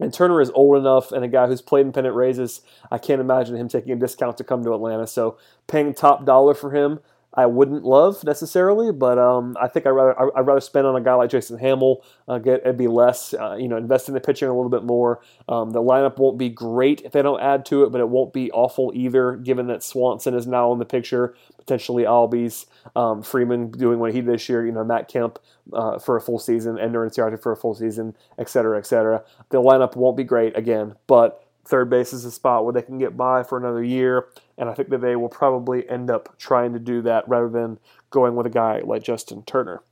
And 0.00 0.12
Turner 0.12 0.40
is 0.40 0.50
old 0.54 0.76
enough 0.76 1.12
and 1.12 1.24
a 1.24 1.28
guy 1.28 1.46
who's 1.46 1.62
played 1.62 1.86
in 1.86 1.92
pennant 1.92 2.16
races. 2.16 2.62
I 2.90 2.98
can't 2.98 3.20
imagine 3.20 3.56
him 3.56 3.68
taking 3.68 3.92
a 3.92 3.96
discount 3.96 4.36
to 4.38 4.44
come 4.44 4.64
to 4.64 4.74
Atlanta. 4.74 5.06
So 5.06 5.38
paying 5.66 5.94
top 5.94 6.24
dollar 6.24 6.54
for 6.54 6.72
him, 6.72 7.00
I 7.36 7.46
wouldn't 7.46 7.82
love 7.82 8.22
necessarily, 8.22 8.92
but 8.92 9.18
um, 9.18 9.56
I 9.60 9.66
think 9.66 9.86
I 9.86 9.90
rather 9.90 10.38
I'd 10.38 10.46
rather 10.46 10.60
spend 10.60 10.86
on 10.86 10.94
a 10.94 11.00
guy 11.00 11.14
like 11.14 11.30
Jason 11.30 11.58
Hammel. 11.58 12.04
Uh, 12.28 12.38
get 12.38 12.60
it'd 12.60 12.76
be 12.76 12.86
less, 12.86 13.34
uh, 13.34 13.56
you 13.56 13.66
know, 13.66 13.76
invest 13.76 14.08
in 14.08 14.14
the 14.14 14.20
pitching 14.20 14.48
a 14.48 14.54
little 14.54 14.70
bit 14.70 14.84
more. 14.84 15.20
Um, 15.48 15.70
the 15.70 15.82
lineup 15.82 16.18
won't 16.18 16.38
be 16.38 16.48
great 16.48 17.02
if 17.02 17.12
they 17.12 17.22
don't 17.22 17.40
add 17.40 17.66
to 17.66 17.82
it, 17.82 17.90
but 17.90 18.00
it 18.00 18.08
won't 18.08 18.32
be 18.32 18.52
awful 18.52 18.92
either. 18.94 19.36
Given 19.36 19.66
that 19.66 19.82
Swanson 19.82 20.34
is 20.34 20.46
now 20.46 20.72
in 20.72 20.78
the 20.78 20.84
picture, 20.84 21.34
potentially 21.58 22.04
Albies, 22.04 22.66
um, 22.94 23.22
Freeman 23.22 23.72
doing 23.72 23.98
what 23.98 24.14
he 24.14 24.20
did 24.20 24.32
this 24.32 24.48
year, 24.48 24.64
you 24.64 24.72
know, 24.72 24.84
Matt 24.84 25.08
Kemp 25.08 25.38
uh, 25.72 25.98
for 25.98 26.16
a 26.16 26.20
full 26.20 26.38
season, 26.38 26.78
Ender 26.78 27.04
Inciarte 27.08 27.42
for 27.42 27.50
a 27.50 27.56
full 27.56 27.74
season, 27.74 28.16
et 28.38 28.48
cetera, 28.48 28.78
et 28.78 28.86
cetera. 28.86 29.24
The 29.50 29.60
lineup 29.60 29.96
won't 29.96 30.16
be 30.16 30.24
great 30.24 30.56
again, 30.56 30.94
but 31.08 31.44
third 31.64 31.90
base 31.90 32.12
is 32.12 32.24
a 32.24 32.30
spot 32.30 32.64
where 32.64 32.72
they 32.74 32.82
can 32.82 32.98
get 32.98 33.16
by 33.16 33.42
for 33.42 33.58
another 33.58 33.82
year, 33.82 34.26
and 34.56 34.68
I 34.68 34.74
think 34.74 34.88
that 34.90 35.00
they 35.00 35.16
will 35.16 35.28
probably 35.28 35.88
end 35.88 36.10
up 36.10 36.38
trying 36.38 36.72
to 36.72 36.78
do 36.78 37.02
that 37.02 37.28
rather 37.28 37.48
than 37.48 37.78
going 38.10 38.36
with 38.36 38.46
a 38.46 38.50
guy 38.50 38.80
like 38.84 39.02
Justin 39.02 39.42
Turner. 39.42 39.82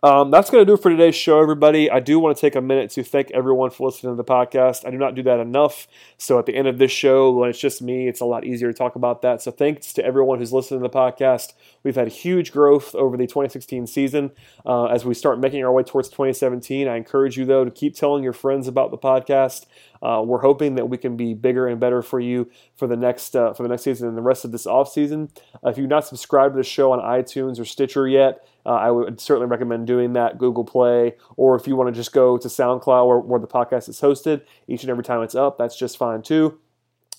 Um, 0.00 0.30
that's 0.30 0.48
going 0.48 0.62
to 0.62 0.64
do 0.64 0.74
it 0.74 0.82
for 0.82 0.90
today's 0.90 1.16
show, 1.16 1.40
everybody. 1.40 1.90
I 1.90 1.98
do 1.98 2.20
want 2.20 2.36
to 2.36 2.40
take 2.40 2.54
a 2.54 2.60
minute 2.60 2.90
to 2.92 3.02
thank 3.02 3.32
everyone 3.32 3.70
for 3.70 3.84
listening 3.88 4.12
to 4.12 4.16
the 4.16 4.24
podcast. 4.24 4.86
I 4.86 4.92
do 4.92 4.96
not 4.96 5.16
do 5.16 5.24
that 5.24 5.40
enough. 5.40 5.88
So 6.18 6.38
at 6.38 6.46
the 6.46 6.54
end 6.54 6.68
of 6.68 6.78
this 6.78 6.92
show, 6.92 7.32
when 7.32 7.50
it's 7.50 7.58
just 7.58 7.82
me, 7.82 8.06
it's 8.06 8.20
a 8.20 8.24
lot 8.24 8.44
easier 8.44 8.70
to 8.70 8.78
talk 8.78 8.94
about 8.94 9.22
that. 9.22 9.42
So 9.42 9.50
thanks 9.50 9.92
to 9.94 10.04
everyone 10.04 10.38
who's 10.38 10.52
listening 10.52 10.80
to 10.80 10.84
the 10.84 10.94
podcast. 10.94 11.54
We've 11.82 11.96
had 11.96 12.06
huge 12.06 12.52
growth 12.52 12.94
over 12.94 13.16
the 13.16 13.26
2016 13.26 13.88
season. 13.88 14.30
Uh, 14.64 14.84
as 14.84 15.04
we 15.04 15.14
start 15.14 15.40
making 15.40 15.64
our 15.64 15.72
way 15.72 15.82
towards 15.82 16.08
2017, 16.10 16.86
I 16.86 16.96
encourage 16.96 17.36
you, 17.36 17.44
though, 17.44 17.64
to 17.64 17.70
keep 17.70 17.96
telling 17.96 18.22
your 18.22 18.32
friends 18.32 18.68
about 18.68 18.92
the 18.92 18.98
podcast. 18.98 19.66
Uh, 20.00 20.22
we're 20.24 20.42
hoping 20.42 20.76
that 20.76 20.88
we 20.88 20.96
can 20.96 21.16
be 21.16 21.34
bigger 21.34 21.66
and 21.66 21.80
better 21.80 22.02
for 22.02 22.20
you 22.20 22.48
for 22.76 22.86
the 22.86 22.96
next 22.96 23.34
uh, 23.34 23.52
for 23.52 23.64
the 23.64 23.68
next 23.68 23.82
season 23.82 24.06
and 24.06 24.16
the 24.16 24.22
rest 24.22 24.44
of 24.44 24.52
this 24.52 24.64
off 24.64 24.92
season. 24.92 25.28
If 25.64 25.76
you've 25.76 25.88
not 25.88 26.06
subscribed 26.06 26.54
to 26.54 26.58
the 26.58 26.62
show 26.62 26.92
on 26.92 27.00
iTunes 27.00 27.58
or 27.58 27.64
Stitcher 27.64 28.06
yet, 28.06 28.46
uh, 28.68 28.72
I 28.72 28.90
would 28.90 29.18
certainly 29.18 29.48
recommend 29.48 29.86
doing 29.86 30.12
that. 30.12 30.36
Google 30.36 30.64
Play, 30.64 31.16
or 31.36 31.56
if 31.56 31.66
you 31.66 31.74
want 31.74 31.88
to 31.88 31.98
just 31.98 32.12
go 32.12 32.36
to 32.36 32.48
SoundCloud 32.48 33.08
where, 33.08 33.18
where 33.18 33.40
the 33.40 33.46
podcast 33.46 33.88
is 33.88 33.98
hosted, 33.98 34.42
each 34.66 34.82
and 34.82 34.90
every 34.90 35.02
time 35.02 35.22
it's 35.22 35.34
up, 35.34 35.56
that's 35.56 35.76
just 35.76 35.96
fine 35.96 36.20
too. 36.20 36.58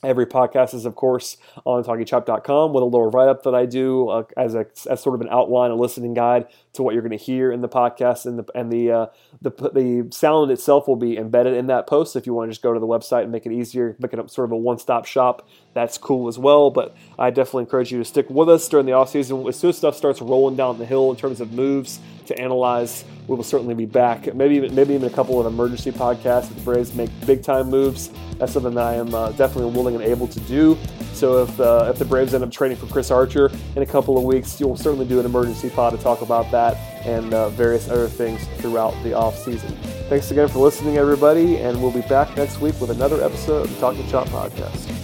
Every 0.02 0.28
podcast 0.28 0.74
is, 0.76 0.86
of 0.86 0.96
course, 0.96 1.36
on 1.66 1.84
talkingchop.com 1.84 2.72
with 2.72 2.84
a 2.84 2.86
little 2.86 3.10
write 3.10 3.28
up 3.28 3.44
that 3.44 3.54
I 3.54 3.66
do 3.66 4.08
uh, 4.08 4.24
as, 4.38 4.56
a, 4.56 4.66
as 4.90 5.02
sort 5.02 5.16
of 5.16 5.22
an 5.22 5.28
outline, 5.30 5.72
a 5.72 5.76
listening 5.76 6.14
guide 6.14 6.48
to 6.74 6.84
what 6.84 6.94
you're 6.94 7.02
going 7.02 7.18
to 7.18 7.22
hear 7.22 7.52
in 7.52 7.60
the 7.60 7.68
podcast, 7.68 8.26
and 8.26 8.40
the 8.40 8.46
and 8.56 8.72
the, 8.72 8.92
uh, 8.92 9.06
the 9.42 9.50
the 9.50 10.08
sound 10.16 10.52
itself 10.52 10.88
will 10.88 10.96
be 10.96 11.18
embedded 11.18 11.56
in 11.56 11.68
that 11.68 11.88
post. 11.88 12.16
If 12.16 12.28
you 12.28 12.34
want 12.34 12.48
to 12.48 12.52
just 12.52 12.62
go 12.62 12.74
to 12.74 12.80
the 12.80 12.88
website 12.88 13.24
and 13.24 13.32
make 13.32 13.46
it 13.46 13.52
easier, 13.52 13.98
make 14.00 14.14
it 14.14 14.32
sort 14.32 14.46
of 14.46 14.52
a 14.52 14.58
one 14.58 14.78
stop 14.78 15.06
shop, 15.06 15.50
that's 15.74 15.98
cool 15.98 16.28
as 16.28 16.38
well. 16.38 16.70
But 16.72 16.96
I 17.18 17.30
definitely 17.30 17.64
encourage 17.64 17.92
you 17.92 18.00
to 18.00 18.06
stick 18.06 18.30
with 18.30 18.50
us 18.50 18.68
during 18.68 18.86
the 18.86 18.94
off 18.94 19.10
season. 19.10 19.48
As 19.48 19.60
soon 19.60 19.70
as 19.70 19.78
stuff 19.78 19.96
starts 19.96 20.22
rolling 20.22 20.56
down 20.56 20.78
the 20.78 20.86
hill 20.86 21.12
in 21.12 21.18
terms 21.18 21.42
of 21.42 21.54
moves 21.54 22.00
to 22.28 22.40
analyze, 22.40 23.06
we 23.28 23.36
will 23.36 23.44
certainly 23.44 23.74
be 23.74 23.86
back. 23.86 24.34
Maybe 24.34 24.56
even, 24.56 24.74
maybe 24.76 24.94
even 24.94 25.08
a 25.08 25.14
couple 25.14 25.40
of 25.40 25.46
emergency 25.46 25.92
podcasts 25.92 26.50
if 26.50 26.56
the 26.56 26.62
Braves 26.62 26.94
make 26.96 27.10
big 27.26 27.44
time 27.44 27.70
moves. 27.70 28.10
That's 28.38 28.54
something 28.54 28.74
that 28.76 28.86
I 28.86 28.96
am 28.96 29.14
uh, 29.14 29.32
definitely 29.32 29.72
willing 29.72 29.96
and 29.96 30.04
able 30.04 30.28
to 30.28 30.40
do. 30.42 30.78
So 31.14 31.44
if 31.44 31.60
uh, 31.60 31.88
if 31.90 32.00
the 32.00 32.06
Braves 32.06 32.34
end 32.34 32.44
up 32.44 32.52
trading 32.52 32.78
for 32.78 32.86
Chris 32.86 33.12
Archer 33.12 33.52
in 33.76 33.82
a 33.82 33.86
couple 33.86 34.18
of 34.18 34.24
weeks, 34.24 34.60
you'll 34.60 34.78
certainly 34.78 35.06
do 35.06 35.20
an 35.20 35.26
emergency 35.26 35.70
pod 35.70 35.92
to 35.98 36.02
talk 36.02 36.22
about 36.22 36.50
that 36.52 36.78
and 37.06 37.34
uh, 37.34 37.50
various 37.50 37.90
other 37.90 38.08
things 38.08 38.46
throughout 38.58 38.94
the 39.04 39.14
off 39.14 39.38
season. 39.38 39.76
Thanks 40.08 40.32
again 40.32 40.48
for 40.48 40.60
listening, 40.60 40.98
everybody, 40.98 41.58
and 41.58 41.82
we'll 41.82 41.92
be 41.92 42.02
back 42.02 42.36
next 42.38 42.62
week 42.62 42.80
with 42.80 42.90
another 42.90 43.24
episode 43.24 43.64
of 43.64 43.74
the 43.74 43.80
Talking 43.80 44.08
Chop 44.08 44.28
podcast. 44.30 44.99